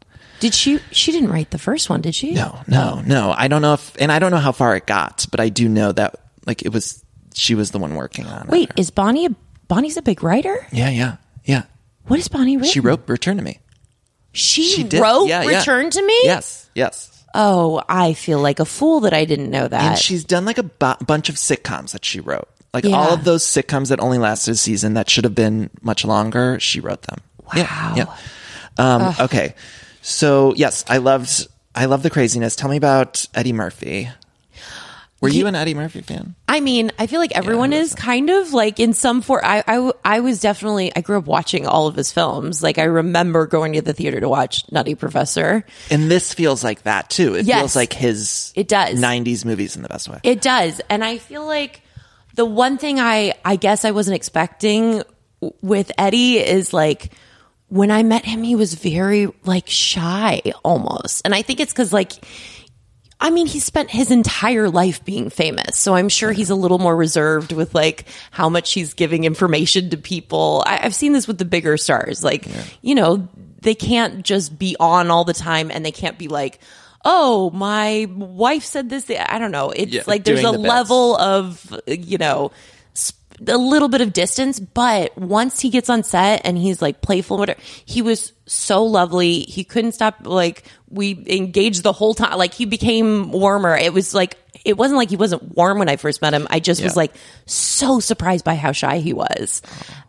[0.45, 0.79] Did she?
[0.93, 2.33] She didn't write the first one, did she?
[2.35, 3.33] No, no, no.
[3.35, 5.71] I don't know if, and I don't know how far it got, but I do
[5.71, 6.17] know that
[6.47, 7.03] like it was.
[7.33, 8.49] She was the one working on it.
[8.51, 9.25] Wait, is Bonnie?
[9.25, 9.31] A,
[9.69, 10.67] Bonnie's a big writer.
[10.71, 11.17] Yeah, yeah,
[11.47, 11.63] yeah.
[12.09, 12.71] What is Bonnie written?
[12.71, 13.59] She wrote "Return to Me."
[14.33, 15.57] She, She wrote Yeah, yeah.
[15.61, 17.25] "Return to Me." Yes, yes.
[17.35, 19.83] Oh, I feel like a fool that I didn't know that.
[19.83, 22.49] And she's done like a bu- bunch of sitcoms that she wrote.
[22.75, 22.97] Like Yeah.
[22.97, 26.61] all of those sitcoms that only lasted a season that should have been much longer,
[26.61, 27.21] she wrote them.
[27.57, 27.95] Yeah.
[27.97, 28.17] yeah.
[28.77, 29.55] Um, okay.
[30.07, 32.57] So yes, I loved I love the craziness.
[32.57, 34.11] Tell me about Eddie Murphy.
[35.23, 36.35] Were you an Eddie Murphy fan?
[36.47, 39.41] I mean, I feel like everyone is kind of like in some form.
[39.43, 42.63] I, I, I was definitely, I grew up watching all of his films.
[42.63, 45.65] Like, I remember going to the theater to watch Nutty Professor.
[45.91, 47.35] And this feels like that too.
[47.37, 47.59] It Yes.
[47.61, 49.01] feels like his It does.
[49.01, 50.21] 90s movies in the best way.
[50.25, 50.83] It does.
[50.91, 51.81] And I feel like
[52.35, 55.03] the one thing I, I guess I wasn't expecting
[55.63, 57.13] with Eddie is like,
[57.75, 61.23] when I met him, he was very like shy almost.
[61.25, 62.13] And I think it's because like,
[63.21, 65.77] I mean, he spent his entire life being famous.
[65.77, 69.91] So I'm sure he's a little more reserved with like how much he's giving information
[69.91, 70.63] to people.
[70.65, 72.23] I, I've seen this with the bigger stars.
[72.23, 72.47] Like,
[72.81, 73.29] you know,
[73.63, 76.61] they can't just be on all the time and they can't be like,
[77.05, 79.11] oh, my wife said this.
[79.11, 79.71] I don't know.
[79.71, 82.53] It's Yeah, like there's a the level of, you know,
[83.47, 87.37] a little bit of distance, but once he gets on set and he's like playful,
[87.39, 89.41] whatever, he was so lovely.
[89.41, 90.19] He couldn't stop.
[90.23, 92.39] Like we engaged the whole time.
[92.39, 93.77] Like he became warmer.
[93.77, 96.47] It was like it wasn't like he wasn't warm when I first met him.
[96.51, 97.13] I just was like
[97.47, 99.63] so surprised by how shy he was,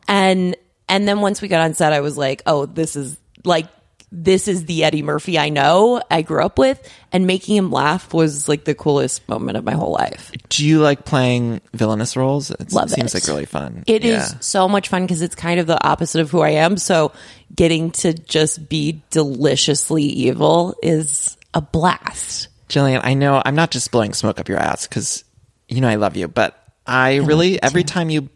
[0.07, 0.56] and
[0.88, 3.68] and then once we got on set, I was like, oh, this is like
[4.17, 6.79] this is the Eddie Murphy I know, I grew up with,
[7.11, 10.31] and making him laugh was like the coolest moment of my whole life.
[10.49, 12.49] Do you like playing villainous roles?
[12.49, 13.17] It Love seems it.
[13.23, 13.83] like really fun.
[13.87, 14.39] It is Yeah.
[14.39, 16.77] so much fun because it's kind of the opposite of who I am.
[16.77, 17.11] So
[17.53, 22.47] getting to just be deliciously evil is a blast.
[22.69, 25.23] Jillian, I know I'm not just blowing smoke up your ass because
[25.67, 28.29] you know I love you, but I really every time you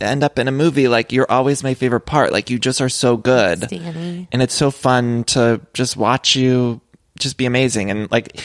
[0.00, 2.32] end up in a movie, like you're always my favorite part.
[2.32, 3.70] Like you just are so good,
[4.32, 6.80] and it's so fun to just watch you
[7.18, 7.90] just be amazing.
[7.90, 8.40] And like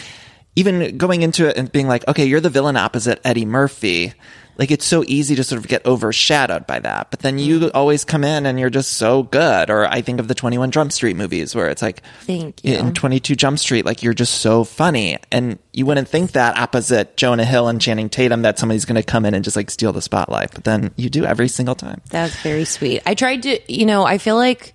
[0.56, 4.14] even going into it and being like, okay, you're the villain opposite Eddie Murphy.
[4.58, 7.12] Like it's so easy to sort of get overshadowed by that.
[7.12, 7.72] But then you Mm.
[7.74, 9.70] always come in and you're just so good.
[9.70, 12.74] Or I think of the 21 Jump Street movies where it's like, Thank you.
[12.76, 15.18] in 22 Jump Street, like you're just so funny.
[15.32, 19.04] And you wouldn't think that opposite Jonah Hill and Channing Tatum that somebody's going to
[19.04, 20.52] come in and just like steal the spotlight.
[20.54, 22.02] But then you do every single time.
[22.10, 23.02] That's very sweet.
[23.06, 24.74] I tried to, you know, I feel like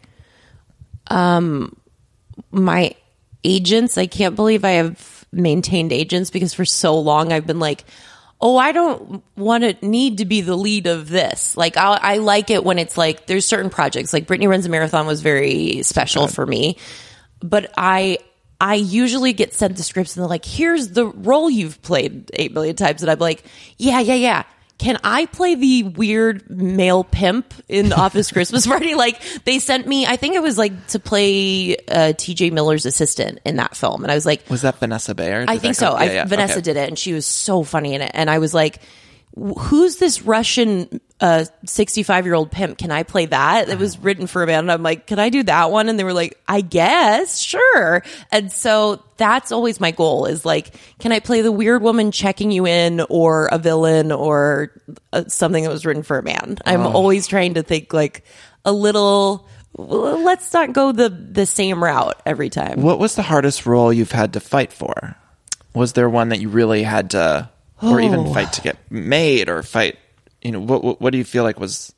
[1.08, 1.76] um
[2.50, 2.94] my
[3.44, 7.84] agents, I can't believe I have maintained agents because for so long I've been like,
[8.40, 12.16] "Oh, I don't want to need to be the lead of this." Like I I
[12.18, 15.82] like it when it's like there's certain projects like Brittany runs a marathon was very
[15.82, 16.78] special for me.
[17.40, 18.18] But I
[18.60, 22.52] I usually get sent the scripts and they're like, here's the role you've played eight
[22.52, 23.02] million times.
[23.02, 23.44] And I'm like,
[23.76, 24.42] yeah, yeah, yeah.
[24.76, 28.94] Can I play the weird male pimp in the Office Christmas Party?
[28.96, 33.38] Like they sent me, I think it was like to play uh, TJ Miller's assistant
[33.44, 34.02] in that film.
[34.02, 35.44] And I was like, Was that Vanessa Bayer?
[35.46, 35.90] I think so.
[35.90, 36.24] come- I, Yeah, yeah.
[36.26, 36.62] Vanessa Okay.
[36.62, 38.10] did it, and she was so funny in it.
[38.14, 38.80] And I was like,
[39.36, 42.76] "Who's this Russian uh, sixty-five-year-old pimp?
[42.78, 45.30] Can I play that?" It was written for a man, and I'm like, "Can I
[45.30, 49.90] do that one?" And they were like, "I guess, sure." And so that's always my
[49.90, 54.12] goal: is like, can I play the weird woman checking you in, or a villain,
[54.12, 54.70] or
[55.12, 56.58] uh, something that was written for a man?
[56.66, 56.92] I'm Oh.
[56.92, 58.24] always trying to think like
[58.64, 59.48] a little.
[59.76, 62.82] well, Let's not go the the same route every time.
[62.82, 65.16] What was the hardest role you've had to fight for?
[65.74, 67.48] Was there one that you really had to,
[67.82, 68.32] or even Oh.
[68.34, 69.96] fight to get made, or fight?
[70.44, 71.92] You know, what what, what do you feel like was?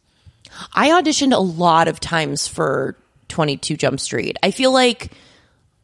[0.72, 2.96] I auditioned a lot of times for
[3.28, 4.38] 22 Jump Street.
[4.42, 5.12] I feel like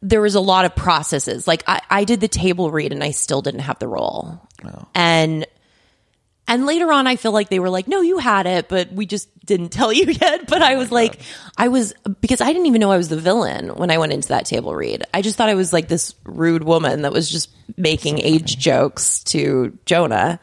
[0.01, 1.47] there was a lot of processes.
[1.47, 4.41] Like I, I did the table read and I still didn't have the role.
[4.63, 4.87] Oh.
[4.93, 5.45] And
[6.45, 9.05] and later on I feel like they were like, "No, you had it, but we
[9.05, 11.19] just didn't tell you yet." But oh I was like
[11.57, 14.27] I was because I didn't even know I was the villain when I went into
[14.29, 15.03] that table read.
[15.13, 19.23] I just thought I was like this rude woman that was just making age jokes
[19.25, 20.39] to Jonah.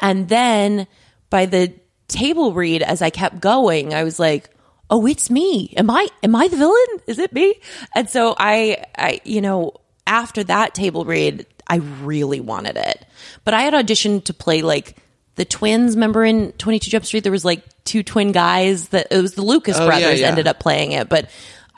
[0.00, 0.86] And then
[1.32, 1.72] by the
[2.06, 4.50] table read as I kept going, I was like,
[4.88, 5.74] "Oh, it's me.
[5.76, 7.00] Am I am I the villain?
[7.08, 7.54] Is it me?"
[7.96, 9.72] And so I I you know,
[10.06, 13.04] after that table read, I really wanted it.
[13.44, 14.96] But I had auditioned to play like
[15.36, 15.94] the twins.
[15.96, 19.42] Remember in 22 Jump Street, there was like two twin guys that it was the
[19.42, 20.28] Lucas Oh, yeah, brothers yeah.
[20.28, 21.08] ended up playing it.
[21.08, 21.30] But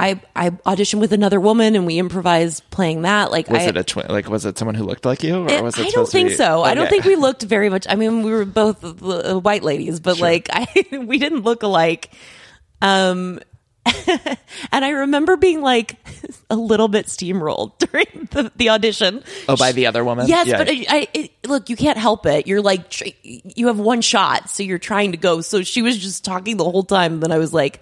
[0.05, 3.31] I, I auditioned with another woman and we improvised playing that.
[3.31, 4.06] Like, Was I, it a twin?
[4.09, 5.86] Like, was it someone who looked like you, or it- was it?
[5.86, 6.62] I don't think be- so.
[6.62, 7.86] I don't think we looked very much.
[7.89, 10.66] I mean, we were both uh, white ladies, but like, I
[11.06, 12.10] we didn't look alike.
[12.82, 13.40] Um,
[14.72, 15.97] and I remember being like
[16.51, 19.22] a little bit steamrolled during the, the audition.
[19.48, 20.26] Oh, by the other woman.
[20.26, 20.59] Yes, Yeah.
[20.59, 22.47] but I, I it, look, you can't help it.
[22.47, 25.40] You're like, tr- you have one shot, so you're trying to go.
[25.43, 27.14] So she was just talking the whole time.
[27.14, 27.81] And Then I was like,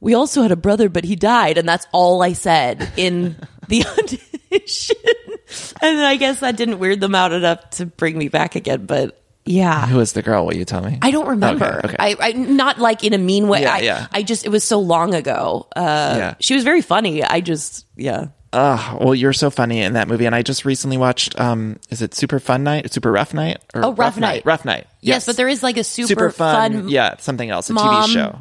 [0.00, 3.36] we also had a brother, but he died, and that's all I said in
[3.68, 4.96] the audition.
[5.82, 8.86] and I guess that didn't weird them out enough to bring me back again.
[8.86, 10.44] But yeah, Who was the girl?
[10.46, 10.98] Will you tell me?
[11.02, 11.80] I don't remember.
[11.84, 11.96] Okay, okay.
[11.98, 13.62] I, I not like in a mean way.
[13.62, 14.06] Yeah, I, yeah.
[14.12, 15.68] I just it was so long ago.
[15.76, 16.34] Uh, Yeah.
[16.40, 17.22] She was very funny.
[17.22, 18.26] I just yeah.
[18.52, 21.38] Oh, well, you're so funny in that movie, and I just recently watched.
[21.38, 22.90] Um, is it Super Fun Night?
[22.90, 23.58] Super Rough Night?
[23.74, 24.46] Or Oh, Rough Night.
[24.46, 24.86] Rough Night.
[25.02, 28.38] Yes, but there is like a super, fun, yeah, something else, a mom- TV show.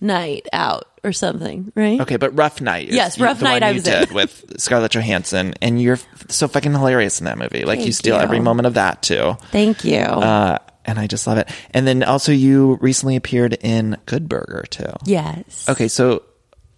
[0.00, 2.00] Night out or something, right?
[2.00, 2.88] Okay, but Rough Night.
[2.88, 4.00] is Yes, you- Rough the Night I you was in.
[4.00, 7.64] did with Scarlett Johansson, and you're f- so fucking hilarious in that movie.
[7.64, 8.22] Like you steal you.
[8.22, 9.36] every moment of that too.
[9.50, 9.98] Thank you.
[9.98, 11.48] Uh, and I just love it.
[11.72, 14.92] And then also you recently appeared in Good Burger too.
[15.04, 15.68] yes.
[15.68, 16.22] Okay, so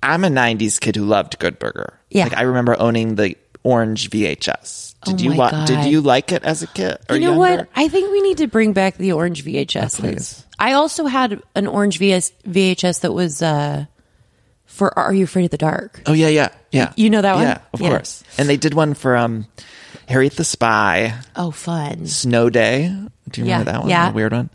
[0.03, 1.99] I'm a '90s kid who loved Good Burger.
[2.11, 2.25] Yeah.
[2.25, 4.92] like I remember owning the orange VHS.
[5.05, 5.67] Did Oh you God.
[5.67, 6.99] Did you like it as a kid?
[7.11, 7.39] You know younger?
[7.39, 7.69] what?
[7.75, 9.99] I think we need to bring back the orange VHS.
[9.99, 10.47] please.
[10.59, 13.87] I also had an orange VS, VHS that was uh,
[14.65, 16.03] for Are You Afraid of the Dark?
[16.07, 16.93] Oh yeah, yeah, yeah.
[16.97, 17.43] You know that one?
[17.45, 17.89] Yeah, of Yeah.
[17.91, 18.23] course.
[18.39, 19.47] And they did one for um,
[20.09, 22.07] Harriet the Spy, Oh, fun.
[22.07, 22.89] Snow Day.
[23.31, 23.89] Do you remember Yeah, that one?
[23.91, 24.09] yeah.
[24.11, 24.51] The weird one.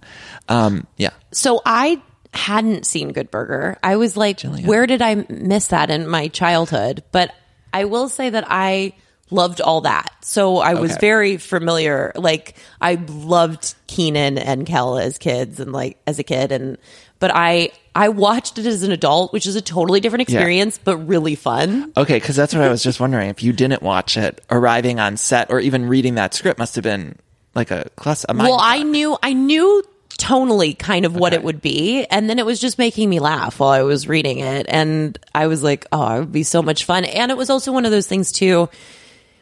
[0.48, 1.10] Um, yeah.
[1.32, 2.02] So I
[2.34, 3.78] hadn't seen Good Burger.
[3.84, 7.04] I was like, where did I miss that in my childhood?
[7.12, 7.34] But
[7.74, 8.94] I will say that I
[9.30, 10.10] loved all that.
[10.22, 11.00] So I was Okay.
[11.02, 12.12] very familiar.
[12.16, 16.78] Like I loved Keenan and Kel as kids and like as a kid and
[17.20, 20.38] but I I watched it as an adult, which is a totally different Yeah.
[20.38, 21.92] experience, but really fun.
[21.98, 23.30] Okay, because that's what I was just wondering.
[23.30, 26.84] If you didn't watch it, arriving on set or even reading that script must have
[26.84, 27.16] been
[27.56, 28.24] like a class.
[28.30, 29.84] A Well, I knew I knew
[30.20, 33.60] tonally kind of what it would be, and then it was just making me laugh
[33.60, 36.86] while I was reading it, and I was like, "Oh, it would be so much
[36.86, 38.68] fun." And it was also one of those things too,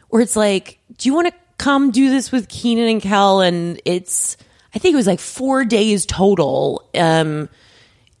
[0.08, 3.80] where it's like, "Do you want to come do this with Keenan and Kel?" And
[3.84, 4.36] it's,
[4.74, 6.88] I think it was like four days total.
[6.94, 7.48] Um,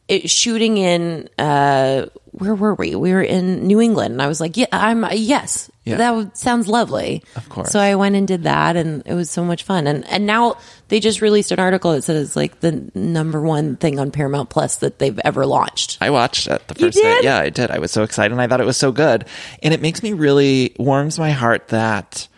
[0.08, 4.40] it, shooting in uh where were we we were in new england and i was
[4.40, 5.96] like yeah i'm yes Yeah.
[5.98, 7.70] that sounds lovely Of course.
[7.70, 10.56] so i went and did that and it was so much fun and and now
[10.88, 14.50] they just released an article that says it's like the number one thing on paramount
[14.50, 17.20] plus that they've ever launched I watched it the first day.
[17.22, 17.70] Yeah, I did.
[17.70, 19.24] I was so excited and I thought it was so good.
[19.62, 22.28] And it makes me really warms my heart that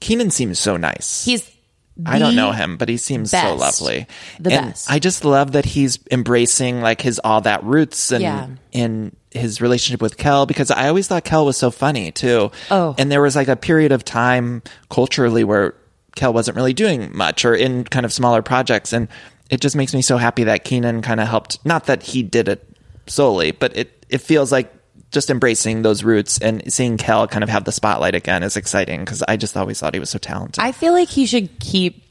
[0.00, 1.24] Keenan seems so nice.
[1.24, 1.48] he's
[2.04, 4.06] I don't know him, but he seems so lovely.
[4.40, 4.90] The and best.
[4.90, 8.48] I just love that he's embracing like his all that roots and Yeah.
[8.72, 12.50] in his relationship with Kel because I always thought Kel was so funny too.
[12.70, 12.94] Oh.
[12.98, 15.74] And there was like a period of time culturally where
[16.16, 19.06] Kel wasn't really doing much or in kind of smaller projects and
[19.50, 22.48] it just makes me so happy that Keenan kind of helped not that he did
[22.48, 22.66] it
[23.06, 24.72] solely, but it it feels like
[25.14, 29.00] just embracing those roots and seeing Kel kind of have the spotlight again is exciting
[29.00, 30.62] because I just always thought he was so talented.
[30.62, 32.04] I feel like he should keep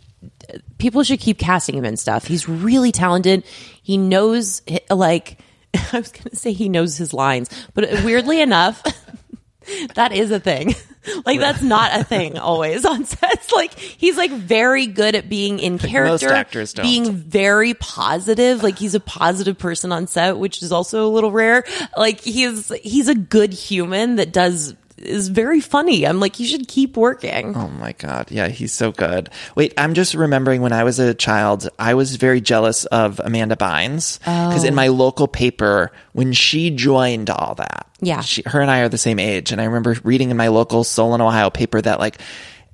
[0.78, 2.26] people should keep casting him in stuff.
[2.26, 3.44] He's really talented.
[3.84, 5.38] He knows like
[5.94, 8.82] I was going to say he knows his lines, but weirdly enough
[9.95, 10.76] that is a thing.
[11.26, 13.52] Like that's not a thing always on sets.
[13.53, 16.84] Like he's like very good at being in character, Most actors don't.
[16.85, 18.64] being very positive.
[18.64, 21.65] Like he's a positive person on set, which is also a little rare.
[21.98, 24.76] Like he's he's a good human that does
[25.06, 26.06] is very funny.
[26.08, 27.56] I'm like you should keep working.
[27.56, 29.30] Oh my god, yeah, he's so good.
[29.56, 33.56] Wait, I'm just remembering when I was a child, I was very jealous of Amanda
[33.56, 34.68] Bynes because Oh.
[34.68, 38.22] in my local paper, when she joined all that, Yeah.
[38.22, 40.84] she, her and I are the same age, and I remember reading in my local
[40.84, 42.20] Solon, Ohio paper that like.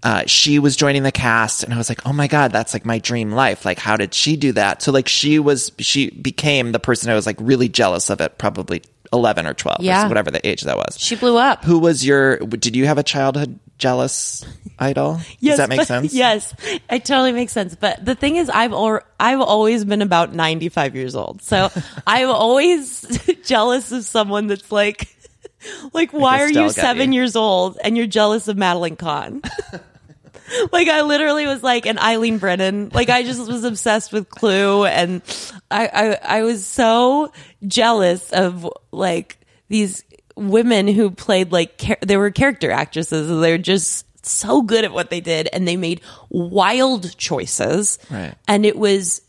[0.01, 2.85] Uh, she was joining the cast and I was like, oh my God, that's like
[2.85, 3.65] my dream life.
[3.65, 4.81] Like, how did she do that?
[4.81, 8.37] So like she was, she became the person I was like really jealous of it
[8.37, 8.81] probably
[9.13, 10.05] 11 or 12 Yeah.
[10.05, 10.97] or whatever the age that was.
[10.99, 11.63] She blew up.
[11.65, 14.45] Who was your, did you have a childhood jealous
[14.77, 15.19] idol?
[15.41, 16.13] Does that make but- sense?
[16.13, 16.53] Yes,
[16.89, 17.75] it totally makes sense.
[17.75, 21.69] But the thing is, I've al- I've always been about ninety five years old, so
[22.07, 23.01] I'm always
[23.45, 25.07] jealous of someone that's like,
[25.93, 27.15] like, why are you seven Getty.
[27.15, 29.41] years old and you're jealous of Madeline Kahn?
[30.71, 32.89] like I literally was like an Eileen Brennan.
[32.93, 35.21] Like I just was obsessed with Clue, and
[35.69, 35.87] I
[36.23, 37.31] I, I was so
[37.67, 40.03] jealous of like these
[40.35, 43.29] women who played like char- they were character actresses.
[43.29, 47.99] and They were just so good at what they did, and they made wild choices.
[48.09, 48.35] Right.
[48.47, 49.21] and it was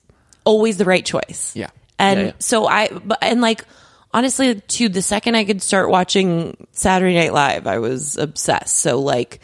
[0.45, 1.55] always the right choice.
[1.55, 1.71] Yeah.
[1.99, 2.33] and Yeah, yeah.
[2.39, 3.65] so I but and like.
[4.13, 8.75] Honestly, to the second I could start watching Saturday Night Live, I was obsessed.
[8.79, 9.39] So like,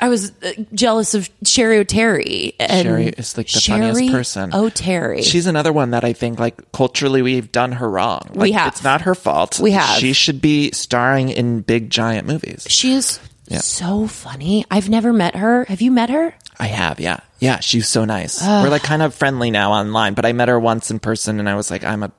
[0.00, 2.54] I was uh, jealous of Cheri Oteri.
[2.58, 4.50] And Cheri is like the Cheri funniest person.
[4.52, 5.22] Oteri.
[5.22, 8.22] She's another one that I think like culturally we've done her wrong.
[8.30, 8.68] Like, We have.
[8.68, 9.60] It's not her fault.
[9.60, 9.98] We have.
[9.98, 12.66] She should be starring in big giant movies.
[12.68, 13.58] she is Yeah.
[13.58, 14.64] so funny.
[14.70, 15.64] I've never met her.
[15.66, 16.34] Have you met her?
[16.58, 17.20] I have, yeah.
[17.38, 18.40] Yeah, she's so nice.
[18.42, 21.50] We're like kind of friendly now online, but I met her once in person and
[21.50, 22.10] I was like, I'm a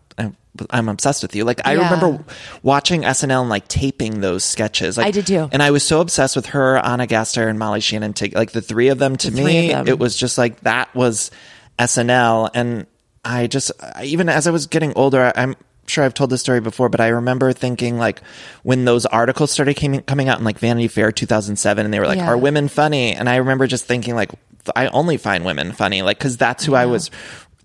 [0.69, 1.43] I'm, obsessed with you.
[1.45, 1.83] Like I Yeah.
[1.91, 2.23] remember
[2.63, 4.97] watching SNL and like taping those sketches.
[4.97, 5.49] Like, I did too.
[5.51, 8.13] And I was so obsessed with her, Ana Gasteyer, and Molly Shannon.
[8.13, 9.87] Take like the three of them to The me, them.
[9.87, 11.31] it was just like that was
[11.79, 12.49] SNL.
[12.53, 12.85] And
[13.23, 13.71] I just
[14.03, 15.55] even as I was getting older, I'm
[15.87, 18.21] sure I've told this story before, but I remember thinking like
[18.63, 22.07] when those articles started came, coming out in like Vanity Fair 2007 and they were
[22.07, 22.27] like, Yeah.
[22.27, 23.13] are women funny?
[23.13, 24.31] And I remember just thinking like,
[24.75, 27.09] I only find women funny, like, cause that's who I was,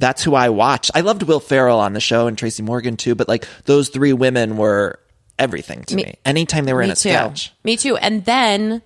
[0.03, 0.91] that's who I watched.
[0.97, 4.13] I loved Will Ferrell on the show and Tracy Morgan too, but like those three
[4.13, 4.99] women were
[5.39, 6.15] everything to me.
[6.25, 7.11] Anytime they were in a too.
[7.11, 7.53] sketch.
[7.63, 7.97] Me too.
[7.97, 8.83] And then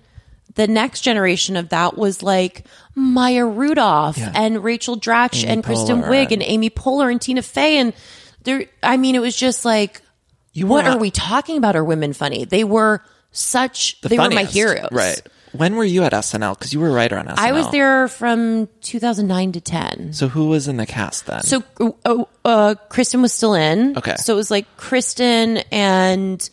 [0.53, 6.03] the next generation of that was like Maya Rudolph and Rachel Dratch Amy and Kristen
[6.03, 7.93] Wiig and and- Amy Poehler and Tina Fey and
[8.43, 8.65] there.
[8.83, 10.03] I mean, it was just like,
[10.55, 11.75] what were- are we talking about?
[11.75, 12.45] Are women funny?
[12.45, 13.99] They were such.
[14.01, 14.89] The they were my heroes.
[14.91, 15.19] Right.
[15.51, 16.59] When were you at SNL?
[16.59, 17.35] Cause you were a writer on SNL.
[17.37, 20.13] I was there from 2009 to 10.
[20.13, 21.41] So who was in the cast then?
[21.43, 21.63] So,
[22.05, 23.97] uh, uh, Kristen was still in.
[23.97, 24.15] Okay.
[24.17, 26.49] So it was like Kristen and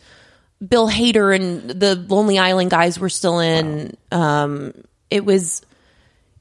[0.65, 3.95] Bill Hader and the Lonely Island guys were still in.
[4.11, 4.73] Um,
[5.09, 5.61] it was,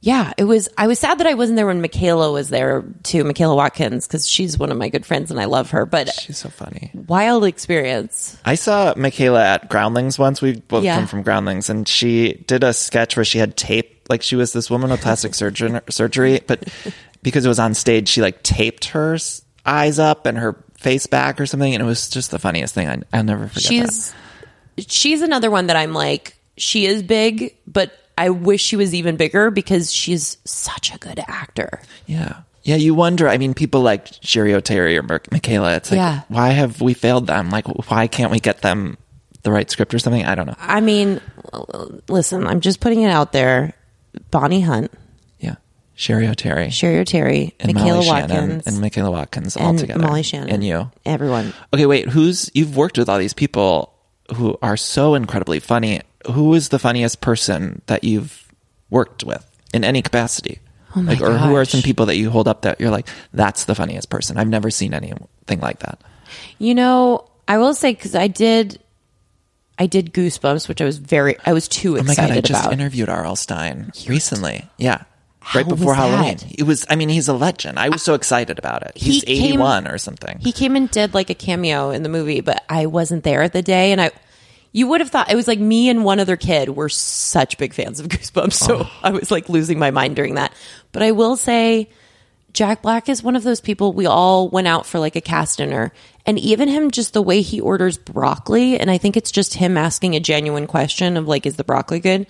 [0.06, 0.68] yeah, it was.
[0.76, 4.28] I was sad that I wasn't there when Michaela was there too, Michaela Watkins, because
[4.28, 5.86] she's one of my good friends and I love her.
[5.86, 6.90] But She's so funny.
[6.94, 8.36] wild experience.
[8.44, 10.42] I saw Michaela at Groundlings once.
[10.42, 10.96] We both Yeah.
[10.96, 14.06] come from Groundlings, and she did a sketch where she had tape.
[14.10, 16.68] Like she was this woman with plastic surgeon, surgery, but
[17.22, 19.16] because it was on stage, she like taped her
[19.64, 22.86] eyes up and her face back or something, and it was just the funniest thing.
[22.88, 24.12] I, I'll never forget She's
[24.76, 24.90] that.
[24.90, 29.16] she's another one that I'm like, she is big, but I wish she was even
[29.16, 31.80] bigger because she's such a good actor.
[32.06, 32.76] Yeah, yeah.
[32.76, 33.28] You wonder.
[33.28, 35.74] I mean, people like Cheri Oteri or Michaela.
[35.76, 36.20] It's like, Yeah.
[36.28, 37.50] why have we failed them?
[37.50, 38.98] Like, why can't we get them
[39.42, 40.24] the right script or something?
[40.24, 40.54] I don't know.
[40.60, 41.20] I mean,
[42.08, 43.74] listen, I'm just putting it out there.
[44.30, 44.92] Bonnie Hunt,
[45.40, 45.56] Yeah,
[45.96, 50.00] Cheri Oteri, Cheri Oteri, and Michaela Molly Shannon, Watkins, and Michaela Watkins all and together,
[50.06, 50.90] Molly Shannon, and you.
[51.04, 51.52] everyone.
[51.72, 52.08] Okay, wait.
[52.10, 53.92] Who's you've worked with all these people
[54.36, 56.00] who are so incredibly funny.
[56.32, 58.46] Who is the funniest person that you've
[58.90, 60.60] worked with in any capacity?
[60.96, 63.08] Oh my like, or who are some people that you hold up that you're like,
[63.32, 64.36] that's the funniest person.
[64.38, 66.00] I've never seen anything like that.
[66.58, 68.80] You know, I will say because I did,
[69.78, 72.40] I did Goosebumps, which I was very, I was too Oh my excited god, I
[72.42, 72.72] just about.
[72.72, 73.34] interviewed R.L.
[73.36, 74.64] Stine recently.
[74.78, 75.02] Yeah.
[75.54, 76.38] right before Halloween.
[76.56, 77.78] It was I mean, he's a legend.
[77.78, 78.92] I was so excited about it.
[78.94, 80.38] He He's came- 81 or something.
[80.38, 83.52] He came and did like a cameo in the movie, but I wasn't there at
[83.52, 84.10] the day, and I.
[84.74, 87.72] You would have thought it was like me and one other kid were such big
[87.72, 88.92] fans of Goosebumps, so Oh.
[89.02, 90.52] I was like losing my mind during that.
[90.90, 91.88] But I will say,
[92.52, 95.58] Jack Black is one of those people we all went out for like a cast
[95.58, 95.92] dinner,
[96.26, 99.76] and even him, just the way he orders broccoli, and I think it's just him
[99.76, 102.26] asking a genuine question of like, is the broccoli good?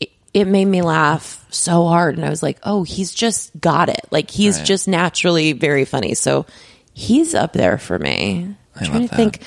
[0.00, 3.88] It, it made me laugh so hard, and I was like, oh, he's just got
[3.90, 4.00] it.
[4.10, 4.66] Like he's Right.
[4.66, 6.14] just naturally very funny.
[6.14, 6.46] So
[6.94, 8.44] he's up there for me.
[8.44, 9.40] I'm I trying love to think.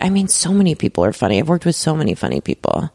[0.00, 1.38] I mean, so many people are funny.
[1.38, 2.90] I've worked with so many funny people,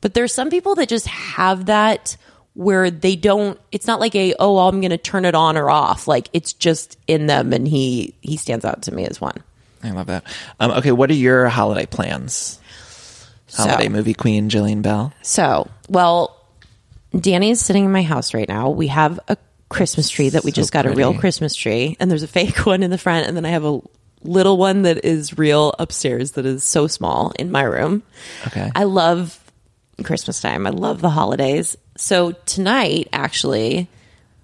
[0.00, 2.16] but there's some people that just have that
[2.54, 3.58] where they don't.
[3.70, 6.06] It's not like a oh, I'm going to turn it on or off.
[6.06, 9.36] Like it's just in them, and he he stands out to me as one.
[9.82, 10.24] I love that.
[10.60, 12.58] Um, okay, what are your holiday plans?
[13.54, 15.12] Holiday So- movie queen Jillian Bell.
[15.22, 16.36] So, well,
[17.18, 18.70] Danny is sitting in my house right now.
[18.70, 19.36] We have a
[19.68, 21.14] Christmas tree that we So just got a real.
[21.14, 23.80] Christmas tree, and there's a fake one in the front, and then I have a
[24.24, 28.02] little one that is real upstairs that is so small in my room.
[28.46, 28.70] Okay.
[28.74, 29.38] I love
[30.04, 30.66] Christmas time.
[30.66, 31.76] I love the holidays.
[31.96, 33.88] So tonight, actually,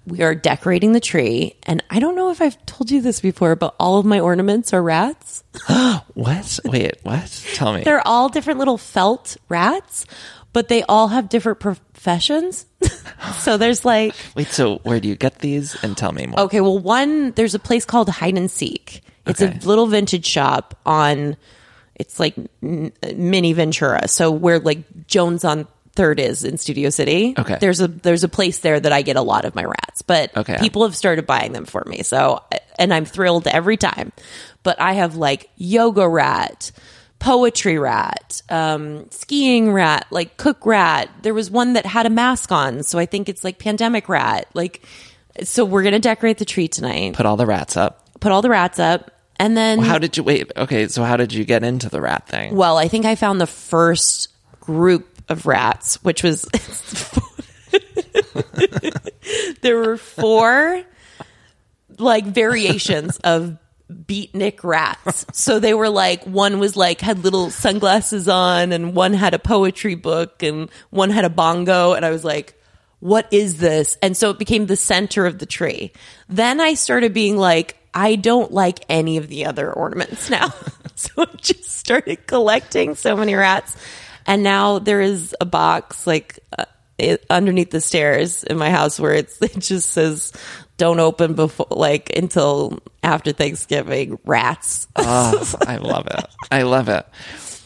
[0.07, 3.57] we are decorating the tree, and I don't know if I've told you this before,
[3.57, 5.45] but all of my ornaments are rats.
[6.15, 6.59] What?
[6.65, 7.45] Wait, what?
[7.55, 7.85] Tell me.
[7.85, 10.05] They're all different little felt rats,
[10.53, 12.67] but they all have different professions.
[13.39, 15.77] so there's like, Wait, so where do you get these?
[15.85, 16.41] And tell me more.
[16.41, 19.03] okay, well, one, there's a place called Hide and Seek.
[19.29, 19.59] It's Okay.
[19.63, 21.37] a little vintage shop on,
[21.95, 24.09] it's like mini Ventura.
[24.09, 27.35] So where like Jones on Third is in Studio City.
[27.37, 27.57] Okay.
[27.61, 30.37] There's a there's a place there that I get a lot of my rats, but
[30.37, 30.57] Okay.
[30.61, 32.05] people have started buying them for me.
[32.05, 32.41] So
[32.79, 34.13] and I'm thrilled every time.
[34.63, 36.71] But I have like yoga rat,
[37.19, 41.09] poetry rat, um, skiing rat, like cook rat.
[41.23, 44.47] There was one that had a mask on, so I think it's like pandemic rat.
[44.55, 44.85] Like,
[45.43, 47.15] so we're gonna decorate the tree tonight.
[47.15, 48.05] Put all the rats up.
[48.21, 50.51] Put all the rats up, and then How did you wait?
[50.57, 52.55] Okay, so how did you get into the rat thing?
[52.55, 54.29] well, I think I found the first
[54.61, 56.43] group of rats, which was
[59.63, 60.83] there were four
[61.99, 63.59] like variations of
[63.91, 65.27] beatnik rats.
[65.33, 69.39] So they were like one was like had little sunglasses on and one had a
[69.39, 72.55] poetry book and one had a bongo and I was like
[73.01, 73.97] what is this?
[74.03, 75.93] And so it became the center of the tree.
[76.29, 80.53] Then I started being like I don't like any of the other ornaments now.
[80.95, 83.77] so I just started collecting so many rats.
[84.27, 86.67] And now there is a box like uh,
[86.99, 90.33] it, underneath the stairs in my house where it's it just says
[90.77, 94.19] don't open before like until after Thanksgiving.
[94.25, 94.87] Rats.
[94.97, 96.25] Oh, I love it.
[96.51, 97.07] I love it.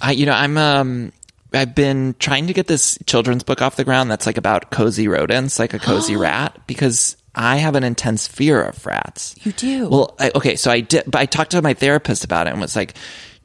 [0.00, 1.12] I, you know, I'm, um,
[1.52, 5.06] I've been trying to get this children's book off the ground that's like about cozy
[5.06, 9.34] rodents, like a cozy rat, because I have an intense fear of rats.
[9.42, 9.88] You do?
[9.88, 12.60] Well, I, okay, so I did, but I talked to my therapist about it and
[12.60, 12.94] was like,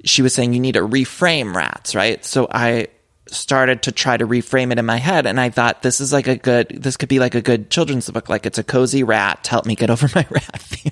[0.04, 2.24] she was saying you need to reframe rats, right?
[2.26, 2.88] So I
[3.28, 6.28] started to try to reframe it in my head and I thought this is like
[6.28, 8.30] a good, this could be like a good children's book.
[8.30, 10.92] Like it's a cozy rat to help me get over my rat fear.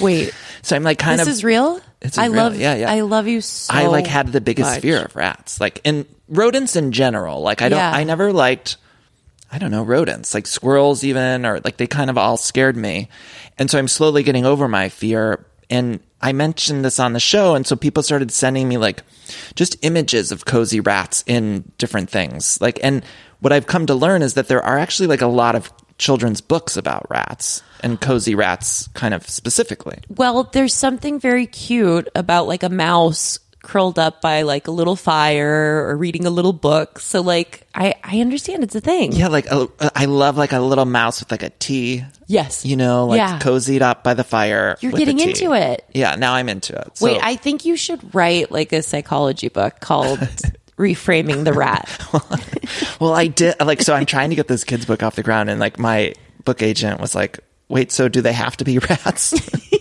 [0.00, 0.32] Wait,
[0.62, 1.80] So I'm like kind this of This is real.
[2.00, 2.34] It's I real.
[2.36, 2.56] love.
[2.56, 2.90] Yeah, yeah.
[2.92, 3.74] I love you so.
[3.74, 4.80] I like had the biggest much.
[4.82, 7.40] fear of rats, like and rodents in general.
[7.42, 7.90] Like I don't, Yeah.
[7.92, 8.76] I never liked,
[9.52, 13.08] I don't know, rodents, like squirrels even, or like they kind of all scared me.
[13.58, 15.44] And so I'm slowly getting over my fear.
[15.68, 19.02] And I mentioned this on the show, and so people started sending me like
[19.54, 22.60] just images of cozy rats in different things.
[22.60, 23.04] Like, and
[23.40, 26.40] what I've come to learn is that there are actually like a lot of children's
[26.40, 29.98] books about rats and cozy rats, kind of specifically.
[30.08, 34.96] Well, there's something very cute about like a mouse curled up by like a little
[34.96, 36.98] fire or reading a little book.
[36.98, 39.12] So like I I understand it's a thing.
[39.12, 42.04] Yeah, like a, I love like a little mouse with like a tea.
[42.26, 42.64] Yes.
[42.64, 43.38] You know, like Yeah.
[43.38, 44.76] cozied up by the fire.
[44.80, 45.84] You're getting into it.
[45.92, 46.98] Yeah, now I'm into it.
[46.98, 50.18] So, Wait, I think you should write like a psychology book called
[50.78, 51.88] Reframing the Rat.
[53.00, 53.94] well, I did like so.
[53.94, 56.14] I'm trying to get this kids book off the ground, and like my
[56.44, 59.34] book agent was like, "Wait, so do they have to be rats?"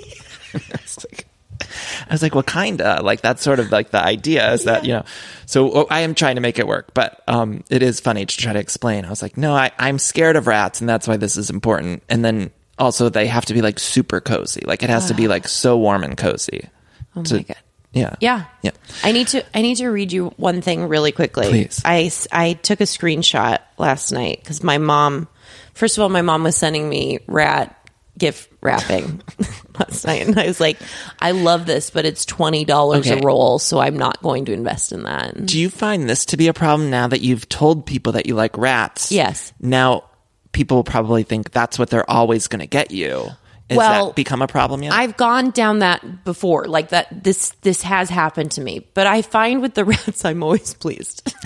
[2.09, 3.01] I was like, I was like, well, kinda.
[3.03, 5.03] Like that's sort of like the idea is that you know.
[5.45, 8.37] So oh, I am trying to make it work, but um, it is funny to
[8.37, 9.05] try to explain.
[9.05, 12.03] I was like, no, I, I'm scared of rats, and that's why this is important.
[12.09, 14.61] And then also they have to be like super cozy.
[14.65, 16.69] Like it has to be like so warm and cozy.
[17.15, 17.57] Oh to- my god.
[17.91, 18.15] Yeah.
[18.19, 18.45] Yeah.
[18.61, 18.71] Yeah.
[19.03, 21.47] I need to I need to read you one thing really quickly.
[21.49, 21.81] Please.
[21.83, 25.27] I I took a screenshot last night cuz my mom
[25.73, 27.75] first of all my mom was sending me rat
[28.19, 29.21] gift wrapping
[29.79, 30.77] last night and I was like
[31.19, 33.19] I love this but it's $20 Okay.
[33.19, 35.45] a roll so I'm not going to invest in that.
[35.45, 38.35] Do you find this to be a problem now that you've told people that you
[38.35, 39.11] like rats?
[39.11, 39.53] Yes.
[39.61, 40.03] Now
[40.51, 43.29] people will probably think that's what they're always going to get you.
[43.69, 44.93] Has Well, that become a problem yet?
[44.93, 47.23] I've gone down that before, like that.
[47.23, 51.31] This this has happened to me, but I find with the rats, I'm always pleased.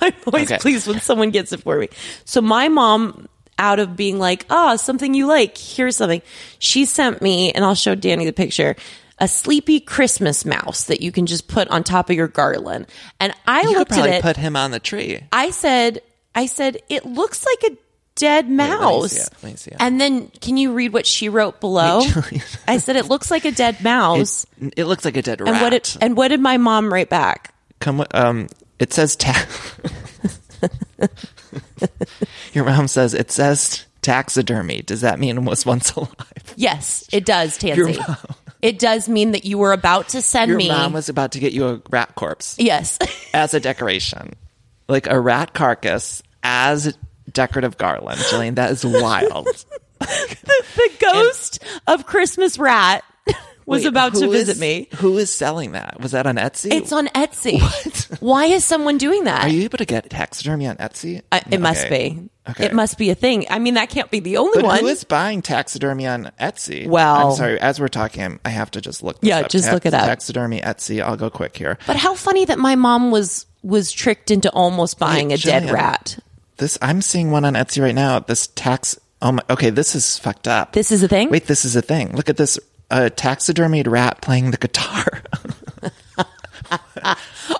[0.00, 0.58] I'm always Okay.
[0.58, 1.88] pleased when someone gets it for me.
[2.24, 3.28] So my mom,
[3.60, 6.22] out of being like, "Ah, something you like, here's something,"
[6.58, 8.74] she sent me, and I'll show Danny the picture.
[9.22, 12.86] A sleepy Christmas mouse that you can just put on top of your garland.
[13.20, 14.22] And I you could looked at it.
[14.22, 15.20] put him on the tree.
[15.30, 16.00] I said,
[16.34, 17.76] I said, it looks like a
[18.14, 19.12] dead mouse.
[19.12, 19.28] see it.
[19.42, 19.76] Let me see it.
[19.78, 22.00] And then can you read what she wrote below?
[22.66, 24.46] I said, it looks like a dead mouse.
[24.58, 25.50] It, it looks like a dead rat.
[25.52, 27.52] and what did, and what did my mom write back?
[27.78, 28.46] Come, um,
[28.78, 29.46] it says ta-
[32.52, 34.82] Your mom says it says taxidermy.
[34.82, 36.54] Does that mean it was once alive?
[36.56, 37.98] Yes, it does, Tansy.
[37.98, 38.16] mom-
[38.62, 40.66] It does mean that you were about to send Your me.
[40.66, 42.98] Your mom was about to get you a rat corpse yes.
[43.34, 44.34] as a decoration,
[44.88, 46.96] like a rat carcass as
[47.32, 48.20] decorative garland.
[48.20, 49.46] Jillian, that is wild.
[50.00, 53.02] the ghost of Christmas rat
[53.70, 54.88] was Wait, about to visit is- me.
[54.96, 56.00] Who is selling that?
[56.00, 56.72] Was that on Etsy?
[56.72, 57.60] It's on Etsy.
[58.10, 58.20] What?
[58.20, 59.44] Why is someone doing that?
[59.44, 61.22] Are you able to get taxidermy on Etsy?
[61.32, 62.28] I, it must be.
[62.48, 62.66] Okay.
[62.66, 63.46] It must be a thing.
[63.48, 64.80] I mean, that can't be the only But one.
[64.80, 66.86] who is buying taxidermy on Etsy?
[66.88, 67.60] Well- I'm sorry.
[67.60, 69.20] As we're talking, I have to just look.
[69.20, 69.48] This Yeah, up.
[69.50, 70.04] just look it up.
[70.06, 71.00] Taxidermy Etsy.
[71.02, 71.78] I'll go quick here.
[71.86, 75.70] But how funny that my mom was was tricked into almost buying Wait, a dead
[75.70, 76.18] rat.
[76.56, 78.18] This I'm seeing one on Etsy right now.
[78.20, 78.98] This tax.
[79.22, 79.42] Oh my.
[79.48, 80.72] Okay, this is fucked up.
[80.72, 81.30] This is a thing?
[81.30, 82.16] Wait, this is a thing.
[82.16, 82.58] Look at this.
[82.90, 85.22] A taxidermied rat playing the guitar.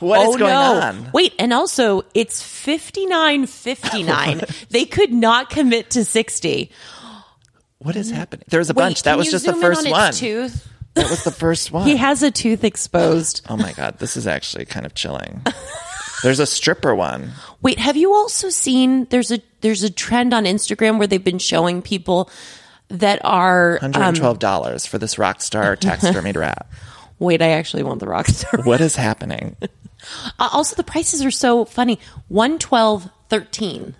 [0.00, 0.80] What is oh going no.
[0.80, 1.10] on?
[1.12, 4.42] Wait, and also it's fifty nine fifty nine.
[4.70, 6.70] they could not commit to sixty.
[7.78, 8.44] What is happening?
[8.48, 9.02] There was a Wait, bunch.
[9.02, 10.12] That was just the first on one.
[10.12, 10.66] Tooth?
[10.94, 11.86] That was the first one.
[11.86, 13.44] He has a tooth exposed.
[13.50, 15.42] oh my god, this is actually kind of chilling.
[16.22, 17.32] There's a stripper one.
[17.62, 21.38] Wait, have you also seen there's a there's a trend on Instagram where they've been
[21.38, 22.30] showing people
[22.90, 26.66] that are Hundred um, and twelve dollars for this rock star taxidermied rat.
[27.18, 28.60] wait, I actually want the rock star.
[28.64, 29.56] What is happening?
[30.38, 31.98] Uh, also the prices are so funny.
[32.28, 33.94] 112 13.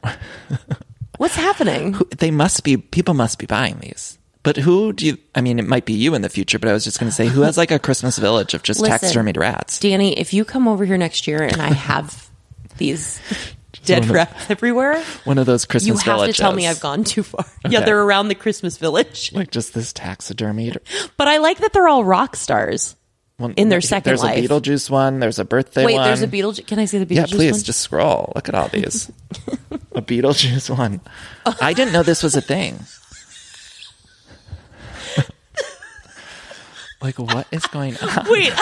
[1.19, 2.01] What's happening?
[2.17, 4.19] They must be people must be buying these.
[4.43, 5.19] But who do you?
[5.35, 6.59] I mean, it might be you in the future.
[6.59, 8.81] But I was just going to say, who has like a Christmas village of just
[8.81, 9.79] Listen, taxidermied rats?
[9.79, 12.31] Danny, if you come over here next year and I have
[12.79, 13.21] these
[13.85, 16.07] dead one of- rats everywhere, One of those Christmas village.
[16.07, 16.37] you have villages.
[16.37, 17.45] to tell me I've gone too far.
[17.69, 19.33] Yeah, they're around the Christmas village.
[19.33, 20.73] like just this taxidermy.
[21.17, 22.97] But I like that they're all rock stars
[23.57, 24.37] in their second there's life.
[24.45, 25.19] a Beetlejuice one.
[25.19, 26.05] There's a birthday Wait, one.
[26.05, 26.67] there's a Beetlejuice.
[26.67, 27.63] Can I see the Beetlejuice Yeah, please one?
[27.63, 28.33] just scroll.
[28.35, 29.11] Look at all these.
[29.93, 31.01] A Beetlejuice one.
[31.61, 32.79] I didn't know this was a thing.
[37.03, 38.27] like, what is going on?
[38.31, 38.53] Wait,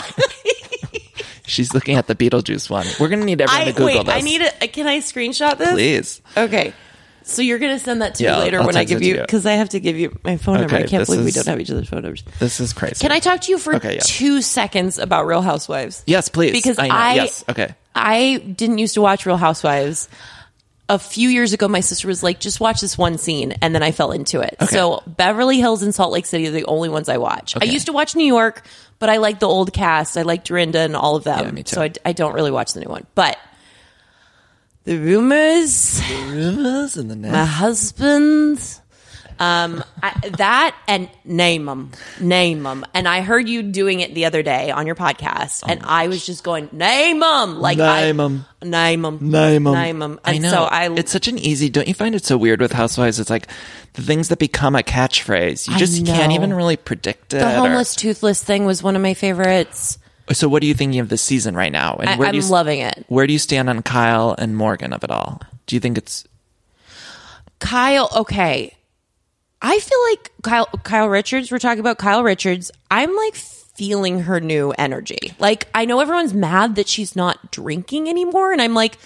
[1.48, 2.86] She's looking at the Beetlejuice one.
[3.00, 4.06] We're gonna need everyone I to Google wait.
[4.06, 4.14] this.
[4.14, 4.54] I need it.
[4.62, 5.70] Uh, can I screenshot this?
[5.72, 6.22] please.
[6.36, 6.72] Okay.
[7.24, 9.44] So you're gonna send that to Yeah, me later I'll when I give you because
[9.44, 10.76] I have to give you my phone number.
[10.76, 12.22] I can't believe we don't have each other's phone numbers.
[12.38, 12.94] This is crazy.
[13.00, 14.00] Can I talk to you for Okay, yeah.
[14.02, 16.02] two seconds about Real Housewives?
[16.06, 16.52] Yes, please.
[16.52, 16.94] Because I know.
[16.94, 17.74] I Yes, okay.
[17.94, 20.08] I didn't used to watch Real Housewives.
[20.90, 23.82] A few years ago, my sister was like, "Just watch this one scene," and then
[23.82, 24.56] I fell into it.
[24.62, 24.74] Okay.
[24.74, 27.54] So Beverly Hills and Salt Lake City are the only ones I watch.
[27.60, 28.64] I used to watch New York,
[28.98, 30.16] but I like the old cast.
[30.16, 31.44] I like Dorinda and all of them.
[31.44, 31.74] Yeah, me too.
[31.74, 33.06] So I, I don't really watch the new one.
[33.14, 33.38] But
[34.84, 37.32] the rumors, The Rumors in the net.
[37.32, 38.58] my husband,
[39.38, 42.84] um, I, that and name them, name them.
[42.94, 46.24] And I heard you doing it the other day on your podcast, and I was
[46.26, 48.44] just going name them, like Name I, 'em.
[48.62, 49.72] name them, Name 'em.
[49.74, 50.20] name them.
[50.24, 50.50] I know.
[50.50, 51.68] so I, it's such an easy.
[51.70, 53.20] Don't you find it so weird with Housewives?
[53.20, 53.48] It's like
[53.94, 55.68] the things that become a catchphrase.
[55.68, 56.34] You I just can't know.
[56.34, 57.38] even really predict it.
[57.40, 59.98] the or- homeless toothless thing was one of my favorites.
[60.32, 61.96] So, what are you thinking of this season right now?
[62.00, 63.04] And I, where I'm do you, loving it.
[63.08, 65.40] Where do you stand on Kyle and Morgan of it all?
[65.66, 66.24] Do you think it's
[67.60, 68.74] Kyle, okay.
[69.60, 72.70] I feel like Kyle Kyle Richards, we're talking about Kyle Richards.
[72.90, 75.34] I'm like feeling her new energy.
[75.38, 78.98] Like I know everyone's mad that she's not drinking anymore and I'm like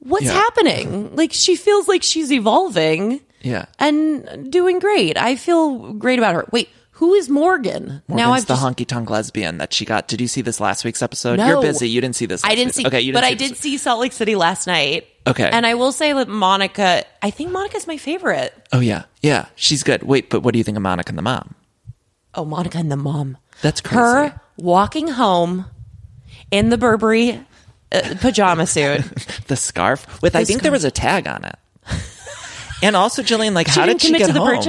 [0.00, 0.32] what's Yeah.
[0.32, 1.14] happening?
[1.16, 3.66] Like she feels like she's evolving yeah?
[3.78, 5.16] and doing great.
[5.16, 6.46] I feel great about her.
[6.52, 8.02] Wait, who is Morgan?
[8.08, 10.08] Morgan's now I've the just, honky tonk lesbian that she got.
[10.08, 11.38] Did you see this last week's episode?
[11.38, 11.46] No.
[11.46, 11.90] You're busy.
[11.90, 12.42] You didn't see this.
[12.42, 12.74] I last didn't week.
[12.74, 15.06] see Okay, didn't but see I did see Salt Lake City last night.
[15.26, 15.46] Okay.
[15.52, 18.54] And I will say that Monica, I think Monica's my favorite.
[18.72, 19.46] Oh yeah, yeah.
[19.56, 20.04] She's good.
[20.04, 21.54] Wait, but what do you think of Monica and the mom?
[22.34, 23.36] Oh, Monica and the mom.
[23.60, 24.00] That's crazy.
[24.00, 25.66] Her walking home
[26.50, 27.44] in the Burberry
[27.92, 29.02] uh, pajama suit.
[29.46, 31.56] The scarf with I The think there was a tag on it.
[32.82, 34.62] And also, Jillian, like, She how didn't she get to the home?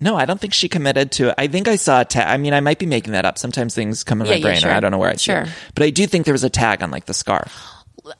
[0.00, 1.34] No, I don't think she committed to it.
[1.38, 2.28] I think I saw a tag.
[2.28, 3.36] I mean, I might be making that up.
[3.38, 4.70] Sometimes things come in Yeah, my yeah, brain, sure.
[4.70, 5.40] or I don't know where I Sure.
[5.42, 5.48] it.
[5.74, 7.52] But I do think there was a tag on like the scarf.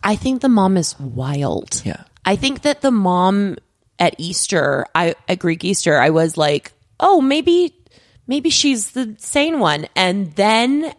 [0.03, 1.81] I think the mom is wild.
[1.85, 2.03] Yeah.
[2.25, 3.57] I think that the mom
[3.99, 7.75] at Easter, I at Greek Easter, I was like, oh, maybe,
[8.27, 9.87] maybe she's the sane one.
[9.97, 10.93] And then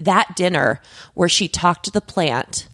[0.00, 0.80] that dinner
[1.14, 2.68] where she talked to the plant,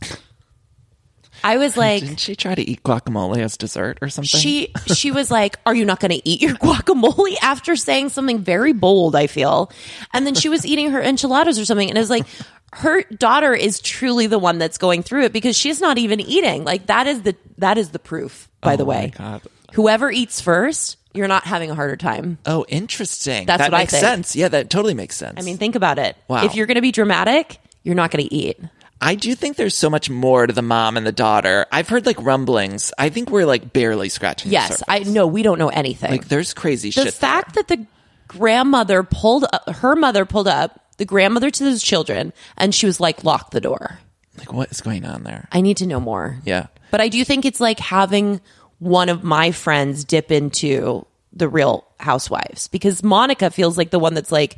[1.45, 4.41] I was like, Didn't she try to eat guacamole as dessert or something?
[4.41, 8.39] she she was like, "Are you not going to eat your guacamole?" After saying something
[8.41, 9.71] very bold, I feel,
[10.13, 12.27] and then she was eating her enchiladas or something, and it was like,
[12.73, 16.65] her daughter is truly the one that's going through it because she's not even eating.
[16.65, 18.49] Like that is the that is the proof.
[18.61, 19.43] By oh the Oh my way, God.
[19.75, 22.39] whoever eats first, you're not having a harder time.
[22.47, 23.45] Oh, interesting.
[23.47, 24.01] That's that what I makes think.
[24.03, 24.35] sense.
[24.35, 25.35] Yeah, that totally makes sense.
[25.39, 26.17] I mean, think about it.
[26.27, 26.45] Wow.
[26.45, 28.59] If you're going to be dramatic, you're not going to eat.
[29.07, 31.67] I do think there's so much more to the mom and the daughter.
[31.71, 32.91] I've heard like rumblings.
[32.99, 34.49] I think we're like barely scratching.
[34.49, 34.83] the Yes.
[34.89, 36.11] I know we don't know anything.
[36.11, 37.15] like there's crazy the shit.
[37.15, 37.87] fact that the
[38.29, 42.99] grandmother pulled up, her mother pulled up the grandmother to those children and she was
[43.01, 43.99] like lock the door
[44.39, 45.47] like what is going on there?
[45.53, 46.67] i need to know more Yeah.
[46.91, 48.41] but i do think it's like having
[48.79, 54.15] one of my friends dip into the real housewives because monica feels like the one
[54.15, 54.57] that's like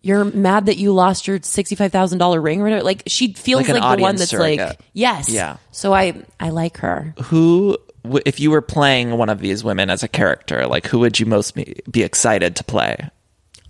[0.00, 3.98] you're mad that you lost your $65000 ring or whatever like she feels Like like,
[3.98, 5.56] the one that's like yes Yeah.
[5.72, 7.76] so i i like her Who,
[8.24, 11.26] if you were playing one of these women as a character, like who would you
[11.26, 13.10] most be, excited to play?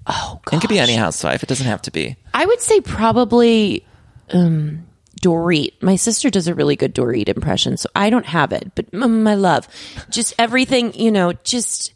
[0.06, 1.42] oh It could be any housewife.
[1.42, 2.16] It doesn't have to be.
[2.32, 3.84] I would say probably
[4.30, 4.86] um,
[5.20, 5.82] Dorit.
[5.82, 9.34] My sister does a really good Dorit impression, so I don't have it, but my
[9.34, 9.66] love,
[10.10, 11.92] just everything, you know, just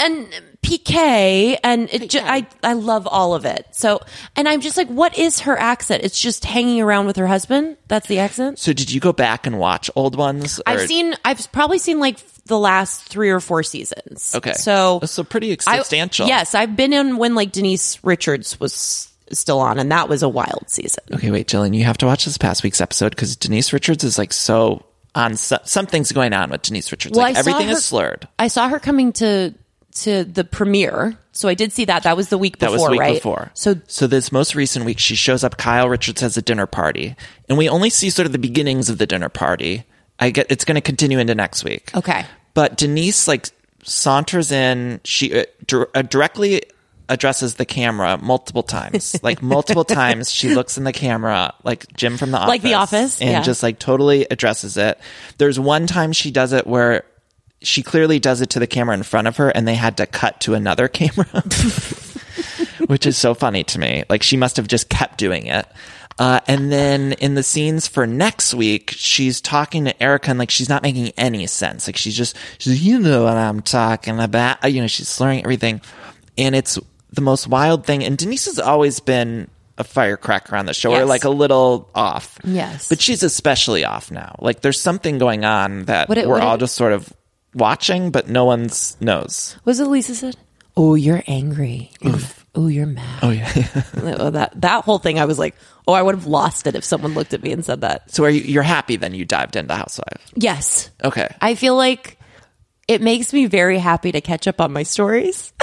[0.00, 0.28] and
[0.62, 3.66] PK and it ju- I I love all of it.
[3.72, 4.00] So,
[4.36, 6.04] and I'm just like, what is her accent?
[6.04, 7.76] It's just hanging around with her husband.
[7.88, 8.58] That's the accent.
[8.58, 10.60] So did you go back and watch old ones?
[10.66, 11.14] I've seen.
[11.24, 14.34] I've probably seen like the last three or four seasons.
[14.34, 14.52] Okay.
[14.54, 16.26] so so pretty I- substantial.
[16.26, 20.28] yes, I've been in when like Denise Richards was still on, and that was a
[20.28, 21.04] wild season.
[21.12, 24.18] Okay, wait, Jillian, you have to watch this past week's episode because Denise Richards is
[24.18, 25.36] like so on.
[25.36, 27.16] So, something's going on with Denise Richards.
[27.16, 28.26] Well, like I everything her- is slurred.
[28.38, 29.54] I saw her coming to
[30.02, 32.02] to the premiere, so I did see that.
[32.04, 33.14] That was the week That before, was the week right?
[33.14, 33.50] before.
[33.54, 35.56] So so this most recent week, she shows up.
[35.56, 37.16] Kyle Richards has a dinner party,
[37.48, 39.84] and we only see sort of the beginnings of the dinner party.
[40.20, 41.90] I get it's going to continue into next week.
[41.94, 43.48] okay, But Denise like
[43.84, 45.00] saunters in.
[45.04, 46.62] She uh, dir- uh, directly
[47.08, 49.18] addresses the camera multiple times.
[49.22, 52.74] like multiple times, she looks in the camera, like Jim from the office, Like The
[52.74, 53.42] Office, and yeah.
[53.42, 54.98] just like totally addresses it.
[55.38, 57.04] There's one time she does it where.
[57.62, 60.06] She clearly does it to the camera in front of her, and they had to
[60.06, 61.26] cut to another camera,
[62.86, 64.04] which is so funny to me.
[64.08, 65.66] Like she must have just kept doing it.
[66.18, 70.50] Uh, and then in the scenes for next week, she's talking to Erika and like
[70.50, 71.86] she's not making any sense.
[71.86, 74.64] Like she's just, she's you know what I'm talking about.
[74.64, 75.80] Uh, You know, she's slurring everything.
[76.36, 76.76] And it's
[77.12, 78.02] the most wild thing.
[78.02, 82.36] And Denise has always been a firecracker on the show or like a little off.
[82.42, 82.88] Yes.
[82.88, 84.34] But she's especially off now.
[84.40, 87.12] Like there's something going on that it- we're all it- just sort of
[87.58, 89.56] watching, but no one's knows.
[89.64, 90.36] Was it Lisa said?
[90.76, 91.90] Oh, you're angry.
[92.54, 93.18] Oh, you're mad.
[93.22, 93.52] Oh yeah.
[94.02, 95.54] Oh, that that whole thing, I was like,
[95.86, 98.10] oh, I would have lost it if someone looked at me and said that.
[98.10, 100.30] so are you, you're happy then you dived into Housewife?
[100.34, 101.28] Yes, Okay.
[101.40, 102.18] I feel like
[102.88, 105.52] it makes me very happy to catch up on my stories.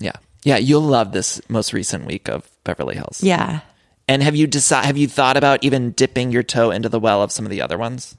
[0.00, 0.12] Yeah.
[0.42, 3.22] Yeah, you'll love this most recent week of Beverly Hills.
[3.22, 3.60] yeah,
[4.08, 7.22] And have you decide have you thought about even dipping your toe into the well
[7.22, 8.16] of some of the other ones?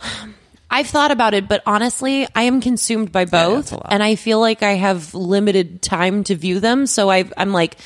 [0.70, 3.86] I've thought about it, but honestly, I am consumed by both, lot.
[3.88, 6.86] and I feel like I have limited time to view them.
[6.86, 7.76] So I, I'm like,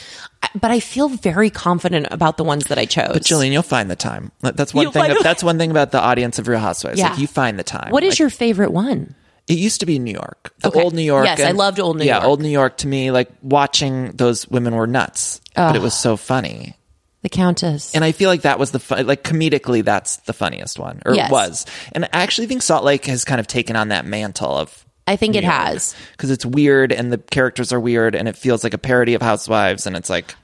[0.59, 3.11] but I feel very confident about the ones that I chose.
[3.13, 4.33] But Jillian, you'll find the time.
[4.41, 5.09] That's one You'll thing.
[5.13, 6.99] the- That's one thing about the audience of Real Housewives.
[6.99, 7.11] Yeah.
[7.11, 7.91] Like you find the time.
[7.91, 9.15] what is Like, your favorite one?
[9.47, 10.81] It used to be New York, the Okay.
[10.83, 11.27] old New York.
[11.27, 12.25] Yes, I loved old New yeah, York.
[12.25, 16.17] old New York to me, like watching those women were nuts, but it was so
[16.17, 16.77] funny.
[17.23, 17.95] The Countess.
[17.95, 21.15] And I feel like that was the fun, like comedically, that's the funniest one, or
[21.15, 21.29] Yes.
[21.29, 21.67] it was.
[21.93, 25.17] And I actually think Salt Lake has kind of taken on that mantle of I
[25.17, 25.95] think it has.
[26.13, 29.21] because it's weird and the characters are weird and it feels like a parody of
[29.23, 30.35] Housewives and it's like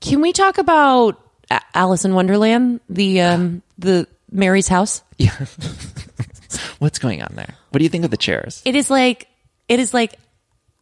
[0.00, 5.02] Can we talk about A- Alice in Wonderland, the um, the Mary's house?
[5.18, 5.36] Yeah.
[6.78, 7.54] What's going on there?
[7.70, 8.62] What do you think of the chairs?
[8.64, 9.28] It is like
[9.68, 10.14] it is like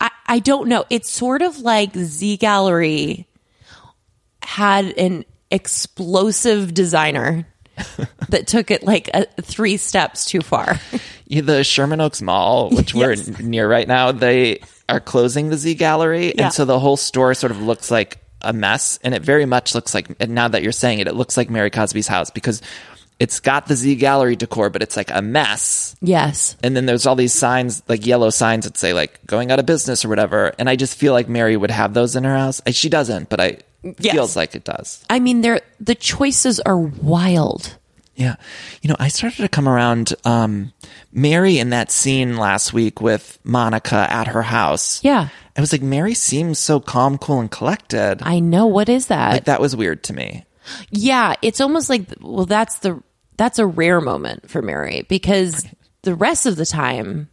[0.00, 0.84] I, I don't know.
[0.90, 3.26] It's sort of like Z Gallerie
[4.42, 7.46] had an explosive designer
[8.28, 10.78] that took it like a, three steps too far.
[11.26, 15.76] Yeah, the Sherman Oaks Mall, which we're near right now, they are closing the Z
[15.76, 16.44] Gallerie, Yeah.
[16.46, 19.74] and so the whole store sort of looks like a mess, and it very much
[19.74, 20.08] looks like.
[20.20, 22.60] And now that you're saying it, it looks like Mary Cosby's house because
[23.18, 25.94] it's got the Z Gallerie decor, but it's like a mess.
[26.00, 26.56] yes.
[26.62, 29.66] And then there's all these signs, like yellow signs that say like going out of
[29.66, 30.52] business or whatever.
[30.58, 32.60] And I just feel like Mary would have those in her house.
[32.72, 34.14] She doesn't, but I Yes.
[34.14, 35.04] feels like it does.
[35.08, 37.76] I mean, they're the choices are wild.
[38.14, 38.36] Yeah.
[38.82, 40.72] You know, I started to come around um
[41.12, 45.02] Mary in that scene last week with Monica at her house.
[45.02, 45.28] Yeah.
[45.56, 48.20] I was like, Mary seems so calm, cool, and collected.
[48.22, 48.66] I know.
[48.66, 49.32] What is that?
[49.32, 50.44] like that was weird to me.
[50.90, 53.02] Yeah, it's almost like well, that's the
[53.36, 55.66] that's a rare moment for Mary because
[56.02, 57.30] the rest of the time,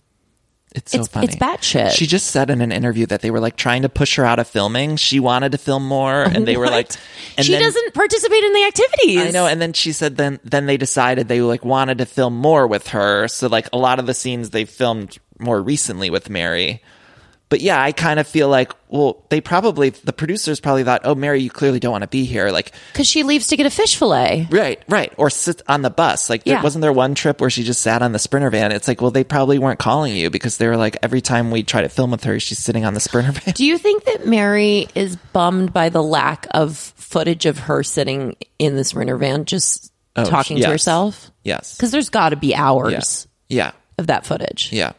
[0.77, 1.27] It's so It's- funny.
[1.27, 1.91] it's batshit.
[1.91, 4.39] She just said in an interview that they were like trying to push her out
[4.39, 4.95] of filming.
[4.95, 6.99] She wanted to film more, and they were like, What?
[7.37, 9.27] and she then- doesn't participate in the activities.
[9.27, 12.37] I know, and then she said then then they decided they like wanted to film
[12.37, 13.27] more with her.
[13.27, 16.81] So like a lot of the scenes they filmed more recently with Mary.
[17.49, 21.15] But yeah, I kind of feel like well, they probably the producers probably thought, oh,
[21.15, 22.49] Mary, you clearly don't want to be here.
[22.51, 24.47] Like because she leaves to get a fish fillet.
[24.51, 26.29] right, right, or sit on the bus.
[26.29, 26.61] Like Yeah.
[26.61, 28.73] wasn't there one trip where she just sat on the sprinter van?
[28.73, 31.63] It's like well, they probably weren't calling you because they were like every time we
[31.63, 33.53] try to film with her, she's sitting on the sprinter van.
[33.53, 38.35] Do you think that Mary is bummed by the lack of footage of her sitting
[38.59, 40.71] in this Sprinter van just Oh, talking to yes.
[40.71, 41.31] herself?
[41.45, 43.71] Yes, Because there's got to be hours yeah.
[43.97, 44.69] of that footage.
[44.73, 44.93] Yeah,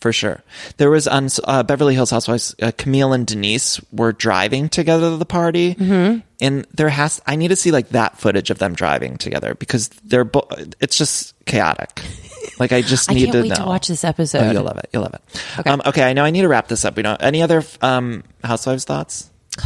[0.00, 0.42] for sure.
[0.76, 5.16] There was on uh, Beverly Hills Housewives, uh, Camille and Denise were driving together to
[5.16, 6.20] the party, mm-hmm.
[6.40, 9.88] and there has I need to see like that footage of them driving together because
[10.04, 10.48] they're bo-
[10.80, 12.02] it's just chaotic.
[12.58, 13.54] Like I just I need can't to know.
[13.54, 14.42] to watch this episode.
[14.42, 14.88] Oh, you'll love it.
[14.92, 15.22] You'll love it.
[15.60, 15.70] Okay.
[15.70, 16.96] Um, okay, I know I need to wrap this up.
[16.96, 17.22] We don't.
[17.22, 19.30] Any other um, Housewives thoughts?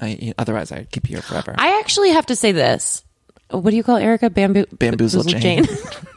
[0.00, 1.54] I, otherwise, I'd keep you here forever.
[1.56, 3.04] I actually have to say this.
[3.50, 4.30] What do you call Erika?
[4.30, 5.66] Bamboo Bamboozle Bamboozle Jayne.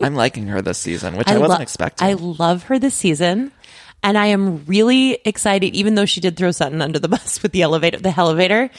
[0.00, 2.06] I'm liking her this season, which I, lo- wasn't expecting.
[2.06, 3.52] I love her this season.
[4.02, 7.52] And I am really excited, even though she did throw Sutton under the bus with
[7.52, 8.70] the elevator, the elevator.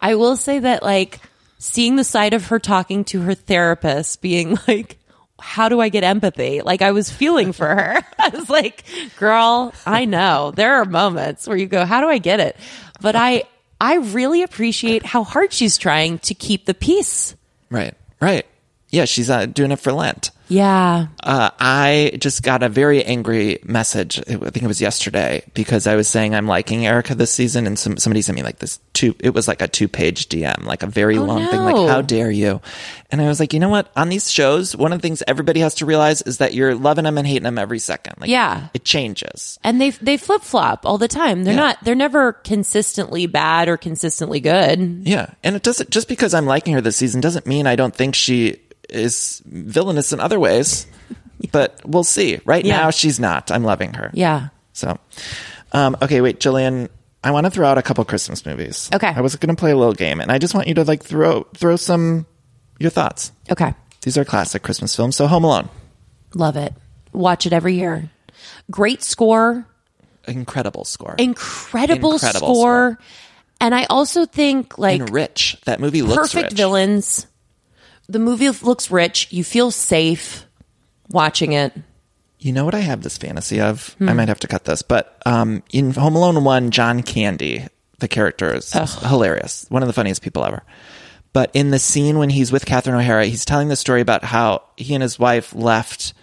[0.00, 1.20] I will say that like
[1.58, 4.98] seeing the side of her talking to her therapist, being like,
[5.40, 6.62] how do I get empathy?
[6.62, 8.02] Like I was feeling for her.
[8.18, 8.84] I was like,
[9.18, 12.56] girl, I know there are moments where you go, how do I get it?
[13.00, 13.44] But I,
[13.80, 17.34] I really appreciate how hard she's trying to keep the peace.
[17.70, 18.46] Right, right.
[18.90, 20.30] Yeah, she's uh, doing it for Lent.
[20.48, 21.06] Yeah.
[21.22, 24.18] Uh, I just got a very angry message.
[24.20, 27.78] I think it was yesterday because I was saying I'm liking Erika this season, and
[27.78, 29.14] some, somebody sent me like this two.
[29.20, 32.30] It was like a two page DM, like a very long thing, like "How dare
[32.30, 32.60] you?"
[33.10, 33.90] And I was like, you know what?
[33.96, 37.04] On these shows, one of the things everybody has to realize is that you're loving
[37.04, 38.14] them and hating them every second.
[38.20, 38.66] Like, Yeah.
[38.74, 39.58] it changes.
[39.64, 41.44] and they they flip flop all the time.
[41.44, 41.60] They're Yeah.
[41.60, 45.02] not they're never consistently bad or consistently good.
[45.04, 47.94] Yeah, and it doesn't just because I'm liking her this season doesn't mean I don't
[47.94, 48.56] think she
[48.88, 50.86] is villainous in other ways.
[51.52, 52.40] But we'll see.
[52.46, 52.78] Right Yeah.
[52.78, 53.50] now, she's not.
[53.50, 54.10] I'm loving her.
[54.14, 54.48] Yeah.
[54.72, 54.98] So,
[55.72, 56.88] um, okay, wait, Jillian,
[57.22, 58.88] I want to throw out a couple Christmas movies.
[58.92, 59.08] Okay.
[59.14, 61.04] I was going to play a little game, and I just want you to like
[61.04, 62.24] throw throw some
[62.78, 63.32] your thoughts.
[63.50, 63.74] Okay.
[64.00, 65.14] These are classic Christmas films.
[65.14, 65.68] So Home Alone,
[66.34, 66.72] Love it.
[67.12, 68.08] Watch it every year.
[68.70, 69.66] Great score,
[70.26, 71.16] incredible score.
[71.18, 72.98] incredible, Incredible score.
[73.60, 75.58] And I also think like and rich.
[75.66, 76.56] That movie looks perfect rich.
[76.56, 77.26] villains.
[78.08, 79.28] The movie looks rich.
[79.30, 80.46] You feel safe
[81.08, 81.72] watching it.
[82.38, 83.94] You know what I have this fantasy of?
[83.94, 84.08] Hmm.
[84.08, 87.66] I might have to cut this, but um, in Home Alone one, John Candy,
[87.98, 90.62] the character is hilarious, one of the funniest people ever.
[91.32, 94.62] But in the scene when he's with Catherine O'Hara, he's telling the story about how
[94.76, 96.14] he and his wife left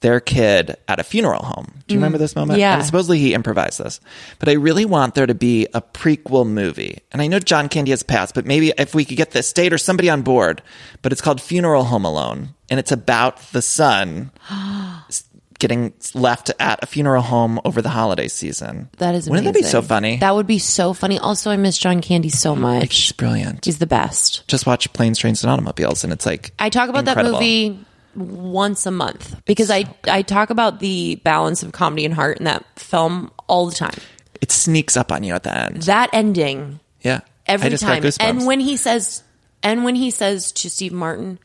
[0.00, 1.66] their kid at a funeral home.
[1.86, 2.58] Do you remember this moment?
[2.58, 2.60] Mm.
[2.60, 2.74] Yeah.
[2.76, 4.00] And supposedly he improvised this.
[4.38, 6.98] But I really want there to be a prequel movie.
[7.10, 9.72] And I know John Candy has passed, but maybe if we could get the state
[9.72, 10.62] or somebody on board.
[11.02, 12.50] But it's called Funeral Home Alone.
[12.70, 14.30] And it's about the son
[15.58, 18.88] getting left at a funeral home over the holiday season.
[18.98, 20.18] That is Wouldn't that be so funny?
[20.18, 21.18] That would be so funny.
[21.18, 23.16] Also, I miss John Candy so He's much.
[23.16, 23.64] brilliant.
[23.64, 24.46] He's the best.
[24.46, 27.32] Just watch Planes, Trains, and Automobiles, and it's like I talk about incredible.
[27.32, 27.84] that movie
[28.18, 32.44] once a month because I I talk about the balance of comedy and heart in
[32.44, 33.98] that film all the time.
[34.40, 35.82] It sneaks up on you at the end.
[35.82, 38.04] That ending yeah, every time.
[38.20, 39.22] And when he says
[39.62, 41.38] and when he says to Steve Martin,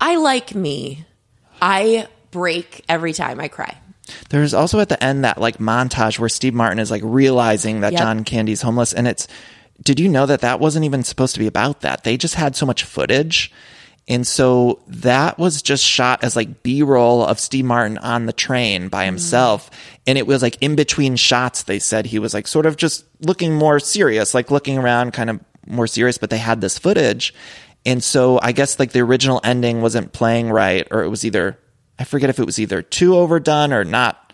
[0.00, 1.06] "I like me."
[1.60, 3.78] I break every time I cry.
[4.28, 7.92] There's also at the end that like montage where Steve Martin is like realizing that
[7.92, 8.02] Yep.
[8.02, 9.26] John Candy's homeless, and it's.
[9.82, 12.02] Did you know that that wasn't even supposed to be about that?
[12.02, 13.52] They just had so much footage,
[14.08, 18.88] and so that was just shot as like B-roll of Steve Martin on the train
[18.88, 19.70] by himself,
[20.06, 21.64] and it was like in between shots.
[21.64, 25.30] They said he was like sort of just looking more serious, like looking around, kind
[25.30, 26.18] of more serious.
[26.18, 27.34] But they had this footage,
[27.84, 31.58] and so I guess like the original ending wasn't playing right, or it was either
[31.98, 34.32] I forget if it was either too overdone or not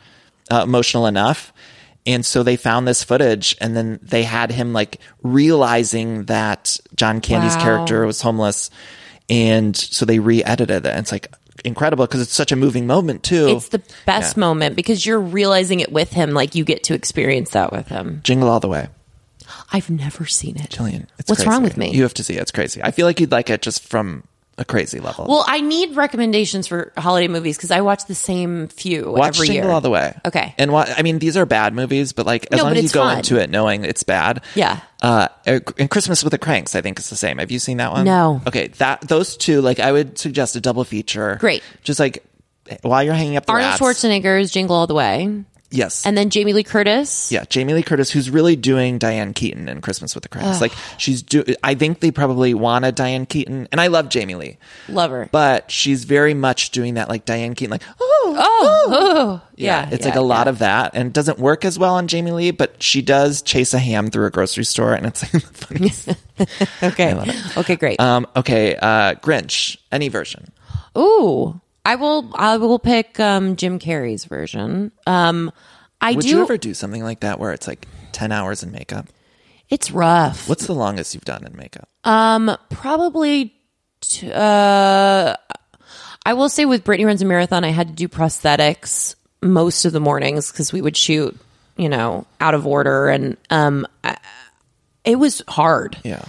[0.51, 1.53] uh, emotional enough.
[2.05, 7.21] And so they found this footage and then they had him like realizing that John
[7.21, 7.63] Candy's Wow.
[7.63, 8.71] character was homeless.
[9.31, 10.91] And so they re edited it.
[10.91, 11.33] And it's like
[11.65, 13.49] incredible because it's such a moving moment too.
[13.49, 14.41] It's the best Yeah.
[14.41, 18.21] moment because you're realizing it with him like you get to experience that with him.
[18.25, 18.89] Jingle All the Way.
[19.73, 20.71] I've never seen it.
[20.71, 21.49] Jillian, What's crazy.
[21.49, 21.93] wrong with me?
[21.93, 22.41] You have to see it.
[22.43, 22.83] It's crazy.
[22.83, 24.25] I feel like you'd like it just from
[24.59, 25.27] a crazy level.
[25.29, 29.47] Well, I need recommendations for holiday movies because I watch the same few Watch every
[29.49, 29.73] Jingle year.
[29.75, 30.15] All the Way.
[30.27, 30.55] Okay.
[30.59, 32.91] And what I mean, these are bad movies, but like as No, long as you
[32.91, 33.19] go fun.
[33.19, 34.43] into it knowing it's bad.
[34.55, 34.81] Yeah.
[35.01, 37.39] Uh, and Christmas with the Kranks, I think is the same.
[37.39, 38.05] Have you seen that one?
[38.05, 38.41] No.
[38.47, 41.37] Okay, that those two, like I would suggest a double feature.
[41.41, 41.63] Great.
[41.83, 42.23] Just like
[42.83, 43.83] while you're hanging up the Arnold rats.
[44.05, 46.05] Schwarzenegger's Jingle All the Way, Yes.
[46.07, 47.33] and then Jamie Lee Curtis.
[47.33, 50.61] yeah, Jamie Lee Curtis, who's really doing Diane Keaton in Christmas with the Kranks.
[50.61, 51.43] Like she's do.
[51.65, 54.59] I think they probably wanted Diane Keaton, and I love Jamie Lee,
[54.89, 55.29] Love her.
[55.33, 59.95] but she's very much doing that like Diane Keaton, like oh, oh, oh, Yeah, yeah,
[59.95, 60.51] it's yeah, like a lot yeah.
[60.51, 63.73] of that, and it doesn't work as well on Jamie Lee, but she does chase
[63.73, 66.17] a ham through a grocery store, and it's like the.
[66.83, 67.15] Okay,
[67.57, 68.01] okay, great.
[68.01, 70.51] um, okay, uh, Grinch, any version.
[70.99, 72.31] Ooh, I will.
[72.35, 74.93] I will pick um, Jim Carrey's version.
[75.07, 75.51] Um,
[76.01, 76.29] I Would do.
[76.29, 79.07] you ever do something like that where it's like ten hours in makeup?
[79.73, 80.51] it's rough.
[80.51, 81.89] What's the longest you've done in makeup?
[82.05, 83.55] Um, probably.
[84.03, 85.35] T- uh,
[86.27, 89.93] I will say with Brittany runs a marathon, I had to do prosthetics most of
[89.93, 91.39] the mornings because we would shoot,
[91.79, 94.19] you know, out of order, and um, I,
[95.05, 95.97] it was hard.
[96.05, 96.25] Yeah.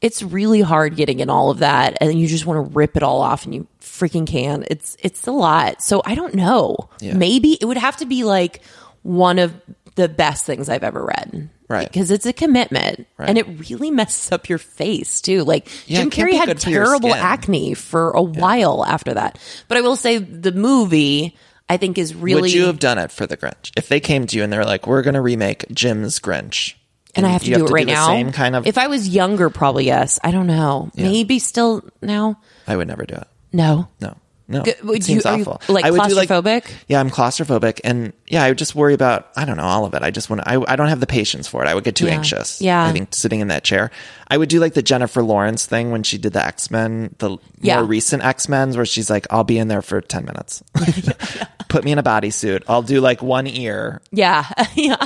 [0.00, 3.02] It's really hard getting in all of that, and you just want to rip it
[3.02, 3.66] all off, and you
[3.98, 4.64] freaking can.
[4.70, 5.82] It's it's a lot.
[5.82, 6.88] So I don't know.
[7.00, 7.14] Yeah.
[7.14, 8.62] Maybe it would have to be like
[9.02, 9.54] one of
[9.94, 11.48] the best things I've ever read.
[11.68, 11.88] Right.
[11.90, 13.28] Because it's a commitment Right.
[13.28, 15.42] and it really messes up your face too.
[15.42, 19.38] Like Yeah, Jim Carrey had good for your terrible acne for a while after that.
[19.68, 21.36] But I will say the movie
[21.68, 24.26] I think is really Would you have done it for the Grinch if they came
[24.28, 26.74] to you and they're like, "We're going to remake Jim's Grinch,"
[27.16, 28.06] and I have to do it right the now.
[28.06, 28.68] Same kind of.
[28.68, 30.20] If I was younger, probably yes.
[30.22, 30.92] I don't know.
[30.94, 32.38] Maybe still now.
[32.68, 33.26] I would never do it.
[33.56, 33.88] No.
[34.00, 34.16] No,
[34.48, 34.62] no.
[34.62, 35.74] G- would seems you- are you, awful.
[35.74, 36.70] like, I would do claustrophobic?
[36.88, 39.94] yeah, I'm claustrophobic, and yeah, I would just worry about I don't know all of
[39.94, 40.02] it.
[40.02, 41.68] I just want I I don't have the patience for it.
[41.68, 42.12] I would get too Yeah.
[42.14, 42.60] anxious.
[42.60, 42.84] Yeah.
[42.84, 43.90] I think sitting in that chair.
[44.28, 47.38] I would do like the Jennifer Lawrence thing when she did the X Men, the
[47.60, 47.76] Yeah.
[47.76, 50.62] more recent X Men's, where she's like, "I'll be in there for ten minutes.
[51.68, 52.62] Put me in a bodysuit.
[52.68, 54.00] I'll do like one ear.
[54.12, 54.44] Yeah.
[54.74, 54.96] yeah.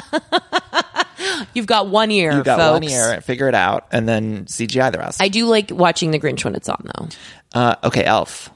[1.55, 2.73] You've got one ear, You got folks.
[2.73, 3.21] one ear.
[3.21, 5.21] Figure it out, and then CGI the rest.
[5.23, 7.09] I do like watching The Grinch when it's on though.
[7.55, 8.51] uh, okay, Elf.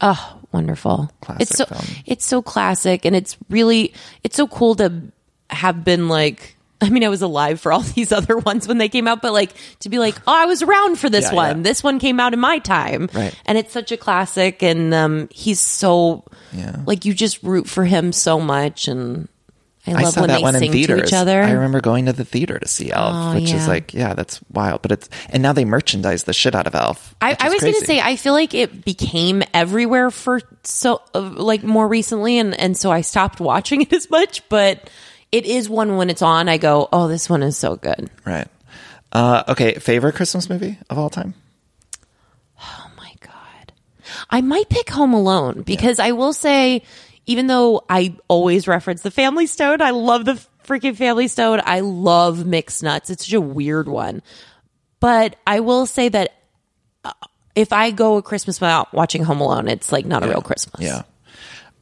[0.00, 1.10] Oh, wonderful.
[1.20, 1.84] Classic it's so film.
[2.06, 4.92] it's so classic and it's really it's so cool to
[5.50, 8.88] have been like I mean I was alive for all these other ones when they
[8.88, 11.56] came out but like to be like oh I was around for this Yeah, one.
[11.58, 11.62] yeah.
[11.62, 13.08] This one came out in my time.
[13.14, 13.32] Right.
[13.46, 16.82] And it's such a classic and um he's so Yeah.
[16.84, 19.28] like you just root for him so much and
[19.86, 21.08] I love saw when that they one in theaters.
[21.08, 21.42] each other.
[21.42, 24.40] I remember going to the theater to see Elf, Oh, which is like, yeah, that's
[24.50, 24.80] wild.
[24.82, 27.14] But it's and now they merchandise the shit out of Elf.
[27.20, 31.20] I, I was going to say, I feel like it became everywhere for so uh,
[31.20, 34.48] like more recently, and and so I stopped watching it as much.
[34.48, 34.88] But
[35.32, 38.08] it is one when it's on, I go, oh, this one is so good.
[38.24, 38.46] right.
[39.10, 41.34] Uh, okay, favorite Christmas movie of all time?
[42.60, 43.72] Oh my god,
[44.30, 46.82] I might pick Home Alone because I will say,
[47.26, 51.60] even though I always reference the Family Stone, I love the freaking Family Stone.
[51.64, 53.10] I love mixed nuts.
[53.10, 54.22] It's such a weird one,
[55.00, 56.32] but I will say that.
[57.04, 57.12] uh,
[57.54, 60.80] If I go a Christmas without watching Home Alone, it's like not a real Christmas.
[60.82, 61.02] Yeah.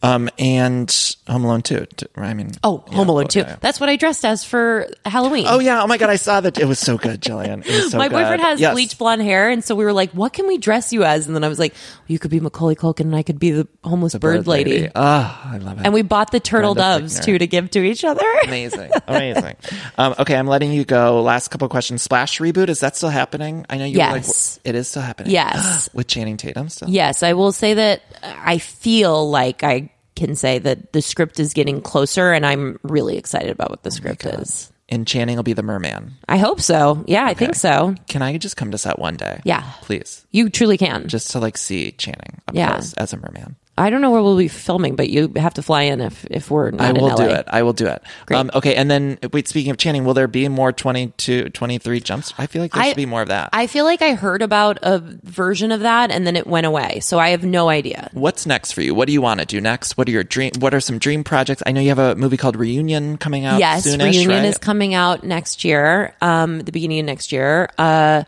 [0.03, 0.91] Um, and
[1.29, 1.87] Home Alone 2.
[1.95, 3.41] t- I mean, Oh, yeah, Home Alone too.
[3.41, 3.57] yeah.
[3.61, 5.45] That's what I dressed as for Halloween.
[5.47, 5.83] Oh yeah!
[5.83, 6.09] Oh my god!
[6.09, 6.59] I saw that.
[6.59, 7.67] It was so good, Jillian.
[7.67, 8.47] It was so My boyfriend good.
[8.47, 8.73] has Yes.
[8.73, 11.37] bleach blonde hair, and so we were like, "What can we dress you as?" And
[11.37, 11.75] then I was like,
[12.07, 15.59] "You could be Macaulay Culkin, and I could be the homeless bird, lady." Ah, I
[15.59, 15.85] love it.
[15.85, 17.25] And we bought the turtle Brenda doves Fricker.
[17.25, 18.25] too to give to each other.
[18.45, 19.57] amazing, amazing.
[19.99, 21.21] Um, okay, I'm letting you go.
[21.23, 22.01] Last couple of questions.
[22.01, 23.67] Splash reboot is that still happening?
[23.69, 23.99] I know you.
[23.99, 24.61] were like, Yes.
[24.65, 25.31] it is still happening.
[25.33, 25.91] Yes.
[25.95, 26.89] with Channing Tatum still.
[26.89, 31.53] yes, I will say that I feel like I can say that the script is
[31.55, 34.71] getting closer, and I'm really excited about what the oh script is.
[34.89, 36.15] And Channing will be the merman.
[36.29, 37.05] I hope so.
[37.07, 37.95] Yeah, I think so.
[38.09, 39.41] Can I just come to set one day?
[39.45, 39.63] Yeah.
[39.83, 41.07] please, You truly can.
[41.07, 42.81] just to like see Channing Yeah.
[42.97, 43.55] as a merman.
[43.81, 46.51] I don't know where we'll be filming, but you have to fly in if if
[46.51, 47.47] we're not I will do it.
[47.49, 48.03] I will do it.
[48.31, 49.49] Um, okay, and then wait.
[49.49, 52.35] Speaking of Channing, will there be more 22, 23 jumps?
[52.37, 53.49] I feel like there I- should be more of that.
[53.55, 57.01] I feel like I heard about a version of that and then it went away.
[57.01, 58.11] So I have no idea.
[58.13, 58.95] What's next for you?
[58.95, 59.97] What do you want to do next?
[59.97, 60.51] What are your dream?
[60.59, 61.63] What are some dream projects?
[61.65, 63.61] I know you have a movie called Reunion coming out.
[63.61, 64.45] yes, soonish, reunion right?
[64.45, 67.71] is coming out next year, um, the beginning of next year.
[67.79, 68.25] Uh,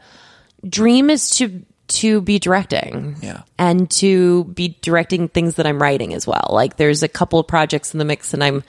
[0.67, 3.43] dream is to to be directing, Yeah.
[3.59, 6.49] and to be directing things that I'm writing as well.
[6.51, 8.65] Like there's a couple of projects in the mix, and I'm.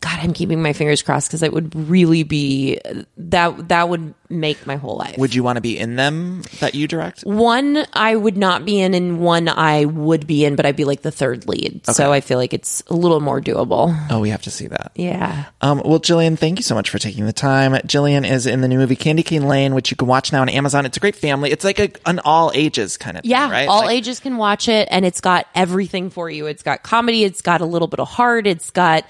[0.00, 2.78] God, I'm keeping my fingers crossed because it would really be
[3.16, 5.16] that that would make my whole life.
[5.18, 7.22] Would you want to be in them that you direct?
[7.22, 10.84] One I would not be in, and one I would be in, but I'd be
[10.84, 11.86] like the third lead.
[11.86, 13.96] So I feel like it's a little more doable.
[14.10, 14.92] Oh, we have to see that.
[14.96, 15.46] Yeah.
[15.60, 17.72] Um, well, Jillian, thank you so much for taking the time.
[17.86, 20.48] Jillian is in the new movie Candy Cane Lane, which you can watch now on
[20.48, 20.84] Amazon.
[20.86, 21.50] It's a great family.
[21.50, 23.68] It's like a, an all ages kind of thing, Yeah, right?
[23.68, 26.46] all Like- ages can watch it, and it's got everything for you.
[26.46, 29.04] It's got comedy, it's got a little bit of heart, it's got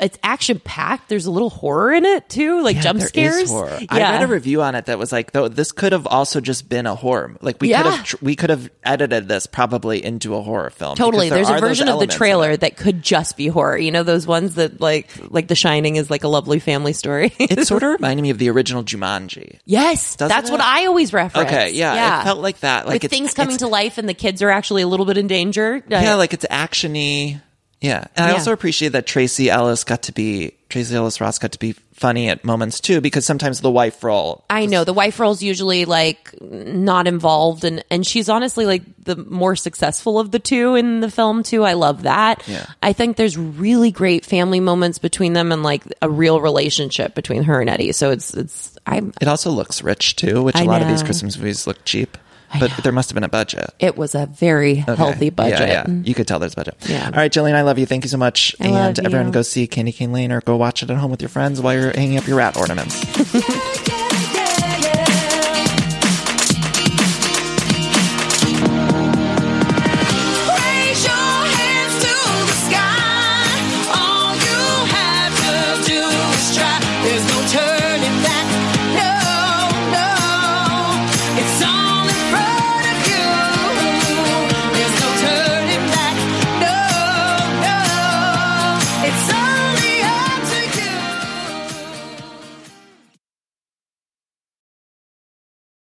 [0.00, 1.08] it's action packed.
[1.08, 3.34] There's a little horror in it too, like Yeah, jump there scares.
[3.42, 3.78] is horror.
[3.80, 3.86] Yeah.
[3.90, 6.68] I read a review on it that was like, though this could have also just
[6.68, 7.36] been a horror.
[7.40, 10.96] Like we could have, tr- we could have edited this probably into a horror film.
[10.96, 11.26] Totally.
[11.26, 13.76] because There's there a version of the trailer that could just be horror.
[13.78, 17.32] You know those ones that like like The Shining is like a lovely family story.
[17.38, 19.58] It sort of reminded me of the original Jumanji.
[19.64, 20.52] yes, Doesn't that's it?
[20.52, 21.48] what I always reference.
[21.48, 22.86] Okay, yeah, it felt like that.
[22.86, 25.82] Like things coming to life and the kids are actually a little bit in danger.
[25.88, 27.40] Yeah, like it's actiony.
[27.82, 31.50] Yeah, and I also appreciate that Tracee Ellis got to be Tracee Ellis Ross got
[31.52, 34.44] to be funny at moments too, because sometimes the wife role.
[34.48, 39.16] I know the wife role's usually like not involved, and and she's honestly like the
[39.16, 41.64] more successful of the two in the film too.
[41.64, 42.46] I love that.
[42.46, 42.66] Yeah.
[42.80, 47.42] I think there's really great family moments between them, and like a real relationship between
[47.42, 47.90] her and Eddie.
[47.90, 49.12] So it's it's I'm.
[49.20, 51.02] It also looks rich too, which a I lot of these.
[51.02, 52.16] Christmas movies look cheap.
[52.58, 53.70] But there must have been a budget.
[53.78, 54.94] It was a very Okay.
[54.94, 55.60] healthy budget.
[55.60, 55.88] Yeah, yeah.
[55.88, 56.16] You mm.
[56.16, 56.76] could tell there's a budget.
[56.88, 57.06] Yeah.
[57.06, 57.86] All right, Jillian, I love you.
[57.86, 58.54] Thank you so much.
[58.60, 61.22] I and everyone go see Candy Cane Lane or go watch it at home with
[61.22, 63.02] your friends while you're hanging up your rat ornaments.